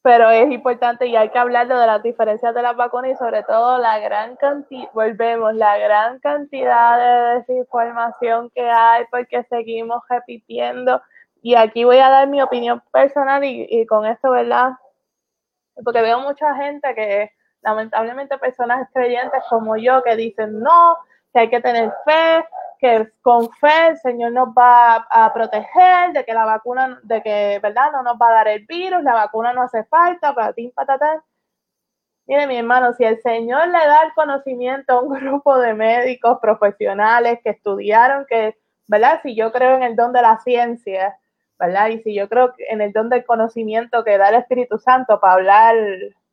pero 0.02 0.30
es 0.30 0.50
importante 0.52 1.08
y 1.08 1.16
hay 1.16 1.30
que 1.30 1.39
hablar 1.39 1.68
de 1.68 1.76
las 1.76 2.02
diferencias 2.02 2.56
de 2.56 2.62
las 2.62 2.76
vacunas 2.76 3.12
y 3.12 3.16
sobre 3.16 3.43
todo 3.43 3.78
la 3.78 4.00
gran 4.00 4.38
cantidad, 4.38 4.89
volvemos, 4.93 5.54
la 5.56 5.78
gran 5.78 6.20
cantidad 6.20 6.97
de 6.97 7.39
desinformación 7.39 8.50
que 8.52 8.70
hay 8.70 9.06
porque 9.12 9.43
seguimos 9.43 10.02
repitiendo. 10.10 11.02
Y 11.41 11.56
aquí 11.56 11.84
voy 11.84 11.97
a 11.97 12.10
dar 12.10 12.28
mi 12.28 12.41
opinión 12.41 12.82
personal 12.91 13.43
y, 13.43 13.68
y 13.70 13.86
con 13.86 14.06
esto, 14.06 14.32
¿verdad? 14.32 14.72
Porque 15.84 16.02
veo 16.02 16.20
mucha 16.22 16.56
gente 16.56 16.93
que, 16.95 17.32
lamentablemente, 17.62 18.38
personas 18.38 18.88
creyentes 18.93 19.43
como 19.50 19.76
yo 19.78 20.02
que 20.04 20.16
dicen 20.16 20.60
no, 20.60 20.97
que 21.34 21.39
hay 21.41 21.50
que 21.50 21.62
tener 21.62 21.91
fe, 22.06 22.45
que 22.80 23.11
con 23.21 23.51
fe 23.51 23.89
el 23.89 23.97
Señor 23.97 24.32
nos 24.32 24.49
va 24.49 24.95
a, 25.09 25.34
proteger, 25.34 26.13
de 26.13 26.23
que 26.23 26.34
la 26.34 26.45
vacuna, 26.45 26.99
de 27.03 27.21
que, 27.21 27.59
¿verdad? 27.61 27.91
No 27.91 28.03
nos 28.03 28.15
va 28.15 28.30
a 28.30 28.34
dar 28.34 28.47
el 28.47 28.65
virus, 28.65 29.03
la 29.03 29.13
vacuna 29.13 29.51
no 29.53 29.63
hace 29.63 29.84
falta, 29.84 30.34
ti, 30.53 30.71
patatán. 30.73 31.21
Mire, 32.25 32.47
mi 32.47 32.57
hermano, 32.57 32.93
si 32.93 33.03
el 33.03 33.21
Señor 33.21 33.67
le 33.67 33.80
da 33.80 34.03
el 34.03 34.13
conocimiento 34.13 34.93
a 34.93 35.01
un 35.01 35.09
grupo 35.19 35.57
de 35.57 35.73
médicos 35.73 36.39
profesionales 36.41 37.39
que 37.43 37.49
estudiaron, 37.49 38.25
que, 38.30 38.57
¿verdad? 38.88 39.19
Si 39.23 39.36
yo 39.36 39.51
creo 39.51 39.75
en 39.75 39.84
el 39.84 39.95
don 39.97 40.13
de 40.13 40.21
la 40.21 40.38
ciencia, 40.39 41.17
¿verdad? 41.59 41.89
Y 41.89 41.99
si 42.01 42.15
yo 42.15 42.30
creo 42.30 42.53
en 42.69 42.80
el 42.82 42.93
don 42.93 43.09
del 43.09 43.25
conocimiento 43.25 44.05
que 44.05 44.17
da 44.17 44.30
el 44.30 44.36
Espíritu 44.36 44.77
Santo 44.77 45.19
para 45.19 45.34
hablar, 45.34 45.75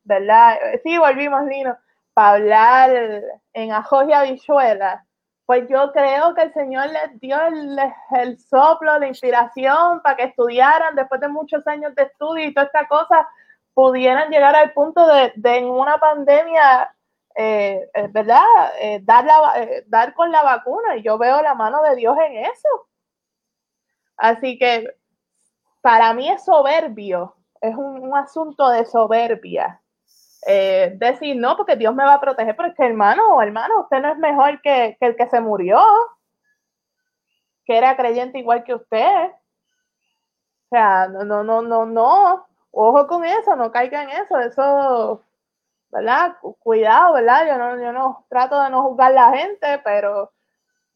¿verdad? 0.05 0.57
Sí, 0.83 0.97
volvimos, 0.97 1.45
Lino, 1.45 1.77
para 2.13 2.35
hablar 2.35 3.23
en 3.53 3.71
ajo 3.73 4.07
y 4.07 4.13
habichuelas, 4.13 5.06
pues 5.47 5.65
yo 5.69 5.93
creo 5.93 6.35
que 6.35 6.41
el 6.41 6.53
Señor 6.53 6.87
les 6.87 7.21
dio 7.21 7.37
el, 7.41 8.37
soplo, 8.37 8.99
la 8.99 9.07
inspiración 9.07 10.01
para 10.01 10.17
que 10.17 10.23
estudiaran 10.25 10.93
después 10.93 11.21
de 11.21 11.29
muchos 11.29 11.65
años 11.67 11.95
de 11.95 12.03
estudio 12.03 12.45
y 12.45 12.53
toda 12.53 12.65
esta 12.65 12.85
cosa, 12.89 13.25
pudieran 13.73 14.29
llegar 14.29 14.57
al 14.57 14.73
punto 14.73 15.07
de, 15.07 15.31
en 15.57 15.69
una 15.69 15.99
pandemia, 15.99 16.93
eh, 17.33 17.89
eh, 17.93 18.07
¿verdad? 18.11 18.43
Eh, 18.81 18.99
dar, 19.03 19.25
dar 19.85 20.13
con 20.15 20.33
la 20.33 20.43
vacuna. 20.43 20.97
Y 20.97 21.03
yo 21.03 21.17
veo 21.17 21.41
la 21.41 21.55
mano 21.55 21.81
de 21.81 21.95
Dios 21.95 22.17
en 22.27 22.43
eso. 22.43 22.89
Así 24.17 24.57
que 24.59 24.97
para 25.79 26.13
mí 26.13 26.29
es 26.29 26.43
soberbio, 26.43 27.37
es 27.61 27.73
un 27.73 28.13
asunto 28.17 28.67
de 28.67 28.83
soberbia 28.83 29.81
eh, 30.49 30.93
decir, 30.95 31.35
no, 31.35 31.57
porque 31.57 31.75
Dios 31.75 31.93
me 31.93 32.05
va 32.05 32.13
a 32.13 32.21
proteger, 32.21 32.55
pero 32.55 32.69
es 32.69 32.75
que 32.75 32.85
hermano 32.85 33.41
hermano, 33.41 33.81
usted 33.81 33.99
no 33.99 34.13
es 34.13 34.17
mejor 34.17 34.61
que, 34.61 34.97
el 35.01 35.15
que 35.17 35.27
se 35.27 35.41
murió, 35.41 35.81
que 37.65 37.77
era 37.77 37.97
creyente 37.97 38.39
igual 38.39 38.63
que 38.63 38.75
usted. 38.75 39.25
O 39.29 40.69
sea, 40.69 41.07
no, 41.09 41.25
no, 41.25 41.43
no, 41.43 41.61
no, 41.61 41.85
no, 41.85 42.47
ojo 42.71 43.07
con 43.07 43.25
eso, 43.25 43.57
no 43.57 43.71
caiga 43.73 44.03
en 44.03 44.09
eso, 44.09 44.39
eso, 44.39 45.21
¿verdad? 45.91 46.37
Cuidado, 46.59 47.15
¿verdad? 47.15 47.47
Yo 47.47 47.57
no, 47.57 47.83
yo 47.83 47.91
no 47.91 48.25
trato 48.29 48.61
de 48.63 48.69
no 48.69 48.83
juzgar 48.83 49.11
a 49.11 49.31
la 49.31 49.37
gente, 49.37 49.81
pero 49.83 50.31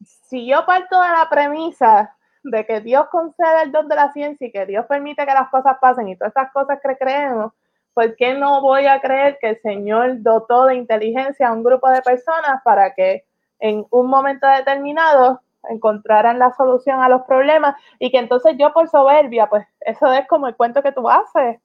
si 0.00 0.46
yo 0.46 0.64
parto 0.64 0.98
de 1.02 1.08
la 1.08 1.28
premisa 1.28 2.16
de 2.42 2.64
que 2.64 2.80
Dios 2.80 3.06
concede 3.10 3.64
el 3.64 3.72
don 3.72 3.86
de 3.86 3.96
la 3.96 4.12
ciencia 4.12 4.46
y 4.46 4.52
que 4.52 4.64
Dios 4.64 4.86
permite 4.86 5.26
que 5.26 5.34
las 5.34 5.50
cosas 5.50 5.76
pasen 5.78 6.08
y 6.08 6.16
todas 6.16 6.32
esas 6.34 6.50
cosas 6.52 6.78
que 6.82 6.96
creemos, 6.96 7.52
¿por 7.94 8.16
qué 8.16 8.34
no 8.34 8.60
voy 8.60 8.86
a 8.86 9.00
creer 9.00 9.38
que 9.40 9.50
el 9.50 9.60
Señor 9.60 10.22
dotó 10.22 10.66
de 10.66 10.76
inteligencia 10.76 11.48
a 11.48 11.52
un 11.52 11.62
grupo 11.62 11.88
de 11.90 12.02
personas 12.02 12.62
para 12.64 12.94
que 12.94 13.24
en 13.58 13.86
un 13.90 14.08
momento 14.08 14.46
determinado 14.46 15.40
encontraran 15.68 16.38
la 16.38 16.52
solución 16.52 17.00
a 17.02 17.08
los 17.08 17.22
problemas 17.22 17.76
y 17.98 18.10
que 18.10 18.18
entonces 18.18 18.56
yo 18.58 18.72
por 18.72 18.88
soberbia, 18.88 19.48
pues 19.48 19.64
eso 19.80 20.12
es 20.12 20.26
como 20.26 20.48
el 20.48 20.56
cuento 20.56 20.82
que 20.82 20.92
tú 20.92 21.08
haces 21.08 21.60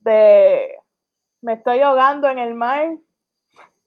de 0.00 0.76
me 1.40 1.54
estoy 1.54 1.80
ahogando 1.80 2.28
en 2.28 2.38
el 2.38 2.54
mar 2.54 2.96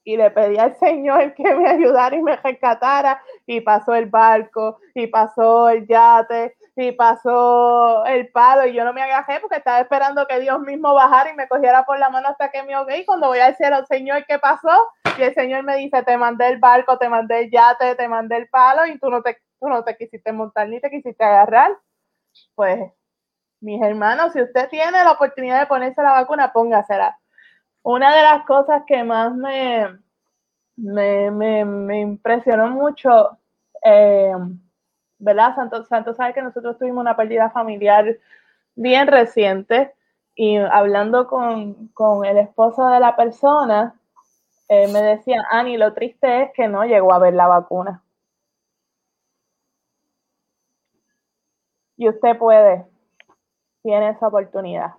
y 0.04 0.18
le 0.18 0.30
pedí 0.32 0.58
al 0.58 0.76
Señor 0.76 1.34
que 1.34 1.56
me 1.56 1.70
ayudara 1.70 2.16
y 2.16 2.22
me 2.22 2.36
rescatara 2.36 3.22
y 3.46 3.62
pasó 3.62 3.96
el 3.96 4.08
barco 4.08 4.80
y 4.94 5.08
pasó 5.08 5.70
el 5.70 5.88
yate 5.88 6.56
y 6.76 6.92
pasó 6.92 8.06
el 8.06 8.30
palo 8.30 8.66
y 8.66 8.74
yo 8.74 8.84
no 8.84 8.92
me 8.92 9.02
agajé 9.02 9.40
porque 9.40 9.58
estaba 9.58 9.80
esperando 9.80 10.28
que 10.28 10.40
Dios 10.40 10.60
mismo 10.60 10.94
bajara 10.94 11.32
y 11.32 11.36
me 11.36 11.48
cogiera 11.48 11.86
por 11.86 11.98
la 11.98 12.10
mano 12.10 12.30
hasta 12.30 12.52
que 12.52 12.64
me 12.64 12.74
ahogué 12.74 13.00
y 13.00 13.06
cuando 13.06 13.28
voy 13.28 13.40
al 13.40 13.56
cielo, 13.56 13.86
Señor, 13.86 14.26
¿qué 14.28 14.40
pasó? 14.40 14.92
Y 15.18 15.24
el 15.24 15.34
Señor 15.34 15.64
me 15.64 15.78
dice, 15.78 16.04
te 16.04 16.18
mandé 16.18 16.48
el 16.50 16.60
barco, 16.60 16.98
te 16.98 17.08
mandé 17.08 17.42
el 17.42 17.52
yate, 17.52 17.96
te 17.96 18.08
mandé 18.10 18.38
el 18.38 18.50
palo 18.50 18.86
y 18.86 19.00
tú 19.00 19.10
no 19.10 19.22
te, 19.22 19.42
tú 19.60 19.70
no 19.70 19.84
te 19.86 19.96
quisiste 19.96 20.34
montar 20.34 20.68
ni 20.68 20.82
te 20.82 20.90
quisiste 20.90 21.24
agarrar. 21.24 21.72
Pues, 22.56 22.92
mis 23.62 23.82
hermanos, 23.82 24.34
si 24.34 24.42
usted 24.42 24.68
tiene 24.70 25.04
la 25.04 25.12
oportunidad 25.12 25.62
de 25.62 25.68
ponerse 25.68 26.04
la 26.04 26.12
vacuna, 26.12 26.52
póngasela. 26.52 27.18
Una 27.84 28.14
de 28.14 28.24
las 28.24 28.46
cosas 28.46 28.84
que 28.86 29.04
más 29.04 29.34
me, 29.34 29.98
me, 30.76 31.32
me, 31.32 32.00
impresionó 32.02 32.68
mucho 32.68 33.38
eh, 33.84 34.34
¿verdad? 35.26 35.56
Santos 35.56 35.88
Santo 35.88 36.14
sabe 36.14 36.36
que 36.36 36.42
nosotros 36.44 36.78
tuvimos 36.78 37.02
una 37.02 37.18
pérdida 37.18 37.50
familiar 37.50 38.20
bien 38.76 39.08
reciente 39.08 39.94
y 40.36 40.58
hablando 40.58 41.28
con, 41.28 41.90
el 42.26 42.38
esposo 42.38 42.88
de 42.90 43.00
la 43.00 43.16
persona, 43.16 43.96
me 44.70 45.02
decía, 45.02 45.44
Ani, 45.50 45.78
lo 45.78 45.94
triste 45.94 46.44
es 46.44 46.52
que 46.54 46.68
no 46.68 46.86
llegó 46.86 47.12
a 47.12 47.20
ver 47.20 47.34
la 47.34 47.48
vacuna. 47.48 48.04
Y 51.98 52.08
usted 52.08 52.38
puede, 52.38 52.86
tiene 53.82 54.10
esa 54.10 54.28
oportunidad. 54.28 54.94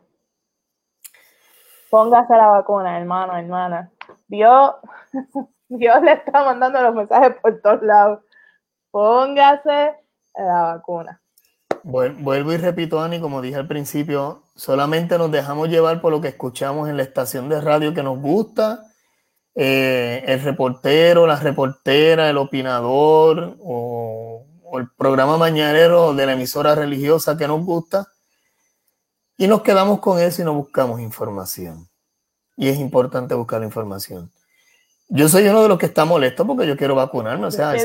Póngase 1.89 2.35
la 2.35 2.49
vacuna, 2.49 2.99
hermano, 2.99 3.37
hermana. 3.37 3.93
Dios, 4.27 4.75
Dios 5.69 6.03
le 6.03 6.13
está 6.15 6.45
mandando 6.45 6.83
los 6.83 6.95
mensajes 6.97 7.37
por 7.41 7.61
todos 7.61 7.83
lados. 7.83 8.25
Póngase 8.91 10.06
la 10.37 10.63
vacuna. 10.75 11.21
Vuelvo 11.83 12.53
y 12.53 12.57
repito, 12.57 13.01
Ani, 13.01 13.21
como 13.21 13.41
dije 13.41 13.57
al 13.57 13.69
principio, 13.69 14.43
solamente 14.57 15.19
nos 15.19 15.31
dejamos 15.31 15.69
llevar 15.69 16.01
por 16.01 16.13
lo 16.13 16.21
que 16.21 16.29
escuchamos 16.29 16.89
en 16.89 16.97
la 16.97 17.05
estación 17.05 17.49
de 17.49 17.61
radio 17.61 17.95
que 17.95 18.03
nos 18.03 18.19
gusta 18.19 18.87
eh, 19.59 20.23
el 20.27 20.43
reportero, 20.43 21.27
la 21.27 21.37
reportera, 21.37 22.29
el 22.29 22.37
opinador 22.37 23.57
o, 23.61 24.45
el 24.75 24.91
programa 24.99 25.39
mañanero 25.39 26.13
de 26.13 26.27
la 26.27 26.33
emisora 26.33 26.75
religiosa 26.75 27.39
que 27.39 27.49
nos 27.49 27.65
gusta 27.65 28.09
y 29.39 29.47
nos 29.47 29.63
quedamos 29.63 30.01
con 30.01 30.21
eso 30.21 30.43
y 30.43 30.45
no 30.45 30.53
buscamos 30.53 31.01
información. 31.01 31.89
Y 32.57 32.69
es 32.69 32.79
importante 32.79 33.35
buscar 33.35 33.63
información. 33.63 34.31
Yo 35.09 35.29
soy 35.29 35.47
uno 35.47 35.63
de 35.63 35.69
los 35.69 35.79
que 35.79 35.87
está 35.87 36.05
molesto 36.05 36.47
porque 36.47 36.67
yo 36.67 36.77
quiero 36.77 36.95
vacunarme. 36.95 37.47
O 37.47 37.51
sea, 37.51 37.77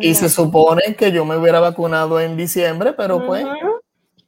y 0.00 0.14
se 0.14 0.28
supone 0.28 0.94
que 0.96 1.10
yo 1.10 1.24
me 1.24 1.36
hubiera 1.36 1.60
vacunado 1.60 2.20
en 2.20 2.36
diciembre, 2.36 2.92
pero 2.92 3.26
pues 3.26 3.44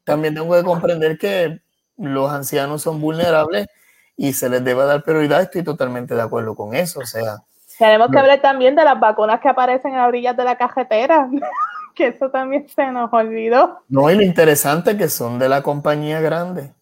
también 0.04 0.34
tengo 0.34 0.54
que 0.54 0.64
comprender 0.64 1.16
que 1.18 1.60
los 1.96 2.30
ancianos 2.30 2.82
son 2.82 3.00
vulnerables 3.00 3.68
y 4.16 4.32
se 4.32 4.48
les 4.48 4.64
debe 4.64 4.84
dar 4.84 5.02
prioridad. 5.02 5.42
Estoy 5.42 5.62
totalmente 5.62 6.14
de 6.14 6.22
acuerdo 6.22 6.54
con 6.56 6.74
eso. 6.74 7.00
O 7.00 7.06
sea, 7.06 7.36
tenemos 7.78 8.10
que 8.10 8.18
hablar 8.18 8.40
también 8.40 8.74
de 8.74 8.84
las 8.84 8.98
vacunas 8.98 9.40
que 9.40 9.48
aparecen 9.48 9.94
a 9.94 10.06
orillas 10.06 10.36
de 10.36 10.44
la 10.44 10.56
cajetera, 10.56 11.28
que 11.94 12.08
eso 12.08 12.30
también 12.30 12.66
se 12.68 12.90
nos 12.90 13.12
olvidó. 13.12 13.80
No, 13.88 14.10
y 14.10 14.16
lo 14.16 14.22
interesante 14.22 14.96
que 14.96 15.08
son 15.08 15.38
de 15.38 15.48
la 15.48 15.62
compañía 15.62 16.20
grande. 16.20 16.72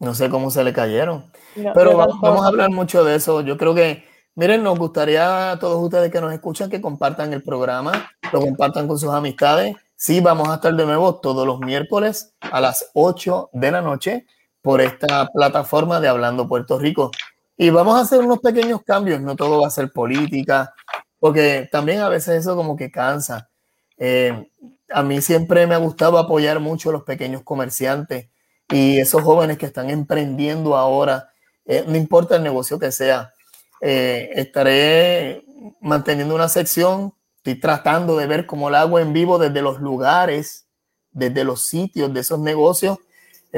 No 0.00 0.14
sé 0.14 0.30
cómo 0.30 0.50
se 0.50 0.64
le 0.64 0.72
cayeron. 0.72 1.30
Pero 1.54 1.96
vamos, 1.96 2.42
a 2.42 2.48
hablar 2.48 2.70
mucho 2.70 3.04
de 3.04 3.16
eso. 3.16 3.42
Yo 3.42 3.58
creo 3.58 3.74
que, 3.74 4.02
miren, 4.34 4.62
nos 4.62 4.78
gustaría 4.78 5.52
a 5.52 5.58
todos 5.58 5.80
ustedes 5.82 6.10
que 6.10 6.22
nos 6.22 6.32
escuchan 6.32 6.70
que 6.70 6.80
compartan 6.80 7.34
el 7.34 7.42
programa, 7.42 8.10
lo 8.32 8.40
compartan 8.40 8.88
con 8.88 8.98
sus 8.98 9.10
amistades. 9.10 9.76
Sí, 9.94 10.20
vamos 10.20 10.48
a 10.48 10.54
estar 10.54 10.74
de 10.74 10.86
nuevo 10.86 11.16
todos 11.16 11.46
los 11.46 11.60
miércoles 11.60 12.34
a 12.40 12.62
las 12.62 12.90
8 12.94 13.50
de 13.52 13.70
la 13.70 13.82
noche 13.82 14.26
por 14.62 14.80
esta 14.80 15.26
plataforma 15.26 16.00
de 16.00 16.08
Hablando 16.08 16.48
Puerto 16.48 16.78
Rico. 16.78 17.10
Y 17.58 17.68
vamos 17.68 17.96
a 17.96 18.00
hacer 18.00 18.20
unos 18.20 18.38
pequeños 18.38 18.80
cambios, 18.82 19.20
no 19.20 19.36
todo 19.36 19.60
va 19.60 19.66
a 19.66 19.70
ser 19.70 19.92
política, 19.92 20.72
porque 21.18 21.68
también 21.70 22.00
a 22.00 22.08
veces 22.08 22.40
eso 22.40 22.56
como 22.56 22.74
que 22.74 22.90
cansa. 22.90 23.50
Eh, 23.98 24.50
a 24.88 25.02
mí 25.02 25.20
siempre 25.20 25.66
me 25.66 25.74
ha 25.74 25.78
gustado 25.78 26.16
apoyar 26.16 26.58
mucho 26.58 26.88
a 26.88 26.94
los 26.94 27.02
pequeños 27.02 27.42
comerciantes 27.42 28.29
y 28.70 28.98
esos 28.98 29.22
jóvenes 29.22 29.58
que 29.58 29.66
están 29.66 29.90
emprendiendo 29.90 30.76
ahora, 30.76 31.30
eh, 31.66 31.84
no 31.86 31.96
importa 31.96 32.36
el 32.36 32.42
negocio 32.42 32.78
que 32.78 32.92
sea. 32.92 33.32
Eh, 33.80 34.30
estaré 34.34 35.44
manteniendo 35.80 36.34
una 36.34 36.48
sección, 36.48 37.14
estoy 37.36 37.60
tratando 37.60 38.16
de 38.16 38.26
ver 38.26 38.46
cómo 38.46 38.70
la 38.70 38.82
hago 38.82 38.98
en 38.98 39.12
vivo 39.12 39.38
desde 39.38 39.62
los 39.62 39.80
lugares, 39.80 40.66
desde 41.10 41.44
los 41.44 41.62
sitios 41.62 42.12
de 42.12 42.20
esos 42.20 42.38
negocios. 42.38 42.98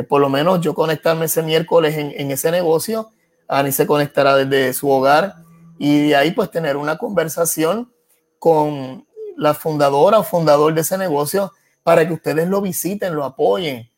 por 0.08 0.20
lo 0.20 0.30
menos 0.30 0.60
yo 0.62 0.74
conectarme 0.74 1.26
ese 1.26 1.42
miércoles 1.42 1.96
en, 1.98 2.14
en 2.16 2.30
ese 2.30 2.50
negocio 2.50 3.12
Ani 3.52 3.70
se 3.70 3.86
conectará 3.86 4.36
desde 4.36 4.72
su 4.72 4.88
hogar 4.88 5.36
y 5.78 6.08
de 6.08 6.16
ahí 6.16 6.30
pues 6.30 6.50
tener 6.50 6.76
una 6.76 6.96
conversación 6.96 7.92
con 8.38 9.06
la 9.36 9.52
fundadora 9.52 10.18
o 10.18 10.22
fundador 10.22 10.72
de 10.72 10.80
ese 10.80 10.96
negocio 10.96 11.52
para 11.82 12.06
que 12.06 12.14
ustedes 12.14 12.48
lo 12.48 12.62
visiten, 12.62 13.14
lo 13.14 13.24
apoyen, 13.24 13.90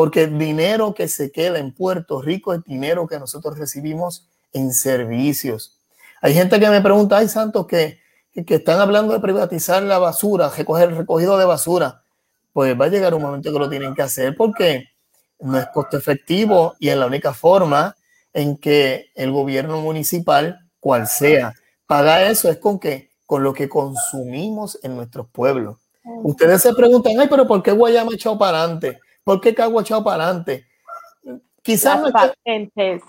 porque 0.00 0.22
el 0.22 0.38
dinero 0.38 0.94
que 0.94 1.08
se 1.08 1.30
queda 1.30 1.58
en 1.58 1.74
Puerto 1.74 2.22
Rico 2.22 2.54
es 2.54 2.64
dinero 2.64 3.06
que 3.06 3.18
nosotros 3.18 3.58
recibimos 3.58 4.26
en 4.54 4.72
servicios. 4.72 5.78
Hay 6.22 6.32
gente 6.32 6.58
que 6.58 6.70
me 6.70 6.80
pregunta, 6.80 7.18
ay 7.18 7.28
Santos, 7.28 7.66
que, 7.66 7.98
que 8.32 8.54
están 8.54 8.80
hablando 8.80 9.12
de 9.12 9.20
privatizar 9.20 9.82
la 9.82 9.98
basura, 9.98 10.48
recoger 10.56 10.88
el 10.88 10.96
recogido 10.96 11.36
de 11.36 11.44
basura. 11.44 12.00
Pues 12.54 12.80
va 12.80 12.86
a 12.86 12.88
llegar 12.88 13.12
un 13.12 13.20
momento 13.20 13.52
que 13.52 13.58
lo 13.58 13.68
tienen 13.68 13.94
que 13.94 14.00
hacer 14.00 14.34
porque 14.38 14.86
no 15.38 15.58
es 15.58 15.66
costo 15.66 15.98
efectivo 15.98 16.76
y 16.78 16.88
es 16.88 16.96
la 16.96 17.04
única 17.04 17.34
forma 17.34 17.94
en 18.32 18.56
que 18.56 19.10
el 19.14 19.30
gobierno 19.30 19.82
municipal, 19.82 20.60
cual 20.80 21.08
sea, 21.08 21.52
paga 21.86 22.22
eso 22.30 22.48
es 22.48 22.56
con 22.56 22.78
qué? 22.78 23.10
Con 23.26 23.42
lo 23.42 23.52
que 23.52 23.68
consumimos 23.68 24.78
en 24.82 24.96
nuestros 24.96 25.28
pueblos. 25.28 25.76
Ustedes 26.22 26.62
se 26.62 26.72
preguntan, 26.72 27.20
ay, 27.20 27.26
pero 27.28 27.46
¿por 27.46 27.62
qué 27.62 27.70
Guayama 27.70 28.14
echado 28.14 28.38
para 28.38 28.62
adelante? 28.62 28.98
¿Por 29.30 29.40
qué 29.40 29.54
Cagua 29.54 29.82
echado 29.82 30.02
para 30.02 30.24
adelante? 30.24 30.66
Quizás 31.62 32.02
las 32.02 32.10
patentes. 32.10 33.00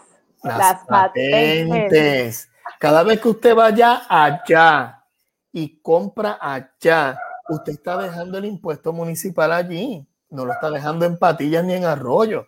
Las, 0.44 0.86
patentes. 0.86 2.48
Cada 2.80 3.02
vez 3.02 3.20
que 3.20 3.30
usted 3.30 3.56
vaya 3.56 4.04
allá 4.08 5.04
y 5.52 5.82
compra 5.82 6.38
allá, 6.40 7.20
usted 7.50 7.72
está 7.72 7.98
dejando 7.98 8.38
el 8.38 8.46
impuesto 8.46 8.94
municipal 8.94 9.52
allí. 9.52 10.08
No 10.30 10.46
lo 10.46 10.54
está 10.54 10.70
dejando 10.70 11.08
en 11.08 11.18
Patillas 11.18 11.64
ni 11.64 11.74
en 11.74 11.86
Arroyo, 11.86 12.48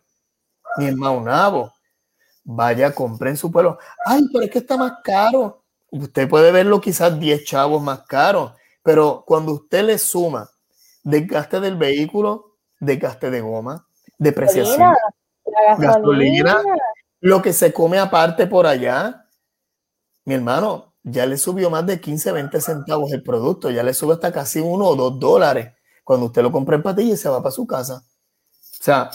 ni 0.78 0.86
en 0.86 1.00
Maunabo 1.00 1.74
vaya, 2.44 2.94
compren 2.94 3.36
su 3.36 3.52
pueblo. 3.52 3.80
Ay, 4.06 4.22
pero 4.32 4.46
es 4.46 4.52
que 4.52 4.60
está 4.60 4.78
más 4.78 5.00
caro. 5.04 5.64
Usted 5.90 6.30
puede 6.30 6.52
verlo 6.52 6.80
quizás 6.80 7.20
10 7.20 7.44
chavos 7.44 7.82
más 7.82 8.04
caro, 8.04 8.54
pero 8.84 9.24
cuando 9.26 9.54
usted 9.54 9.84
le 9.84 9.98
suma 9.98 10.48
desgaste 11.02 11.60
del 11.60 11.76
vehículo, 11.76 12.53
desgaste 12.84 13.30
de 13.30 13.42
goma, 13.42 13.88
depreciación, 14.18 14.94
gasolina, 15.78 16.62
lo 17.20 17.42
que 17.42 17.54
se 17.54 17.72
come 17.74 18.00
aparte 18.00 18.48
por 18.48 18.68
allá, 18.68 19.28
mi 20.26 20.34
hermano, 20.34 20.96
ya 21.04 21.26
le 21.26 21.38
subió 21.38 21.70
más 21.70 21.86
de 21.86 22.00
15, 22.00 22.32
20 22.32 22.62
centavos 22.62 23.12
el 23.12 23.24
producto, 23.24 23.70
ya 23.70 23.84
le 23.84 23.94
sube 23.94 24.14
hasta 24.14 24.32
casi 24.32 24.60
uno 24.60 24.86
o 24.86 24.96
dos 24.96 25.20
dólares 25.20 25.74
cuando 26.04 26.28
usted 26.28 26.42
lo 26.42 26.52
compra 26.52 26.76
en 26.76 26.84
patilla 26.84 27.14
y 27.14 27.18
se 27.18 27.30
va 27.30 27.42
para 27.42 27.52
su 27.52 27.68
casa. 27.68 28.04
O 28.04 28.84
sea, 28.84 29.12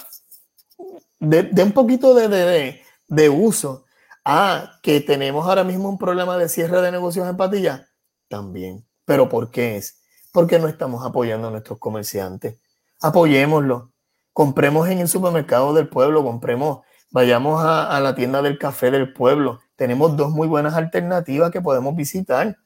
de, 1.21 1.62
un 1.62 1.73
poquito 1.73 2.14
de, 2.14 2.29
de, 2.29 2.83
de 3.09 3.29
uso. 3.29 3.85
Ah, 4.25 4.79
que 4.83 5.01
tenemos 5.01 5.47
ahora 5.47 5.64
mismo 5.64 5.89
un 5.89 5.97
problema 5.97 6.37
de 6.37 6.51
cierre 6.51 6.83
de 6.83 6.93
negocios 6.93 7.27
en 7.27 7.37
Patilla. 7.37 7.89
También. 8.29 8.87
¿Pero 9.07 9.29
por 9.29 9.51
qué 9.51 9.77
es? 9.77 10.03
Porque 10.33 10.59
no 10.59 10.69
estamos 10.69 11.05
apoyando 11.05 11.49
a 11.49 11.51
nuestros 11.51 11.79
comerciantes. 11.79 12.59
Apoyémoslo. 13.01 13.93
Compremos 14.33 14.89
en 14.89 14.99
el 14.99 15.09
supermercado 15.09 15.75
del 15.75 15.89
pueblo, 15.89 16.23
compremos, 16.23 16.81
vayamos 17.11 17.63
a, 17.65 17.99
la 18.01 18.15
tienda 18.15 18.43
del 18.43 18.59
café 18.59 18.91
del 18.91 19.13
pueblo. 19.13 19.61
Tenemos 19.77 20.17
dos 20.17 20.31
muy 20.31 20.47
buenas 20.47 20.75
alternativas 20.75 21.51
que 21.51 21.61
podemos 21.61 21.97
visitar. 21.97 22.57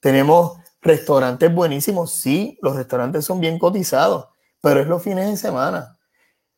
Tenemos 0.00 0.58
restaurantes 0.80 1.52
buenísimos. 1.54 2.12
Sí, 2.12 2.58
los 2.60 2.76
restaurantes 2.76 3.24
son 3.24 3.40
bien 3.40 3.58
cotizados, 3.58 4.28
pero 4.60 4.80
es 4.80 4.86
los 4.86 5.02
fines 5.02 5.30
de 5.30 5.36
semana. 5.36 5.98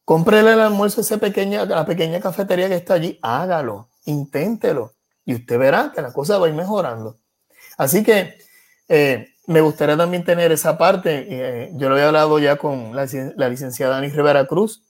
Cómprele 0.04 0.52
el 0.52 0.60
almuerzo 0.60 1.00
a 1.00 1.02
esa 1.02 1.18
pequeña, 1.18 1.64
la 1.64 1.86
pequeña 1.86 2.20
cafetería 2.20 2.68
que 2.68 2.76
está 2.76 2.94
allí, 2.94 3.18
hágalo, 3.22 3.88
inténtelo 4.04 4.92
y 5.24 5.34
usted 5.34 5.58
verá 5.58 5.92
que 5.94 6.02
la 6.02 6.12
cosa 6.12 6.38
va 6.38 6.46
a 6.46 6.48
ir 6.48 6.54
mejorando. 6.54 7.18
Así 7.78 8.02
que 8.02 8.38
eh, 8.88 9.33
me 9.46 9.60
gustaría 9.60 9.96
también 9.96 10.24
tener 10.24 10.52
esa 10.52 10.78
parte. 10.78 11.26
Eh, 11.28 11.70
yo 11.74 11.88
lo 11.88 11.98
he 11.98 12.02
hablado 12.02 12.38
ya 12.38 12.56
con 12.56 12.94
la, 12.94 13.04
licenciada 13.48 13.98
Ani 13.98 14.08
Rivera 14.08 14.46
Cruz 14.46 14.82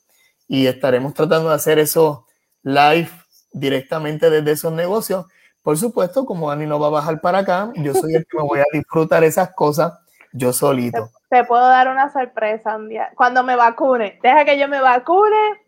y 0.46 0.66
estaremos 0.66 1.14
tratando 1.14 1.48
de 1.48 1.54
hacer 1.54 1.78
eso 1.78 2.26
live 2.62 3.10
directamente 3.52 4.30
desde 4.30 4.52
esos 4.52 4.72
negocios. 4.72 5.26
Por 5.62 5.78
supuesto, 5.78 6.26
como 6.26 6.50
Ani 6.50 6.66
no 6.66 6.78
va 6.78 6.88
a 6.88 6.90
bajar 6.90 7.20
para 7.20 7.38
acá, 7.38 7.72
yo 7.76 7.94
soy 7.94 8.14
el 8.14 8.26
que 8.26 8.36
me 8.36 8.44
voy 8.44 8.60
a 8.60 8.66
disfrutar 8.72 9.24
esas 9.24 9.54
cosas 9.54 9.94
yo 10.36 10.52
solito 10.52 11.10
te 11.34 11.44
puedo 11.44 11.66
dar 11.66 11.88
una 11.88 12.12
sorpresa 12.12 12.76
un 12.76 12.88
día. 12.88 13.10
Cuando 13.16 13.42
me 13.42 13.56
vacune, 13.56 14.20
deja 14.22 14.44
que 14.44 14.56
yo 14.56 14.68
me 14.68 14.80
vacune 14.80 15.60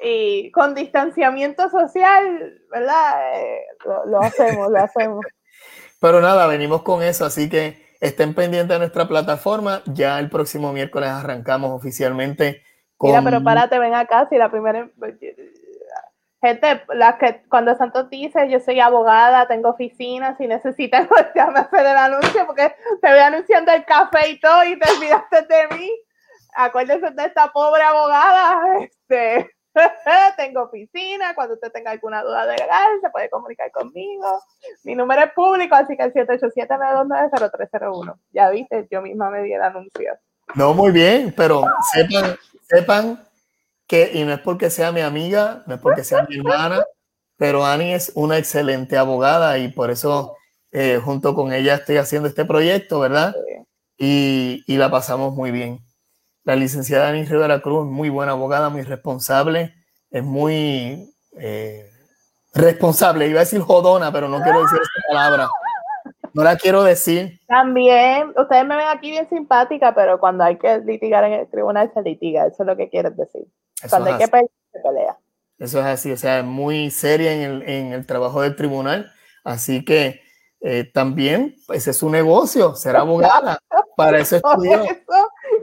y 0.00 0.52
con 0.52 0.76
distanciamiento 0.76 1.68
social, 1.70 2.62
¿verdad? 2.70 3.40
Eh, 3.40 3.66
lo, 4.06 4.20
hacemos, 4.20 4.70
lo 4.70 4.78
hacemos. 4.78 5.26
Pero 6.00 6.20
nada, 6.20 6.46
venimos 6.46 6.82
con 6.82 7.02
eso, 7.02 7.26
así 7.26 7.48
que 7.48 7.96
estén 8.00 8.34
pendientes 8.34 8.74
de 8.74 8.78
nuestra 8.78 9.06
plataforma. 9.06 9.82
Ya 9.86 10.18
el 10.18 10.30
próximo 10.30 10.72
miércoles 10.72 11.10
arrancamos 11.10 11.70
oficialmente 11.72 12.62
con... 12.96 13.10
Mira, 13.10 13.22
pero 13.22 13.42
párate, 13.44 13.78
ven 13.78 13.94
acá, 13.94 14.26
si 14.28 14.36
la 14.36 14.50
primera 14.50 14.90
gente, 16.42 16.82
las 16.94 17.16
que 17.16 17.42
cuando 17.48 17.76
Santos 17.76 18.08
dice 18.08 18.48
yo 18.50 18.60
soy 18.60 18.80
abogada, 18.80 19.46
tengo 19.46 19.68
oficina, 19.68 20.36
si 20.38 20.46
necesitan, 20.46 21.08
ya 21.34 21.46
me 21.48 21.60
hacer 21.60 21.80
el 21.80 21.96
anuncio 21.96 22.46
porque 22.46 22.74
te 23.02 23.10
voy 23.10 23.18
anunciando 23.18 23.72
el 23.72 23.84
café 23.84 24.30
y 24.30 24.40
todo 24.40 24.64
y 24.64 24.78
te 24.78 24.90
olvidaste 24.90 25.42
de 25.42 25.76
mí. 25.76 25.90
Acuérdense 26.54 27.10
de 27.10 27.24
esta 27.24 27.52
pobre 27.52 27.82
abogada. 27.82 28.78
Este, 29.10 29.50
tengo 30.36 30.62
oficina, 30.62 31.34
cuando 31.34 31.54
usted 31.54 31.72
tenga 31.72 31.92
alguna 31.92 32.22
duda 32.22 32.44
legal 32.46 33.00
se 33.00 33.10
puede 33.10 33.30
comunicar 33.30 33.70
conmigo. 33.70 34.42
Mi 34.84 34.94
número 34.94 35.22
es 35.22 35.32
público, 35.32 35.74
así 35.74 35.96
que 35.96 36.04
el 36.04 36.12
787-929-0301. 36.12 38.16
Ya 38.32 38.50
viste, 38.50 38.86
yo 38.90 39.00
misma 39.02 39.30
me 39.30 39.42
di 39.42 39.52
el 39.52 39.62
anuncio. 39.62 40.18
No, 40.54 40.74
muy 40.74 40.90
bien, 40.90 41.32
pero 41.36 41.64
sepan, 41.92 42.36
sepan 42.68 43.20
y 44.12 44.24
no 44.24 44.32
es 44.32 44.40
porque 44.40 44.70
sea 44.70 44.92
mi 44.92 45.00
amiga, 45.00 45.62
no 45.66 45.74
es 45.74 45.80
porque 45.80 46.04
sea 46.04 46.24
mi 46.28 46.36
hermana, 46.36 46.84
pero 47.36 47.64
Ani 47.64 47.92
es 47.92 48.12
una 48.14 48.38
excelente 48.38 48.96
abogada 48.96 49.58
y 49.58 49.68
por 49.68 49.90
eso 49.90 50.36
eh, 50.70 51.00
junto 51.02 51.34
con 51.34 51.52
ella 51.52 51.74
estoy 51.74 51.96
haciendo 51.96 52.28
este 52.28 52.44
proyecto, 52.44 53.00
¿verdad? 53.00 53.34
Y, 53.98 54.62
y, 54.66 54.76
la 54.76 54.90
pasamos 54.90 55.34
muy 55.34 55.50
bien. 55.50 55.80
La 56.44 56.56
licenciada 56.56 57.08
Ani 57.08 57.24
Rivera 57.24 57.60
Cruz, 57.60 57.86
muy 57.86 58.08
buena 58.08 58.32
abogada, 58.32 58.68
muy 58.68 58.82
responsable, 58.82 59.74
es 60.10 60.24
muy, 60.24 61.14
eh, 61.38 61.90
responsable, 62.54 63.28
iba 63.28 63.40
a 63.40 63.44
decir 63.44 63.60
jodona, 63.60 64.12
pero 64.12 64.28
no 64.28 64.40
quiero 64.42 64.62
decir 64.62 64.78
esa 64.80 65.08
palabra. 65.08 65.48
No 66.32 66.44
la 66.44 66.56
quiero 66.56 66.82
decir. 66.84 67.40
También, 67.48 68.32
ustedes 68.36 68.64
me 68.64 68.76
ven 68.76 68.86
aquí 68.88 69.10
bien 69.10 69.28
simpática, 69.28 69.94
pero 69.94 70.20
cuando 70.20 70.44
hay 70.44 70.56
que 70.58 70.78
litigar 70.78 71.24
en 71.24 71.32
el 71.32 71.50
tribunal 71.50 71.90
se 71.92 72.02
litiga, 72.02 72.46
eso 72.46 72.62
es 72.62 72.66
lo 72.66 72.76
que 72.76 72.88
quieres 72.88 73.16
decir. 73.16 73.46
cuando 73.88 74.10
hay 74.10 74.18
que 74.18 74.28
pelear, 74.28 74.50
se 74.72 74.80
pelea. 74.80 75.18
Eso 75.58 75.80
es 75.80 75.86
así, 75.86 76.12
o 76.12 76.16
sea, 76.16 76.42
muy 76.42 76.90
seria 76.90 77.32
en 77.34 77.40
el, 77.42 77.68
en 77.68 77.92
el 77.92 78.06
trabajo 78.06 78.42
del 78.42 78.56
tribunal, 78.56 79.12
así 79.44 79.84
que 79.84 80.22
eh, 80.62 80.84
también 80.84 81.56
ese 81.72 81.90
es 81.90 81.96
su 81.96 82.10
negocio, 82.10 82.74
ser 82.74 82.96
abogada. 82.96 83.58
Para 83.96 84.18
eso 84.18 84.36
estudió. 84.36 84.84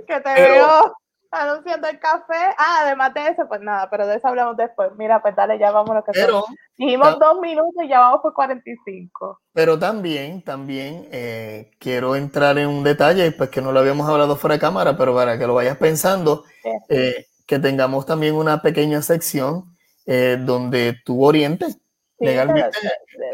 Que 0.07 0.19
te 0.21 0.33
veo 0.33 0.93
anunciando 1.31 1.87
el 1.87 1.99
café. 1.99 2.55
Ah, 2.57 2.79
además 2.81 3.13
de 3.13 3.27
eso, 3.27 3.47
pues 3.47 3.61
nada, 3.61 3.89
pero 3.89 4.07
de 4.07 4.15
eso 4.15 4.27
hablamos 4.27 4.57
después. 4.57 4.89
Mira, 4.97 5.21
pues 5.21 5.35
dale, 5.35 5.59
ya 5.59 5.71
vamos 5.71 5.95
lo 5.95 6.03
que 6.03 6.11
pero, 6.13 6.45
Dijimos 6.77 7.19
dos 7.19 7.39
minutos 7.39 7.83
y 7.83 7.89
ya 7.89 7.99
vamos 7.99 8.21
por 8.21 8.33
45. 8.33 9.41
Pero 9.53 9.77
también, 9.77 10.41
también 10.41 11.07
eh, 11.11 11.71
quiero 11.79 12.15
entrar 12.15 12.57
en 12.57 12.69
un 12.69 12.83
detalle, 12.83 13.31
pues 13.31 13.49
que 13.49 13.61
no 13.61 13.71
lo 13.71 13.79
habíamos 13.79 14.09
hablado 14.09 14.35
fuera 14.35 14.55
de 14.55 14.61
cámara, 14.61 14.97
pero 14.97 15.13
para 15.13 15.37
que 15.37 15.47
lo 15.47 15.53
vayas 15.53 15.77
pensando, 15.77 16.43
eh, 16.89 17.25
que 17.45 17.59
tengamos 17.59 18.05
también 18.05 18.35
una 18.35 18.61
pequeña 18.61 19.01
sección 19.01 19.73
donde 20.05 20.95
tú 21.03 21.25
orientes 21.25 21.77
legalmente 22.17 22.77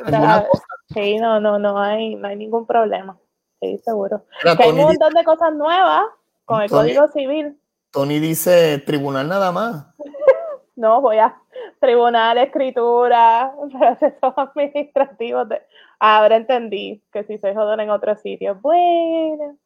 alguna 0.03 0.47
cosa 0.47 0.63
Sí, 0.93 1.17
no, 1.17 1.39
no, 1.39 1.59
no 1.59 1.79
hay, 1.79 2.15
no 2.15 2.27
hay 2.27 2.35
ningún 2.35 2.65
problema. 2.65 3.17
Sí, 3.59 3.79
seguro. 3.83 4.25
hay 4.43 4.69
un 4.69 4.77
montón 4.77 5.13
de 5.13 5.23
cosas 5.23 5.53
nuevas 5.53 6.03
con 6.45 6.61
el 6.61 6.69
Código 6.69 7.07
Civil. 7.09 7.59
Tony 7.91 8.19
dice 8.19 8.79
tribunal 8.79 9.27
nada 9.27 9.51
más. 9.51 9.85
no, 10.75 11.01
voy 11.01 11.17
a 11.17 11.39
tribunal, 11.79 12.37
escritura, 12.37 13.53
procesos 13.71 14.33
administrativos. 14.37 15.49
De... 15.49 15.61
Ahora 15.99 16.37
entendí 16.37 17.03
que 17.11 17.23
si 17.25 17.37
se 17.37 17.53
joden 17.53 17.81
en 17.81 17.89
otro 17.89 18.15
sitio. 18.15 18.55
Bueno. 18.61 19.57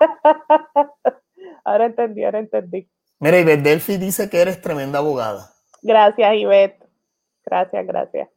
ahora 1.64 1.86
entendí, 1.86 2.24
ahora 2.24 2.38
entendí. 2.38 2.88
Mira, 3.18 3.38
Ivette 3.38 3.62
Delphi 3.62 3.96
dice 3.96 4.30
que 4.30 4.40
eres 4.40 4.60
tremenda 4.60 5.00
abogada. 5.00 5.50
Gracias, 5.82 6.34
Ivette. 6.34 6.84
Gracias, 7.44 7.86
gracias. 7.86 8.28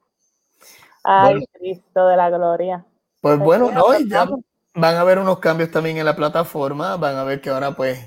Ay, 1.04 1.46
Cristo 1.54 2.08
de 2.08 2.18
la 2.18 2.30
gloria. 2.32 2.86
Pues 3.22 3.38
bueno, 3.38 3.72
no, 3.72 4.00
ya 4.00 4.28
van 4.76 4.96
a 4.96 5.02
haber 5.02 5.20
unos 5.20 5.40
cambios 5.40 5.72
también 5.72 5.98
en 5.98 6.06
la 6.06 6.16
plataforma, 6.16 6.98
van 6.98 7.16
a 7.16 7.24
ver 7.24 7.42
que 7.42 7.50
ahora 7.50 7.76
pues, 7.76 7.98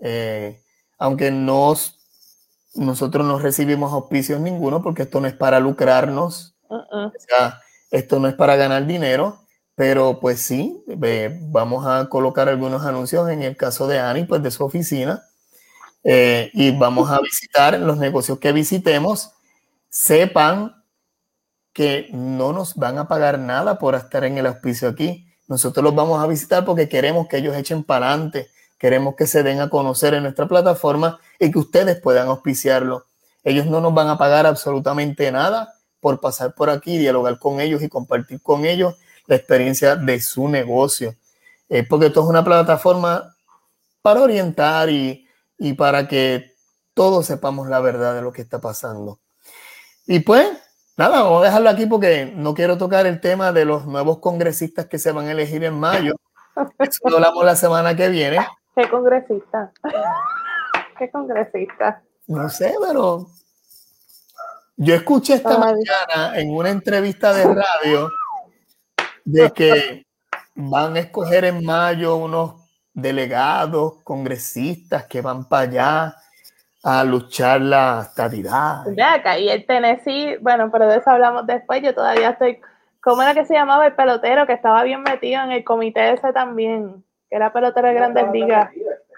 eh, 0.00 0.62
aunque 0.98 1.30
nos, 1.30 1.98
nosotros 2.74 3.26
no 3.26 3.38
recibimos 3.38 3.92
auspicios 3.92 4.40
ninguno, 4.40 4.82
porque 4.82 5.02
esto 5.02 5.20
no 5.20 5.26
es 5.26 5.34
para 5.34 5.60
lucrarnos, 5.60 6.54
uh-uh. 6.68 7.06
o 7.06 7.12
sea, 7.18 7.60
esto 7.90 8.20
no 8.20 8.28
es 8.28 8.34
para 8.34 8.56
ganar 8.56 8.86
dinero, 8.86 9.42
pero 9.74 10.20
pues 10.20 10.40
sí, 10.40 10.84
vamos 11.50 11.86
a 11.86 12.08
colocar 12.08 12.48
algunos 12.48 12.84
anuncios 12.86 13.28
en 13.28 13.42
el 13.42 13.56
caso 13.56 13.88
de 13.88 13.98
Ani, 13.98 14.24
pues 14.24 14.42
de 14.42 14.50
su 14.50 14.64
oficina, 14.64 15.24
eh, 16.04 16.50
y 16.54 16.70
vamos 16.76 17.10
a 17.10 17.20
visitar 17.20 17.78
los 17.78 17.98
negocios 17.98 18.38
que 18.38 18.52
visitemos, 18.52 19.32
sepan 19.88 20.82
que 21.72 22.08
no 22.12 22.52
nos 22.52 22.76
van 22.76 22.98
a 22.98 23.08
pagar 23.08 23.38
nada 23.38 23.78
por 23.78 23.94
estar 23.94 24.24
en 24.24 24.38
el 24.38 24.46
auspicio 24.46 24.88
aquí. 24.88 25.31
Nosotros 25.48 25.82
los 25.84 25.94
vamos 25.94 26.22
a 26.22 26.26
visitar 26.26 26.64
porque 26.64 26.88
queremos 26.88 27.28
que 27.28 27.38
ellos 27.38 27.56
echen 27.56 27.84
para 27.84 28.08
adelante, 28.08 28.50
queremos 28.78 29.14
que 29.16 29.26
se 29.26 29.42
den 29.42 29.60
a 29.60 29.68
conocer 29.68 30.14
en 30.14 30.22
nuestra 30.22 30.46
plataforma 30.48 31.20
y 31.38 31.50
que 31.50 31.58
ustedes 31.58 32.00
puedan 32.00 32.28
auspiciarlo. 32.28 33.06
Ellos 33.44 33.66
no 33.66 33.80
nos 33.80 33.92
van 33.94 34.08
a 34.08 34.18
pagar 34.18 34.46
absolutamente 34.46 35.30
nada 35.32 35.74
por 36.00 36.20
pasar 36.20 36.54
por 36.54 36.70
aquí, 36.70 36.98
dialogar 36.98 37.38
con 37.38 37.60
ellos 37.60 37.82
y 37.82 37.88
compartir 37.88 38.40
con 38.42 38.64
ellos 38.64 38.96
la 39.26 39.36
experiencia 39.36 39.96
de 39.96 40.20
su 40.20 40.48
negocio. 40.48 41.14
Eh, 41.68 41.84
porque 41.88 42.06
esto 42.06 42.22
es 42.22 42.26
una 42.26 42.44
plataforma 42.44 43.36
para 44.02 44.20
orientar 44.20 44.90
y, 44.90 45.26
y 45.58 45.74
para 45.74 46.08
que 46.08 46.52
todos 46.94 47.26
sepamos 47.26 47.68
la 47.68 47.80
verdad 47.80 48.14
de 48.14 48.22
lo 48.22 48.32
que 48.32 48.42
está 48.42 48.60
pasando. 48.60 49.20
Y 50.06 50.20
pues, 50.20 50.48
Nada, 51.02 51.24
vamos 51.24 51.42
a 51.42 51.46
dejarlo 51.46 51.68
aquí 51.68 51.86
porque 51.86 52.32
no 52.32 52.54
quiero 52.54 52.78
tocar 52.78 53.06
el 53.06 53.20
tema 53.20 53.50
de 53.50 53.64
los 53.64 53.86
nuevos 53.86 54.20
congresistas 54.20 54.86
que 54.86 55.00
se 55.00 55.10
van 55.10 55.26
a 55.26 55.32
elegir 55.32 55.64
en 55.64 55.74
mayo. 55.74 56.14
Eso 56.78 57.08
lo 57.10 57.16
hablamos 57.16 57.44
la 57.44 57.56
semana 57.56 57.96
que 57.96 58.08
viene. 58.08 58.38
¿Qué 58.76 58.88
congresista? 58.88 59.72
¿Qué 60.96 61.10
congresista? 61.10 62.04
No 62.28 62.48
sé, 62.48 62.72
pero 62.80 63.26
yo 64.76 64.94
escuché 64.94 65.34
esta 65.34 65.58
mañana 65.58 66.38
en 66.38 66.54
una 66.54 66.70
entrevista 66.70 67.32
de 67.32 67.52
radio 67.52 68.08
de 69.24 69.50
que 69.50 70.06
van 70.54 70.94
a 70.94 71.00
escoger 71.00 71.46
en 71.46 71.64
mayo 71.64 72.14
unos 72.14 72.62
delegados, 72.94 74.04
congresistas 74.04 75.06
que 75.06 75.20
van 75.20 75.48
para 75.48 75.62
allá 75.64 76.16
a 76.82 77.04
luchar 77.04 77.60
la 77.60 78.00
estabilidad. 78.02 78.84
Ya, 78.96 79.14
acá, 79.14 79.38
y 79.38 79.48
el 79.48 79.64
Tennessee, 79.66 80.36
bueno, 80.40 80.70
pero 80.70 80.88
de 80.88 80.96
eso 80.98 81.10
hablamos 81.10 81.46
después, 81.46 81.80
yo 81.82 81.94
todavía 81.94 82.30
estoy, 82.30 82.60
¿cómo 83.00 83.22
era 83.22 83.34
que 83.34 83.44
se 83.44 83.54
llamaba 83.54 83.86
el 83.86 83.94
pelotero 83.94 84.46
que 84.46 84.52
estaba 84.52 84.82
bien 84.82 85.02
metido 85.02 85.42
en 85.42 85.52
el 85.52 85.64
comité 85.64 86.12
ese 86.12 86.32
también? 86.32 87.04
Que 87.30 87.36
era 87.36 87.52
pelotero 87.52 87.88
de 87.88 87.94
grandes 87.94 88.30
ligas. 88.32 88.70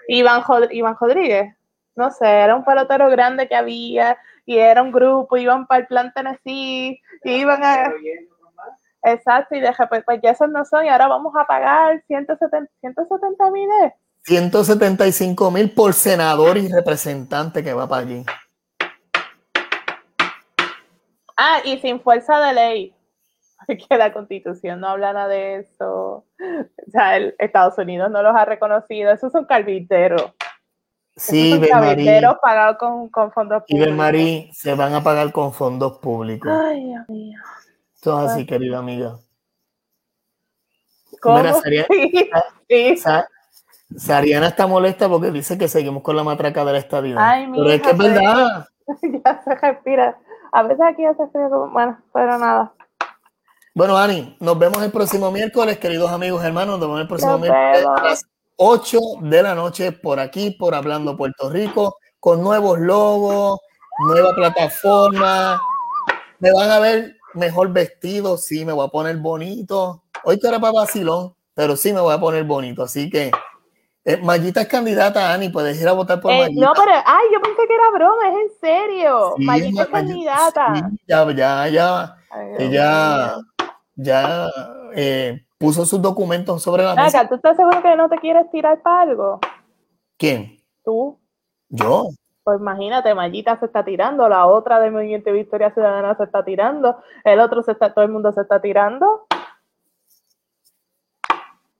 Iván, 0.07 0.43
Iván 0.71 0.95
Rodríguez, 0.99 1.55
no 1.95 2.11
sé, 2.11 2.27
era 2.27 2.55
un 2.55 2.63
pelotero 2.63 3.09
grande 3.09 3.47
que 3.47 3.55
había 3.55 4.17
y 4.45 4.57
era 4.59 4.83
un 4.83 4.91
grupo, 4.91 5.37
iban 5.37 5.65
para 5.65 5.81
el 5.81 5.87
plan 5.87 6.13
Tennessee, 6.13 7.01
y 7.23 7.31
iban 7.31 7.63
a... 7.63 7.91
Exacto, 9.01 9.55
y 9.55 9.61
dije, 9.61 9.87
pues, 9.87 10.03
pues 10.03 10.19
ya 10.21 10.31
esos 10.31 10.49
no 10.49 10.65
son, 10.65 10.85
y 10.85 10.89
ahora 10.89 11.07
vamos 11.07 11.33
a 11.35 11.45
pagar 11.45 12.03
170 12.07 13.51
mil 13.51 13.69
175 14.25 15.51
mil 15.51 15.69
por 15.71 15.93
senador 15.93 16.57
y 16.57 16.67
representante 16.67 17.63
que 17.63 17.73
va 17.73 17.87
para 17.87 18.01
allí. 18.01 18.25
Ah, 21.37 21.59
y 21.63 21.77
sin 21.77 21.99
fuerza 22.01 22.39
de 22.39 22.53
ley, 22.53 22.95
que 23.67 23.97
la 23.97 24.11
constitución 24.13 24.79
no 24.79 24.87
habla 24.87 25.13
nada 25.13 25.27
de 25.27 25.57
eso. 25.57 26.25
O 26.39 26.91
sea, 26.91 27.17
el 27.17 27.35
Estados 27.37 27.77
Unidos 27.77 28.09
no 28.09 28.23
los 28.23 28.35
ha 28.35 28.45
reconocido. 28.45 29.11
Eso 29.11 29.27
es 29.27 29.35
un 29.35 29.45
carpintero. 29.45 30.33
Sí, 31.15 31.51
son 31.51 32.37
pagados 32.41 32.77
con, 32.77 33.09
con, 33.09 33.31
fondos 33.31 33.63
públicos. 33.63 33.87
Y 33.87 33.91
Marí 33.91 34.49
se 34.53 34.73
van 34.73 34.93
a 34.95 35.03
pagar 35.03 35.31
con 35.31 35.53
fondos 35.53 35.99
públicos. 35.99 36.51
Ay, 36.51 36.83
Dios 36.83 37.07
mío. 37.09 37.39
Esto 37.93 38.25
es 38.25 38.31
así, 38.31 38.45
querida 38.45 38.79
amiga. 38.79 39.17
¿Cómo? 41.21 41.37
Mira, 41.37 41.53
sería, 41.53 41.85
sí. 42.67 42.95
Sariana 43.97 44.47
está 44.47 44.67
molesta 44.67 45.07
porque 45.09 45.31
dice 45.31 45.57
que 45.57 45.67
seguimos 45.67 46.03
con 46.03 46.15
la 46.15 46.23
matraca 46.23 46.65
de 46.65 46.73
la 46.73 46.79
estadía. 46.79 47.15
Ay, 47.17 47.47
pero 47.51 47.69
es 47.69 47.81
que 47.81 47.89
es 47.91 47.97
verdad. 47.97 48.67
ya 49.25 49.41
se 49.43 49.55
respira. 49.55 50.17
A 50.51 50.63
veces 50.63 50.85
aquí 50.87 51.03
ya 51.03 51.13
se 51.13 51.27
frío, 51.31 51.69
bueno, 51.71 51.97
pero 52.13 52.37
nada. 52.37 52.73
Bueno, 53.73 53.97
Ani, 53.97 54.37
nos 54.39 54.57
vemos 54.57 54.81
el 54.83 54.91
próximo 54.91 55.31
miércoles, 55.31 55.77
queridos 55.79 56.11
amigos 56.11 56.43
hermanos. 56.43 56.79
Nos 56.79 56.87
vemos 56.87 57.01
el 57.01 57.07
próximo 57.07 57.37
miércoles 57.37 57.85
a 57.85 58.03
las 58.03 58.25
8 58.57 58.99
de 59.21 59.43
la 59.43 59.53
noche 59.53 59.91
por 59.91 60.19
aquí, 60.19 60.51
por 60.51 60.75
Hablando 60.75 61.17
Puerto 61.17 61.49
Rico, 61.49 61.97
con 62.19 62.41
nuevos 62.41 62.79
logos, 62.79 63.59
nueva 64.07 64.33
plataforma. 64.33 65.61
Me 66.39 66.53
van 66.53 66.71
a 66.71 66.79
ver 66.79 67.17
mejor 67.33 67.73
vestido, 67.73 68.37
sí, 68.37 68.63
me 68.63 68.71
voy 68.71 68.85
a 68.87 68.91
poner 68.91 69.17
bonito. 69.17 70.03
Hoy 70.23 70.39
que 70.39 70.47
era 70.47 70.59
para 70.59 70.73
vacilón, 70.73 71.35
pero 71.53 71.75
sí 71.75 71.91
me 71.91 71.99
voy 71.99 72.13
a 72.13 72.19
poner 72.19 72.45
bonito. 72.45 72.83
Así 72.83 73.09
que 73.09 73.31
eh, 74.05 74.17
Mayita 74.17 74.61
es 74.61 74.67
candidata, 74.67 75.33
Ani, 75.33 75.49
puedes 75.49 75.81
ir 75.81 75.87
a 75.87 75.93
votar 75.93 76.21
por 76.21 76.31
eh, 76.31 76.41
Mayita. 76.41 76.65
No, 76.65 76.73
pero, 76.73 76.91
ay, 77.05 77.25
yo 77.33 77.41
pensé 77.41 77.67
que 77.67 77.73
era 77.73 77.89
broma, 77.91 78.29
es 78.29 78.35
en 78.35 78.59
serio. 78.61 79.33
Mayita 79.39 79.81
es 79.81 79.87
candidata. 79.87 80.91
ya, 81.07 81.31
ya, 81.31 81.67
ya. 81.67 82.17
ella 82.59 83.35
ya 83.95 84.49
eh, 84.93 85.45
puso 85.57 85.85
sus 85.85 86.01
documentos 86.01 86.61
sobre 86.61 86.83
la 86.83 86.95
mesa. 86.95 87.27
¿tú 87.27 87.35
estás 87.35 87.57
seguro 87.57 87.81
que 87.81 87.95
no 87.95 88.09
te 88.09 88.17
quieres 88.17 88.49
tirar 88.51 88.81
para 88.81 89.01
algo? 89.01 89.39
¿Quién? 90.17 90.57
¿Tú? 90.83 91.19
¿Yo? 91.69 92.09
Pues 92.43 92.59
imagínate, 92.59 93.15
Mayita 93.15 93.57
se 93.59 93.65
está 93.65 93.83
tirando, 93.83 94.29
la 94.29 94.45
otra 94.45 94.79
de 94.79 94.91
Movimiento 94.91 95.31
Victoria 95.31 95.73
Ciudadana 95.73 96.15
se 96.15 96.25
está 96.25 96.45
tirando, 96.45 97.01
el 97.23 97.39
otro 97.39 97.63
se 97.63 97.71
está, 97.71 97.91
todo 97.91 98.05
el 98.05 98.11
mundo 98.11 98.31
se 98.33 98.41
está 98.41 98.61
tirando. 98.61 99.25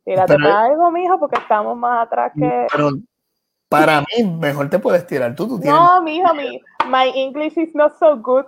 Tírate 0.06 0.36
para 0.38 0.62
algo, 0.62 0.92
mijo, 0.92 1.20
porque 1.20 1.40
estamos 1.40 1.76
más 1.76 2.06
atrás 2.06 2.32
que. 2.38 2.68
Pero 2.72 2.92
para 3.70 4.02
mí, 4.02 4.24
mejor 4.24 4.70
te 4.70 4.80
puedes 4.80 5.06
tirar. 5.08 5.36
Tú, 5.36 5.48
tú 5.48 5.60
tienes... 5.60 5.80
No, 5.80 6.02
mijo, 6.02 6.34
mi, 6.36 6.62
my 6.88 7.12
English 7.16 7.58
is 7.58 7.74
not 7.74 7.98
so 7.98 8.16
good. 8.16 8.46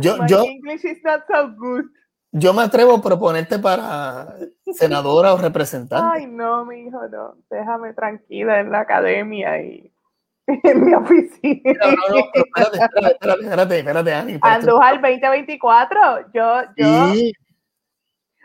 yo, 0.00 0.16
my 0.18 0.26
yo, 0.26 0.42
English 0.42 0.84
is 0.84 0.98
not 1.04 1.22
so 1.28 1.48
good. 1.56 1.84
Yo 2.32 2.52
me 2.52 2.62
atrevo 2.62 2.94
a 2.94 3.02
proponerte 3.02 3.58
para 3.58 4.34
senadora 4.72 5.34
o 5.34 5.36
representante. 5.36 6.20
Ay, 6.20 6.26
no, 6.26 6.64
mijo, 6.64 7.08
no. 7.08 7.36
Déjame 7.48 7.92
tranquila 7.94 8.60
en 8.60 8.70
la 8.70 8.80
academia 8.80 9.60
y 9.62 9.92
en 10.46 10.84
mi 10.84 10.94
oficina. 10.94 11.72
No, 11.80 11.90
no, 11.90 11.96
no, 12.08 12.18
espérate, 12.18 12.78
espérate, 12.78 13.12
espérate, 13.12 13.42
espérate, 13.42 13.78
espérate, 13.78 14.14
Ani. 14.14 14.38
Andújar 14.42 15.00
2024. 15.00 16.00
Yo, 16.32 16.62
yo, 16.76 17.12
Sí, 17.14 17.32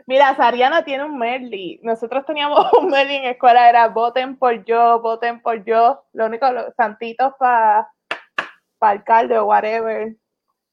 mira, 0.08 0.36
Sariana 0.36 0.84
tiene 0.84 1.04
un 1.06 1.18
Merly. 1.18 1.80
Nosotros 1.84 2.26
teníamos 2.26 2.72
un 2.80 2.88
Merly 2.90 3.16
en 3.16 3.26
escuela, 3.26 3.70
era 3.70 3.88
voten 3.90 4.38
por 4.38 4.64
yo, 4.66 5.00
voten 5.02 5.42
por 5.42 5.64
yo. 5.66 6.04
Lo 6.14 6.26
único, 6.28 6.52
los 6.52 6.74
santitos 6.76 7.34
para 7.40 7.92
alcalde 8.82 9.38
o 9.40 9.46
whatever. 9.46 10.16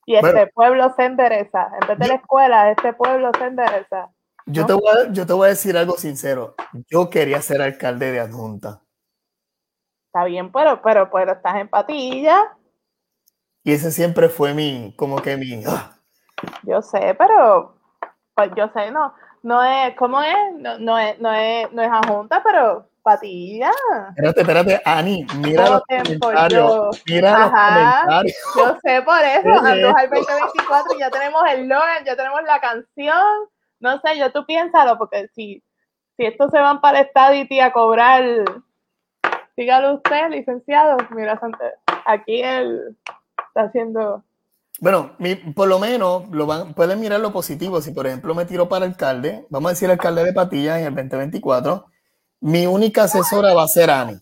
Y 0.04 0.16
este 0.16 0.32
Bueno. 0.32 0.50
pueblo 0.54 0.94
se 0.96 1.04
endereza. 1.04 1.70
En 1.80 1.88
vez 1.88 1.98
de 1.98 2.08
la 2.08 2.14
escuela, 2.16 2.70
este 2.70 2.92
pueblo 2.92 3.30
se 3.38 3.44
endereza. 3.44 4.10
yo, 4.46 4.66
te 4.66 4.72
voy 4.72 4.82
a, 4.88 5.12
yo 5.12 5.24
te 5.26 5.32
voy 5.32 5.46
a 5.46 5.50
decir 5.50 5.76
algo 5.76 5.96
sincero. 5.96 6.54
Yo 6.90 7.08
quería 7.08 7.40
ser 7.40 7.62
alcalde 7.62 8.10
de 8.10 8.20
adjunta. 8.20 8.82
Está 10.06 10.24
bien, 10.24 10.52
pero, 10.52 10.82
pero, 10.82 11.10
pero 11.10 11.32
estás 11.32 11.56
en 11.56 11.68
patilla. 11.68 12.54
Y 13.64 13.72
ese 13.72 13.90
siempre 13.92 14.28
fue 14.28 14.52
mi, 14.52 14.92
como 14.96 15.22
que 15.22 15.36
mi. 15.36 15.62
ah, 15.66 15.96
Yo 16.64 16.82
sé, 16.82 17.14
pero 17.16 17.78
pues 18.34 18.50
yo 18.56 18.68
sé, 18.74 18.90
no, 18.90 19.14
no 19.42 19.62
es, 19.62 19.94
¿cómo 19.96 20.22
es? 20.22 20.36
No, 20.58 20.78
no 20.78 20.98
es, 20.98 21.18
no 21.18 21.32
es, 21.32 21.72
no 21.72 21.82
es 21.82 21.90
a 21.90 22.00
junta, 22.06 22.42
pero 22.42 22.86
patilla. 23.02 23.70
Espérate, 24.10 24.40
espérate, 24.40 24.82
Ani, 24.84 25.26
mira 25.38 25.68
los 25.68 25.82
comentarios. 25.82 27.02
Mira 27.06 27.38
los 27.38 27.52
Ajá. 27.52 28.02
comentarios. 28.02 28.36
Yo 28.56 28.78
sé 28.82 29.02
por 29.02 29.20
eso, 29.20 29.42
¿Qué 29.42 29.50
es 29.50 29.62
Andújar 29.62 30.04
esto? 30.04 30.16
2024, 30.16 30.98
ya 30.98 31.10
tenemos 31.10 31.42
el 31.50 31.68
Logan, 31.68 32.04
ya 32.04 32.16
tenemos 32.16 32.42
la 32.44 32.60
canción. 32.60 33.48
No 33.80 34.00
sé, 34.00 34.16
yo 34.16 34.30
tú 34.30 34.46
piénsalo, 34.46 34.96
porque 34.96 35.28
si, 35.34 35.62
si 36.16 36.24
estos 36.24 36.50
se 36.50 36.60
van 36.60 36.80
para 36.80 37.00
el 37.00 37.08
Stadity 37.08 37.60
a 37.60 37.72
cobrar, 37.72 38.24
dígalo 39.56 39.94
usted, 39.94 40.30
licenciado. 40.30 40.98
Mira, 41.10 41.40
aquí 42.06 42.42
él 42.42 42.96
está 43.48 43.62
haciendo. 43.62 44.22
Bueno, 44.82 45.12
mi- 45.18 45.36
por 45.36 45.68
lo 45.68 45.78
menos 45.78 46.28
lo 46.32 46.44
van, 46.44 46.74
pueden 46.74 46.98
mirar 46.98 47.20
lo 47.20 47.32
positivo. 47.32 47.80
Si, 47.80 47.92
por 47.92 48.04
ejemplo, 48.08 48.34
me 48.34 48.44
tiro 48.46 48.68
para 48.68 48.84
alcalde, 48.84 49.46
vamos 49.48 49.68
a 49.68 49.74
decir 49.74 49.88
alcalde 49.88 50.24
de 50.24 50.32
Patillas 50.32 50.78
en 50.80 50.86
el 50.86 50.94
2024, 50.96 51.86
mi 52.40 52.66
única 52.66 53.04
asesora 53.04 53.54
va 53.54 53.62
a 53.62 53.68
ser 53.68 53.90
Ani. 53.92 54.16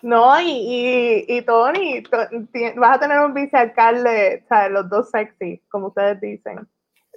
No, 0.00 0.40
y, 0.40 0.48
y, 0.48 1.24
y 1.28 1.42
Tony, 1.42 2.02
vas 2.76 2.96
a 2.96 2.98
tener 2.98 3.18
un 3.20 3.34
vicealcalde, 3.34 4.42
¿sabes? 4.48 4.72
Los 4.72 4.88
dos 4.88 5.10
sexy, 5.10 5.62
como 5.68 5.88
ustedes 5.88 6.18
dicen. 6.18 6.66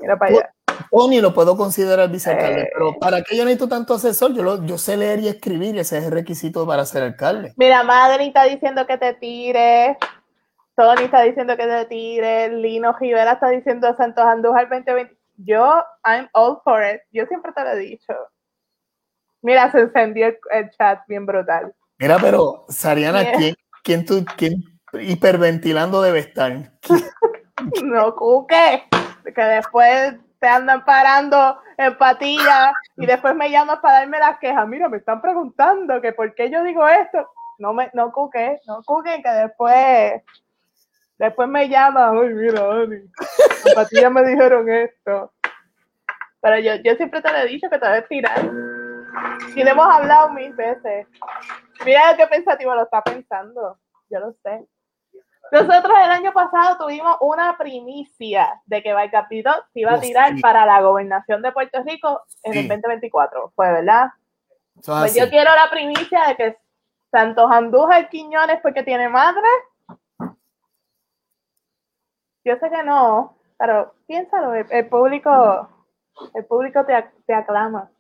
Mira 0.02 0.20
para 0.20 0.32
allá. 0.32 0.54
Tony 0.92 1.22
lo 1.22 1.34
puedo 1.34 1.56
considerar 1.56 2.10
vicealcalde, 2.12 2.64
Eh. 2.64 2.70
pero 2.74 3.00
¿para 3.00 3.22
qué 3.22 3.38
yo 3.38 3.46
necesito 3.46 3.70
tanto 3.70 3.94
asesor? 3.94 4.34
Yo, 4.34 4.44
lo- 4.44 4.66
yo 4.66 4.78
sé 4.78 4.98
leer 4.98 5.22
y 5.22 5.30
escribir 5.30 5.76
y 5.76 5.80
ese 5.80 6.00
es 6.00 6.04
el 6.04 6.12
requisito 6.12 6.68
para 6.68 6.86
ser 6.86 7.04
alcalde. 7.04 7.54
Mira, 7.56 7.82
Madrid 7.84 8.28
está 8.28 8.44
diciendo 8.44 8.86
que 8.86 8.98
te 8.98 9.14
tires. 9.14 9.96
Tony 10.80 11.04
está 11.04 11.24
diciendo 11.24 11.58
que 11.58 11.68
te 11.68 11.86
tires. 11.88 12.54
Lino 12.54 12.94
Rivera 12.98 13.34
está 13.34 13.50
diciendo 13.50 13.94
Santos 13.98 14.24
Andújar 14.24 14.70
2020. 14.70 15.14
Yo, 15.36 15.84
I'm 16.06 16.30
all 16.32 16.62
for 16.64 16.82
it. 16.82 17.02
Yo 17.12 17.26
siempre 17.26 17.52
te 17.52 17.62
lo 17.66 17.72
he 17.72 17.80
dicho. 17.80 18.14
Mira, 19.42 19.70
se 19.74 19.82
encendió 19.82 20.28
el, 20.28 20.40
el 20.52 20.70
chat 20.70 21.02
bien 21.10 21.26
brutal. 21.26 21.76
Mira, 21.98 22.18
pero 22.22 22.64
Sariana. 22.70 23.30
¿quién, 23.34 23.56
quién, 23.84 24.06
tú, 24.06 24.24
quién 24.38 24.64
hiperventilando 24.94 26.02
debe 26.02 26.20
estar? 26.20 26.72
No 27.84 28.16
cuque, 28.16 28.86
que 29.36 29.42
después 29.42 30.16
te 30.40 30.48
andan 30.48 30.86
parando 30.86 31.60
en 31.78 31.98
patillas 31.98 32.72
y 32.96 33.06
después 33.06 33.36
me 33.36 33.52
llamas 33.52 33.80
para 33.80 34.00
darme 34.00 34.18
las 34.18 34.40
quejas. 34.40 34.66
Mira, 34.66 34.88
me 34.88 34.96
están 34.96 35.22
preguntando 35.22 36.00
que 36.00 36.14
por 36.14 36.34
qué 36.36 36.50
yo 36.50 36.64
digo 36.64 36.88
esto. 36.88 37.28
No 37.58 37.74
me, 37.74 37.92
no 37.94 38.14
cuque, 38.14 38.62
no 38.66 38.82
cuque, 38.86 39.22
que 39.22 39.30
después, 39.30 40.24
después 41.20 41.48
me 41.48 41.70
llaman. 41.70 42.18
Ay, 42.18 42.30
mira, 42.30 42.62
Ani, 42.72 42.96
en 42.96 43.74
patillas 43.76 44.12
me 44.12 44.24
dijeron 44.24 44.70
esto. 44.70 45.32
Pero 46.42 46.60
yo, 46.60 46.76
yo 46.84 46.96
siempre 46.96 47.22
te 47.22 47.32
lo 47.32 47.38
he 47.40 47.48
dicho 47.48 47.70
que 47.70 47.78
te 47.78 47.86
debes 47.86 48.08
tirar. 48.08 48.40
Y 49.56 49.64
le 49.64 49.70
hemos 49.72 49.86
hablado 49.88 50.30
mil 50.32 50.54
veces. 50.54 51.08
Mira 51.86 52.16
qué 52.18 52.26
pensativo 52.28 52.74
lo 52.74 52.84
está 52.84 53.02
pensando. 53.04 53.78
Yo 54.10 54.20
lo 54.20 54.32
sé. 54.44 54.66
Nosotros 55.52 55.98
el 56.04 56.12
año 56.12 56.32
pasado 56.32 56.78
tuvimos 56.78 57.18
una 57.22 57.58
primicia 57.58 58.62
de 58.66 58.84
que 58.84 58.94
Valcapito 58.94 59.52
se 59.74 59.80
iba 59.82 59.94
a 59.94 60.00
tirar 60.00 60.36
sí. 60.36 60.42
para 60.42 60.66
la 60.66 60.80
gobernación 60.82 61.42
de 61.42 61.52
Puerto 61.52 61.82
Rico 61.84 62.22
en 62.44 62.54
el 62.54 62.62
Sí. 62.64 62.68
2024. 62.68 63.52
Fue, 63.56 63.72
¿verdad? 63.72 64.10
Pues 64.86 65.16
yo 65.16 65.28
quiero 65.30 65.50
la 65.56 65.70
primicia 65.70 66.28
de 66.28 66.36
que 66.36 66.58
Santos 67.12 67.52
Andújar 67.52 68.10
Quiñones 68.10 68.60
porque 68.62 68.84
tiene 68.84 69.10
madre. 69.10 69.48
Yo 72.50 72.56
sé 72.58 72.68
que 72.72 72.82
no, 72.84 73.38
pero 73.60 73.94
piénsalo, 74.08 74.56
el, 74.56 74.66
el 74.72 74.88
público, 74.90 75.70
el 76.34 76.46
público 76.46 76.84
te, 76.84 76.94
ac- 76.94 77.12
te 77.28 77.36
aclama. 77.36 77.92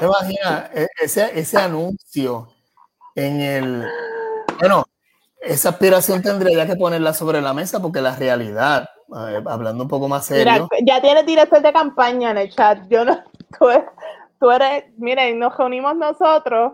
¿Te 0.00 0.04
imaginas 0.04 0.70
e- 0.74 0.88
ese, 1.00 1.38
ese 1.38 1.58
anuncio 1.58 2.48
en 3.14 3.40
el... 3.40 3.88
Bueno, 4.58 4.82
esa 5.40 5.68
aspiración 5.68 6.20
tendría 6.22 6.66
que 6.66 6.74
ponerla 6.74 7.12
sobre 7.14 7.40
la 7.40 7.54
mesa 7.54 7.80
porque 7.80 8.00
la 8.00 8.16
realidad, 8.16 8.88
eh, 9.16 9.40
hablando 9.46 9.84
un 9.84 9.88
poco 9.88 10.08
más 10.08 10.28
Mira, 10.28 10.54
serio, 10.54 10.68
ya 10.84 11.00
tienes 11.00 11.24
director 11.24 11.62
de 11.62 11.72
campaña 11.72 12.32
en 12.32 12.38
el 12.38 12.50
chat. 12.50 12.80
Yo 12.88 13.04
no, 13.04 13.22
tú, 13.60 13.70
eres- 13.70 13.90
tú 14.40 14.50
eres, 14.50 14.86
miren, 14.98 15.38
nos 15.38 15.56
reunimos 15.56 15.94
nosotros 15.94 16.72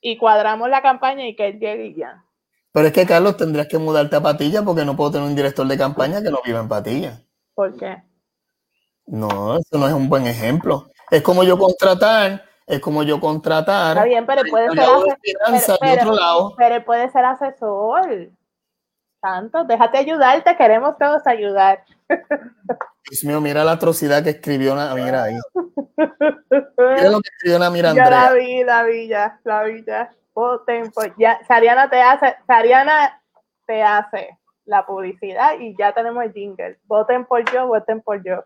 y 0.00 0.16
cuadramos 0.16 0.70
la 0.70 0.80
campaña 0.80 1.26
y 1.26 1.36
que 1.36 1.48
él 1.48 1.58
llegue 1.60 1.88
y 1.88 1.94
ya. 1.96 2.24
Pero 2.72 2.86
es 2.86 2.92
que 2.92 3.06
Carlos 3.06 3.36
tendrías 3.36 3.66
que 3.68 3.78
mudarte 3.78 4.16
a 4.16 4.20
Patilla 4.22 4.62
porque 4.62 4.84
no 4.84 4.96
puedo 4.96 5.10
tener 5.12 5.26
un 5.28 5.34
director 5.36 5.66
de 5.66 5.76
campaña 5.78 6.22
que 6.22 6.30
no 6.30 6.40
viva 6.44 6.60
en 6.60 6.68
Patilla. 6.68 7.20
¿Por 7.54 7.76
qué? 7.76 8.02
No, 9.06 9.56
eso 9.56 9.76
no 9.78 9.86
es 9.88 9.92
un 9.92 10.08
buen 10.08 10.26
ejemplo. 10.26 10.86
Es 11.10 11.22
como 11.22 11.42
yo 11.42 11.58
contratar, 11.58 12.44
es 12.66 12.78
como 12.80 13.02
yo 13.02 13.18
contratar 13.20 13.96
Está 13.96 14.04
bien, 14.04 14.24
pero 14.26 14.42
puede 14.48 14.68
ser, 14.70 14.78
aliado 14.78 15.04
de 15.04 15.10
ase- 15.10 15.20
finanzas 15.22 15.78
pero- 15.80 15.92
de 15.94 16.00
otro 16.02 16.14
lado. 16.14 16.54
pero 16.56 16.74
él 16.76 16.84
puede 16.84 17.10
ser 17.10 17.24
asesor. 17.24 18.30
Santos, 19.20 19.66
déjate 19.68 19.98
ayudarte, 19.98 20.56
queremos 20.56 20.96
todos 20.96 21.26
ayudar. 21.26 21.84
Dios 22.08 23.24
mío, 23.24 23.40
mira 23.40 23.64
la 23.64 23.72
atrocidad 23.72 24.22
que 24.22 24.30
escribió 24.30 24.72
una, 24.72 24.94
mira 24.94 25.24
ahí. 25.24 25.36
Mira 26.78 27.10
lo 27.10 27.20
que 27.20 27.28
escribió 27.28 27.56
una 27.58 27.70
mira 27.70 27.92
Yo 27.92 28.02
la 28.08 28.32
vi, 28.32 28.64
la 28.64 28.82
vi 28.84 29.08
ya, 29.08 29.38
la 29.44 29.62
vi 29.64 29.84
ya. 29.84 30.10
Voten 30.40 30.90
por- 30.90 31.14
ya. 31.18 31.38
Sariana 31.46 31.90
te 31.90 32.00
hace, 32.00 32.34
Sariana 32.46 33.22
te 33.66 33.82
hace 33.82 34.38
la 34.64 34.86
publicidad 34.86 35.58
y 35.60 35.76
ya 35.76 35.92
tenemos 35.92 36.24
el 36.24 36.32
jingle. 36.32 36.78
Voten 36.84 37.26
por 37.26 37.44
yo, 37.52 37.66
voten 37.66 38.00
por 38.00 38.24
yo. 38.24 38.42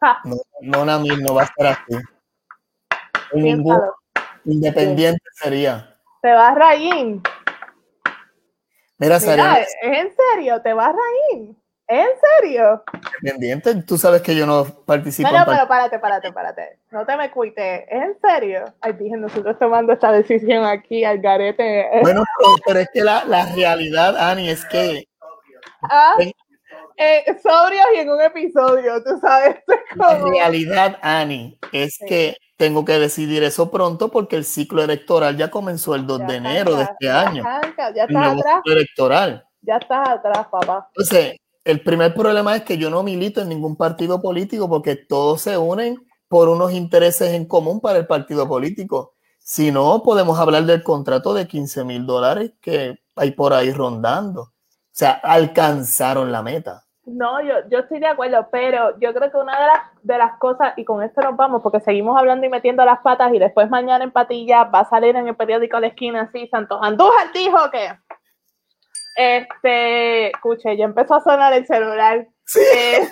Ja, 0.00 0.18
No, 0.24 0.36
no, 0.62 0.84
Nami, 0.84 1.10
no 1.22 1.34
va 1.34 1.42
a 1.42 1.46
ser 1.46 1.66
así. 1.68 1.96
Ningún 3.34 3.80
independiente 4.44 5.22
sería. 5.34 5.96
Te 6.20 6.32
vas 6.32 6.56
Raín. 6.56 7.22
Mira, 8.98 9.18
Mira, 9.18 9.20
Sariana, 9.20 9.58
¿es 9.60 9.76
en 9.80 10.12
serio? 10.16 10.60
¿Te 10.60 10.72
vas 10.72 10.92
Raín? 10.92 11.56
¿Es 11.88 11.98
en 11.98 12.08
serio? 12.42 12.84
independiente, 13.22 13.74
tú 13.82 13.96
sabes 13.96 14.20
que 14.20 14.36
yo 14.36 14.44
no 14.46 14.64
participo 14.84 15.28
No, 15.30 15.44
pero 15.46 15.66
párate, 15.66 15.98
párate, 15.98 16.32
párate. 16.32 16.78
No 16.90 17.06
te 17.06 17.16
me 17.16 17.30
cuites. 17.30 17.84
¿Es 17.88 18.02
en 18.02 18.16
serio? 18.20 18.64
Ay, 18.82 18.92
dije, 18.92 19.16
nosotros 19.16 19.58
tomando 19.58 19.92
esta 19.94 20.12
decisión 20.12 20.64
aquí 20.64 21.04
al 21.04 21.18
garete. 21.20 21.88
Bueno, 22.02 22.22
pero, 22.66 22.78
es 22.80 22.88
que 22.92 23.02
la, 23.02 23.24
la 23.24 23.46
realidad, 23.54 24.16
Ani, 24.18 24.50
es 24.50 24.64
que 24.66 25.04
Ah, 25.82 26.14
eh, 26.96 27.24
sobrios 27.42 27.86
y 27.94 27.98
en 28.00 28.10
un 28.10 28.20
episodio, 28.20 29.02
tú 29.02 29.18
sabes. 29.20 29.56
la 29.94 30.18
realidad, 30.18 30.98
Ani, 31.00 31.58
es 31.72 31.94
Sí. 31.96 32.06
que 32.06 32.36
tengo 32.56 32.84
que 32.84 32.98
decidir 32.98 33.42
eso 33.44 33.70
pronto 33.70 34.10
porque 34.10 34.36
el 34.36 34.44
ciclo 34.44 34.82
electoral 34.82 35.36
ya 35.36 35.48
comenzó 35.50 35.94
el 35.94 36.06
2 36.06 36.18
Ya 36.20 36.26
de 36.26 36.34
enero 36.36 36.74
de 36.76 36.82
este 36.82 37.06
ya 37.06 37.20
año. 37.22 37.44
arranca, 37.46 37.94
ya 37.94 38.02
El 38.04 38.08
estás 38.10 38.24
nuevo 38.26 38.40
atrás, 38.40 38.56
ciclo 38.56 38.72
electoral. 38.74 39.46
ya 39.62 39.76
estás 39.76 40.08
atrás, 40.08 40.46
papá. 40.50 40.88
Entonces, 40.96 41.36
el 41.68 41.82
primer 41.82 42.14
problema 42.14 42.56
es 42.56 42.62
que 42.62 42.78
yo 42.78 42.88
no 42.88 43.02
milito 43.02 43.42
en 43.42 43.50
ningún 43.50 43.76
partido 43.76 44.22
político 44.22 44.70
porque 44.70 44.96
todos 44.96 45.42
se 45.42 45.58
unen 45.58 46.02
por 46.26 46.48
unos 46.48 46.72
intereses 46.72 47.34
en 47.34 47.44
común 47.44 47.82
para 47.82 47.98
el 47.98 48.06
partido 48.06 48.48
político. 48.48 49.12
Si 49.38 49.70
no, 49.70 50.02
podemos 50.02 50.38
hablar 50.38 50.64
del 50.64 50.82
contrato 50.82 51.34
de 51.34 51.46
15 51.46 51.84
mil 51.84 52.06
dólares 52.06 52.52
que 52.62 52.96
hay 53.16 53.32
por 53.32 53.52
ahí 53.52 53.70
rondando. 53.70 54.40
O 54.40 54.50
sea, 54.92 55.20
alcanzaron 55.22 56.32
la 56.32 56.42
meta. 56.42 56.84
No, 57.04 57.42
yo, 57.42 57.54
yo 57.70 57.80
estoy 57.80 58.00
de 58.00 58.06
acuerdo, 58.06 58.48
pero 58.50 58.98
yo 58.98 59.12
creo 59.12 59.30
que 59.30 59.36
una 59.36 59.60
de 59.60 59.66
las, 59.66 59.80
de 60.02 60.18
las 60.18 60.38
cosas, 60.38 60.72
y 60.76 60.86
con 60.86 61.02
esto 61.02 61.20
nos 61.20 61.36
vamos, 61.36 61.62
porque 61.62 61.80
seguimos 61.80 62.18
hablando 62.18 62.46
y 62.46 62.50
metiendo 62.50 62.82
las 62.84 63.00
patas, 63.00 63.32
y 63.34 63.38
después 63.38 63.68
mañana 63.68 64.04
en 64.04 64.10
Patilla 64.10 64.64
va 64.64 64.80
a 64.80 64.88
salir 64.88 65.16
en 65.16 65.28
el 65.28 65.36
periódico 65.36 65.80
de 65.80 65.88
esquina 65.88 66.22
así, 66.22 66.48
Santos 66.48 66.78
Andújar 66.82 67.32
dijo 67.32 67.70
que, 67.70 67.88
este, 69.18 70.28
escuche, 70.28 70.76
ya 70.76 70.84
empezó 70.84 71.16
a 71.16 71.20
sonar 71.20 71.52
el 71.52 71.66
celular. 71.66 72.26
Eh, 72.56 73.08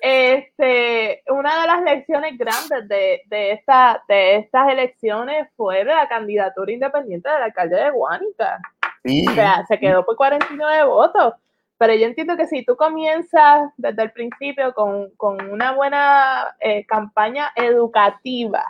este, 0.00 1.22
una 1.28 1.60
de 1.60 1.66
las 1.66 1.82
elecciones 1.82 2.38
grandes 2.38 2.88
de, 2.88 3.22
de, 3.26 3.52
esta, 3.52 4.02
de 4.08 4.36
estas 4.36 4.70
elecciones 4.70 5.48
fue 5.56 5.84
la 5.84 6.08
candidatura 6.08 6.70
independiente 6.70 7.28
del 7.28 7.42
alcalde 7.42 7.76
de 7.76 7.90
Guánica. 7.90 8.60
O 9.04 9.34
sea, 9.34 9.66
se 9.66 9.78
quedó 9.80 10.04
por 10.04 10.16
49 10.16 10.84
votos. 10.84 11.34
Pero 11.78 11.94
yo 11.94 12.06
entiendo 12.06 12.36
que 12.36 12.46
si 12.46 12.64
tú 12.64 12.76
comienzas 12.76 13.72
desde 13.76 14.02
el 14.04 14.12
principio 14.12 14.72
con, 14.72 15.10
con 15.16 15.50
una 15.50 15.72
buena 15.72 16.54
eh, 16.60 16.86
campaña 16.86 17.50
educativa, 17.56 18.64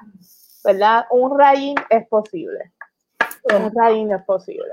¿verdad? 0.64 1.05
Un 1.11 1.38
raíz 1.38 1.74
es 1.90 2.09
posible. 2.09 2.72
Es. 3.45 3.61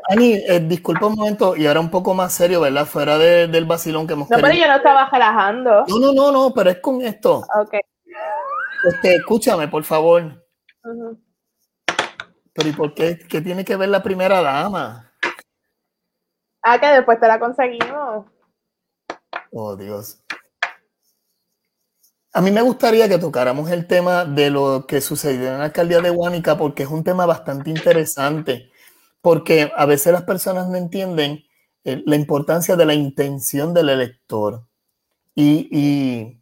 Ani, 0.09 0.33
eh, 0.33 0.59
disculpa 0.59 1.07
un 1.07 1.15
momento, 1.15 1.55
y 1.55 1.65
ahora 1.65 1.79
un 1.79 1.89
poco 1.89 2.13
más 2.13 2.33
serio, 2.33 2.61
¿verdad? 2.61 2.85
Fuera 2.85 3.17
de, 3.17 3.47
del 3.47 3.65
vacilón 3.65 4.05
que 4.05 4.13
hemos 4.13 4.29
No, 4.29 4.37
pero 4.37 4.53
yo 4.53 4.67
no 4.67 4.75
estaba 4.75 5.09
relajando. 5.09 5.85
No, 5.87 5.99
no, 5.99 6.13
no, 6.13 6.31
no, 6.31 6.53
pero 6.53 6.69
es 6.69 6.79
con 6.79 7.01
esto. 7.01 7.43
Ok. 7.59 7.75
Este, 8.85 9.15
escúchame, 9.15 9.67
por 9.67 9.83
favor. 9.83 10.45
Pero 12.53 12.69
¿y 12.69 12.71
por 12.73 12.93
qué? 12.93 13.17
¿Qué 13.17 13.41
tiene 13.41 13.65
que 13.65 13.75
ver 13.75 13.89
la 13.89 14.03
primera 14.03 14.41
dama? 14.41 15.11
Ah, 16.61 16.79
que 16.79 16.87
después 16.87 17.19
te 17.19 17.27
la 17.27 17.39
conseguimos. 17.39 18.25
Oh, 19.51 19.75
Dios. 19.75 20.21
A 22.33 22.41
mí 22.41 22.51
me 22.51 22.61
gustaría 22.61 23.09
que 23.09 23.17
tocáramos 23.17 23.71
el 23.71 23.87
tema 23.87 24.25
de 24.25 24.49
lo 24.49 24.85
que 24.87 25.01
sucedió 25.01 25.51
en 25.51 25.59
la 25.59 25.65
alcaldía 25.65 26.01
de 26.01 26.11
Huánica 26.11 26.57
porque 26.57 26.83
es 26.83 26.89
un 26.89 27.03
tema 27.03 27.25
bastante 27.25 27.69
interesante, 27.69 28.71
porque 29.21 29.71
a 29.75 29.85
veces 29.85 30.13
las 30.13 30.23
personas 30.23 30.67
no 30.67 30.77
entienden 30.77 31.43
eh, 31.83 32.03
la 32.05 32.15
importancia 32.15 32.75
de 32.75 32.85
la 32.85 32.93
intención 32.93 33.73
del 33.73 33.89
elector. 33.89 34.65
Y, 35.35 35.69
y, 35.71 36.39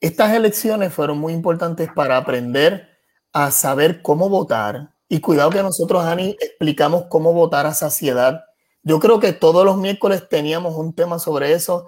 estas 0.00 0.34
elecciones 0.34 0.92
fueron 0.92 1.18
muy 1.18 1.32
importantes 1.32 1.88
para 1.94 2.16
aprender 2.16 2.88
a 3.32 3.50
saber 3.50 4.02
cómo 4.02 4.28
votar. 4.28 4.94
Y 5.08 5.20
cuidado 5.20 5.50
que 5.50 5.62
nosotros, 5.62 6.04
Ani, 6.04 6.36
explicamos 6.40 7.04
cómo 7.08 7.32
votar 7.32 7.66
a 7.66 7.74
saciedad 7.74 8.44
yo 8.82 8.98
creo 8.98 9.20
que 9.20 9.32
todos 9.32 9.64
los 9.64 9.76
miércoles 9.76 10.28
teníamos 10.28 10.74
un 10.76 10.92
tema 10.92 11.18
sobre 11.18 11.52
eso 11.52 11.86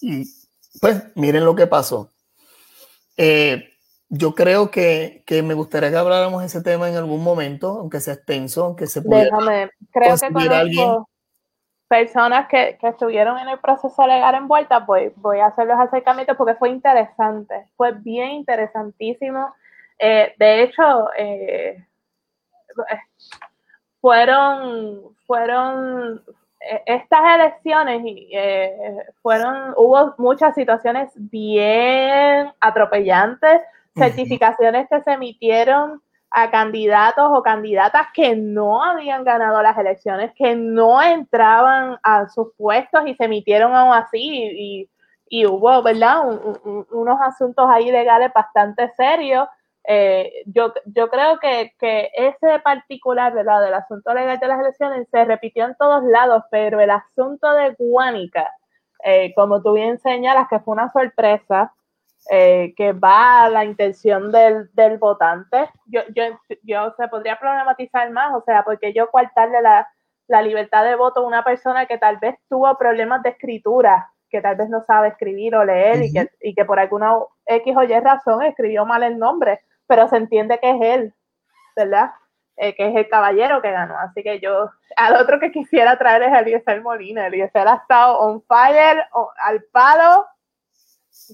y 0.00 0.24
pues 0.80 1.02
miren 1.14 1.44
lo 1.44 1.54
que 1.56 1.66
pasó. 1.66 2.12
Eh, 3.16 3.72
yo 4.08 4.34
creo 4.34 4.70
que, 4.70 5.24
que, 5.26 5.42
me 5.42 5.54
gustaría 5.54 5.90
que 5.90 5.96
habláramos 5.96 6.44
ese 6.44 6.62
tema 6.62 6.88
en 6.88 6.96
algún 6.96 7.22
momento, 7.22 7.78
aunque 7.80 8.00
sea 8.00 8.14
extenso, 8.14 8.64
aunque 8.64 8.86
se 8.86 9.02
pueda. 9.02 9.24
Déjame, 9.24 9.70
creo 9.92 10.16
que 10.16 10.32
conozco 10.32 11.08
personas 11.88 12.48
que, 12.48 12.78
que, 12.80 12.88
estuvieron 12.88 13.38
en 13.38 13.48
el 13.48 13.58
proceso 13.58 14.06
legal 14.06 14.34
envueltas, 14.34 14.82
pues 14.86 15.12
voy 15.16 15.38
a 15.38 15.46
hacer 15.46 15.66
los 15.66 15.78
acercamientos 15.78 16.36
porque 16.36 16.54
fue 16.54 16.70
interesante, 16.70 17.66
fue 17.76 17.92
bien 17.92 18.30
interesantísimo. 18.30 19.54
Eh, 19.98 20.34
de 20.38 20.62
hecho, 20.62 21.08
eh, 21.16 21.84
fueron, 24.00 25.16
fueron 25.26 26.22
estas 26.86 27.20
elecciones 27.34 28.02
eh, 28.04 28.96
fueron, 29.22 29.74
hubo 29.76 30.14
muchas 30.18 30.54
situaciones 30.54 31.10
bien 31.14 32.52
atropellantes, 32.60 33.60
certificaciones 33.96 34.86
que 34.90 35.00
se 35.02 35.12
emitieron 35.12 36.02
a 36.30 36.50
candidatos 36.50 37.30
o 37.32 37.42
candidatas 37.42 38.08
que 38.12 38.36
no 38.36 38.82
habían 38.82 39.24
ganado 39.24 39.62
las 39.62 39.78
elecciones, 39.78 40.32
que 40.34 40.54
no 40.54 41.02
entraban 41.02 41.98
a 42.02 42.28
sus 42.28 42.48
puestos 42.56 43.02
y 43.06 43.14
se 43.14 43.24
emitieron 43.24 43.74
aún 43.74 43.94
así 43.94 44.18
y, 44.18 44.90
y 45.28 45.46
hubo, 45.46 45.82
¿verdad? 45.82 46.22
unos 46.90 47.18
asuntos 47.22 47.66
ahí 47.70 47.90
legales 47.90 48.32
bastante 48.34 48.90
serios 48.96 49.48
eh, 49.88 50.42
yo, 50.46 50.72
yo 50.86 51.08
creo 51.08 51.38
que, 51.38 51.72
que, 51.78 52.10
ese 52.14 52.58
particular 52.64 53.32
¿verdad? 53.32 53.62
del 53.62 53.74
asunto 53.74 54.12
legal 54.12 54.38
de 54.40 54.48
las 54.48 54.58
elecciones 54.58 55.08
se 55.10 55.24
repitió 55.24 55.64
en 55.64 55.76
todos 55.76 56.02
lados, 56.04 56.42
pero 56.50 56.80
el 56.80 56.90
asunto 56.90 57.52
de 57.54 57.74
Guánica, 57.78 58.50
eh, 59.04 59.32
como 59.34 59.62
tú 59.62 59.74
bien 59.74 59.98
señalas, 60.00 60.48
que 60.48 60.58
fue 60.58 60.74
una 60.74 60.90
sorpresa, 60.90 61.72
eh, 62.30 62.74
que 62.76 62.92
va 62.92 63.44
a 63.44 63.50
la 63.50 63.64
intención 63.64 64.32
del, 64.32 64.68
del 64.74 64.98
votante, 64.98 65.70
yo, 65.86 66.00
yo, 66.16 66.24
yo, 66.64 66.92
se 66.96 67.06
podría 67.06 67.38
problematizar 67.38 68.10
más, 68.10 68.34
o 68.34 68.42
sea, 68.44 68.64
porque 68.64 68.92
yo 68.92 69.08
coartarle 69.12 69.62
la, 69.62 69.88
la 70.26 70.42
libertad 70.42 70.84
de 70.84 70.96
voto 70.96 71.20
a 71.20 71.26
una 71.28 71.44
persona 71.44 71.86
que 71.86 71.98
tal 71.98 72.16
vez 72.16 72.34
tuvo 72.48 72.76
problemas 72.76 73.22
de 73.22 73.28
escritura, 73.28 74.10
que 74.28 74.40
tal 74.40 74.56
vez 74.56 74.68
no 74.68 74.82
sabe 74.82 75.08
escribir 75.08 75.54
o 75.54 75.64
leer 75.64 76.02
y, 76.02 76.12
que, 76.12 76.28
y 76.40 76.54
que 76.56 76.64
por 76.64 76.80
alguna 76.80 77.14
X 77.46 77.76
o 77.76 77.84
Y 77.84 78.00
razón 78.00 78.42
escribió 78.42 78.84
mal 78.84 79.04
el 79.04 79.16
nombre 79.16 79.60
pero 79.86 80.08
se 80.08 80.16
entiende 80.16 80.58
que 80.60 80.70
es 80.70 80.80
él, 80.80 81.14
¿verdad? 81.74 82.10
Eh, 82.56 82.74
que 82.74 82.88
es 82.88 82.96
el 82.96 83.08
caballero 83.08 83.60
que 83.60 83.70
ganó. 83.70 83.98
Así 83.98 84.22
que 84.22 84.40
yo, 84.40 84.70
al 84.96 85.16
otro 85.16 85.38
que 85.38 85.52
quisiera 85.52 85.98
traer 85.98 86.22
es 86.22 86.32
Eliezer 86.32 86.80
Molina. 86.80 87.26
Eliezer 87.26 87.68
ha 87.68 87.74
estado 87.74 88.18
on 88.18 88.42
fire, 88.46 89.04
al 89.44 89.62
palo, 89.72 90.26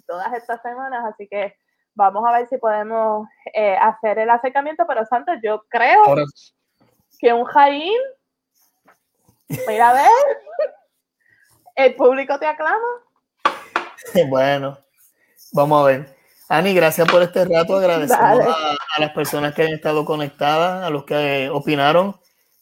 todas 0.06 0.32
estas 0.32 0.60
semanas, 0.62 1.04
así 1.04 1.28
que 1.28 1.56
vamos 1.94 2.24
a 2.26 2.32
ver 2.32 2.48
si 2.48 2.56
podemos 2.56 3.28
eh, 3.52 3.76
hacer 3.76 4.18
el 4.18 4.30
acercamiento, 4.30 4.86
pero 4.86 5.04
Santos, 5.06 5.36
yo 5.42 5.64
creo 5.68 6.02
que 7.18 7.32
un 7.32 7.44
Jaín, 7.44 8.00
mira 9.68 9.90
a 9.90 9.94
ver, 9.94 10.10
el 11.76 11.94
público 11.94 12.38
te 12.38 12.46
aclama. 12.46 12.78
Bueno, 14.28 14.76
vamos 15.52 15.80
a 15.80 15.86
ver. 15.86 16.21
Ani, 16.52 16.74
gracias 16.74 17.08
por 17.08 17.22
este 17.22 17.46
rato. 17.46 17.76
Agradecemos 17.76 18.46
a, 18.46 19.00
las 19.00 19.10
personas 19.12 19.54
que 19.54 19.62
han 19.62 19.72
estado 19.72 20.04
conectadas, 20.04 20.84
a 20.84 20.90
los 20.90 21.04
que 21.04 21.48
opinaron. 21.48 22.16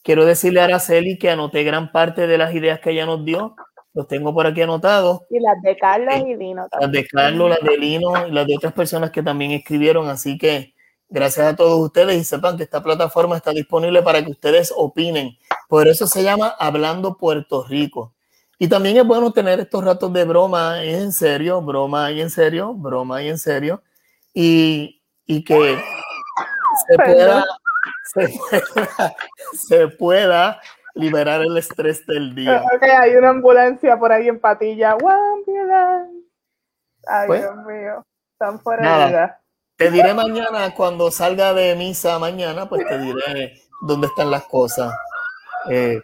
Quiero 0.04 0.24
decirle 0.24 0.60
a 0.60 0.66
Araceli 0.66 1.18
que 1.18 1.28
anoté 1.28 1.64
gran 1.64 1.90
parte 1.90 2.28
de 2.28 2.38
las 2.38 2.54
ideas 2.54 2.78
que 2.78 2.92
ella 2.92 3.04
nos 3.04 3.24
dio. 3.24 3.56
Los 3.92 4.06
tengo 4.06 4.32
por 4.32 4.46
aquí 4.46 4.62
anotados. 4.62 5.22
Y 5.28 5.40
las 5.40 5.60
de 5.62 5.76
Carlos 5.76 6.14
y 6.24 6.36
Lino 6.36 6.68
Las 6.80 6.92
de 6.92 7.04
Carlos, 7.04 7.50
las 7.50 7.60
de 7.62 7.78
Lino 7.78 8.28
y 8.28 8.30
las 8.30 8.46
de 8.46 8.54
otras 8.54 8.72
personas 8.74 9.10
que 9.10 9.24
también 9.24 9.50
escribieron. 9.50 10.08
Así 10.08 10.38
que 10.38 10.72
gracias 11.08 11.48
a 11.48 11.56
todos 11.56 11.76
ustedes 11.80 12.16
y 12.16 12.22
sepan 12.22 12.56
que 12.56 12.62
esta 12.62 12.84
plataforma 12.84 13.36
está 13.36 13.50
disponible 13.50 14.02
para 14.02 14.24
que 14.24 14.30
ustedes 14.30 14.72
opinen. 14.76 15.36
Por 15.68 15.88
eso 15.88 16.06
se 16.06 16.22
llama 16.22 16.54
Hablando 16.60 17.16
Puerto 17.16 17.64
Rico. 17.64 18.14
Y 18.62 18.68
también 18.68 18.98
es 18.98 19.06
bueno 19.06 19.32
tener 19.32 19.58
estos 19.58 19.82
ratos 19.82 20.12
de 20.12 20.22
broma 20.24 20.84
y 20.84 20.94
en 20.94 21.12
serio, 21.12 21.62
broma 21.62 22.10
y 22.10 22.20
en 22.20 22.28
serio, 22.28 22.74
broma 22.74 23.22
y 23.22 23.30
en 23.30 23.38
serio, 23.38 23.82
y, 24.34 25.02
y 25.24 25.42
que 25.42 25.82
se 26.86 26.96
pueda, 26.96 27.46
se 29.54 29.88
pueda, 29.88 30.60
liberar 30.94 31.40
el 31.40 31.56
estrés 31.56 32.04
del 32.06 32.34
día. 32.34 32.62
Ok, 32.74 32.82
hay 32.82 33.14
una 33.14 33.30
ambulancia 33.30 33.98
por 33.98 34.12
ahí 34.12 34.28
en 34.28 34.38
Patilla. 34.38 34.98
Ay, 37.06 37.26
pues, 37.26 37.40
Dios 37.40 37.56
mío, 37.64 38.04
están 38.32 38.60
fuera 38.60 38.98
de 38.98 39.06
vida. 39.06 39.40
Te 39.76 39.90
diré 39.90 40.12
mañana, 40.12 40.74
cuando 40.74 41.10
salga 41.10 41.54
de 41.54 41.74
misa 41.76 42.18
mañana, 42.18 42.68
pues 42.68 42.86
te 42.86 42.98
diré 42.98 43.54
dónde 43.80 44.08
están 44.08 44.30
las 44.30 44.44
cosas. 44.44 44.92
Eh, 45.70 46.02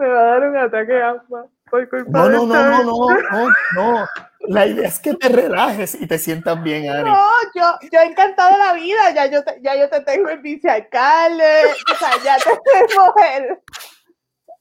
me 0.00 0.08
va 0.08 0.20
a 0.20 0.24
dar 0.24 0.48
un 0.48 0.56
ataque 0.56 0.92
de 0.92 1.02
asma. 1.02 1.44
no, 1.70 2.28
no, 2.28 2.46
no, 2.46 2.46
no, 2.46 2.82
no, 2.82 3.08
no, 3.32 3.48
no. 3.74 4.06
La 4.40 4.66
idea 4.66 4.88
es 4.88 4.98
que 4.98 5.14
te 5.14 5.28
relajes 5.28 5.94
y 6.00 6.06
te 6.06 6.18
sientas 6.18 6.60
bien, 6.62 6.90
Ari. 6.90 7.04
No, 7.04 7.28
yo, 7.54 7.78
yo 7.92 8.00
he 8.00 8.06
encantado 8.06 8.56
la 8.56 8.72
vida. 8.72 9.10
Ya 9.14 9.26
yo 9.26 9.44
te, 9.44 9.60
ya 9.62 9.76
yo 9.76 9.88
te 9.90 10.00
tengo 10.00 10.30
el 10.30 10.38
vicealcalde. 10.38 11.66
O 11.92 11.96
sea, 11.96 12.10
ya 12.24 12.36
tenemos 12.64 13.12
el. 13.34 13.58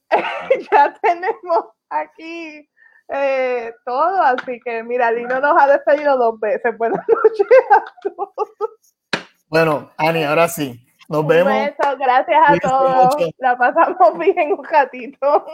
ya 0.71 0.93
tenemos 1.01 1.65
aquí 1.89 2.69
eh, 3.07 3.73
todo. 3.85 4.21
Así 4.21 4.59
que, 4.63 4.83
mira, 4.83 5.11
Lino 5.11 5.39
nos 5.39 5.59
ha 5.59 5.67
despedido 5.67 6.17
dos 6.17 6.39
veces. 6.39 6.77
Buenas 6.77 7.05
noches 7.07 7.47
a 7.71 7.83
todos. 8.03 8.49
Bueno, 9.47 9.89
Ani, 9.97 10.23
ahora 10.25 10.49
sí. 10.49 10.88
Nos 11.10 11.26
vemos. 11.26 11.51
gracias 11.97 12.39
a 12.45 12.55
todos. 12.57 13.16
La 13.39 13.57
pasamos 13.57 14.18
bien 14.20 14.53
un 14.53 14.64
ratito. 14.64 15.45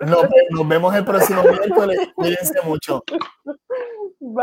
Nos, 0.00 0.22
nos 0.50 0.68
vemos 0.68 0.94
el 0.94 1.04
próximo 1.04 1.42
miércoles. 1.42 1.98
Cuídense 2.14 2.60
mucho. 2.64 3.02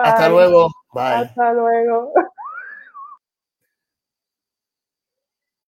Hasta 0.04 0.28
luego. 0.28 0.70
Bye. 0.92 1.04
Hasta 1.04 1.54
luego. 1.54 2.12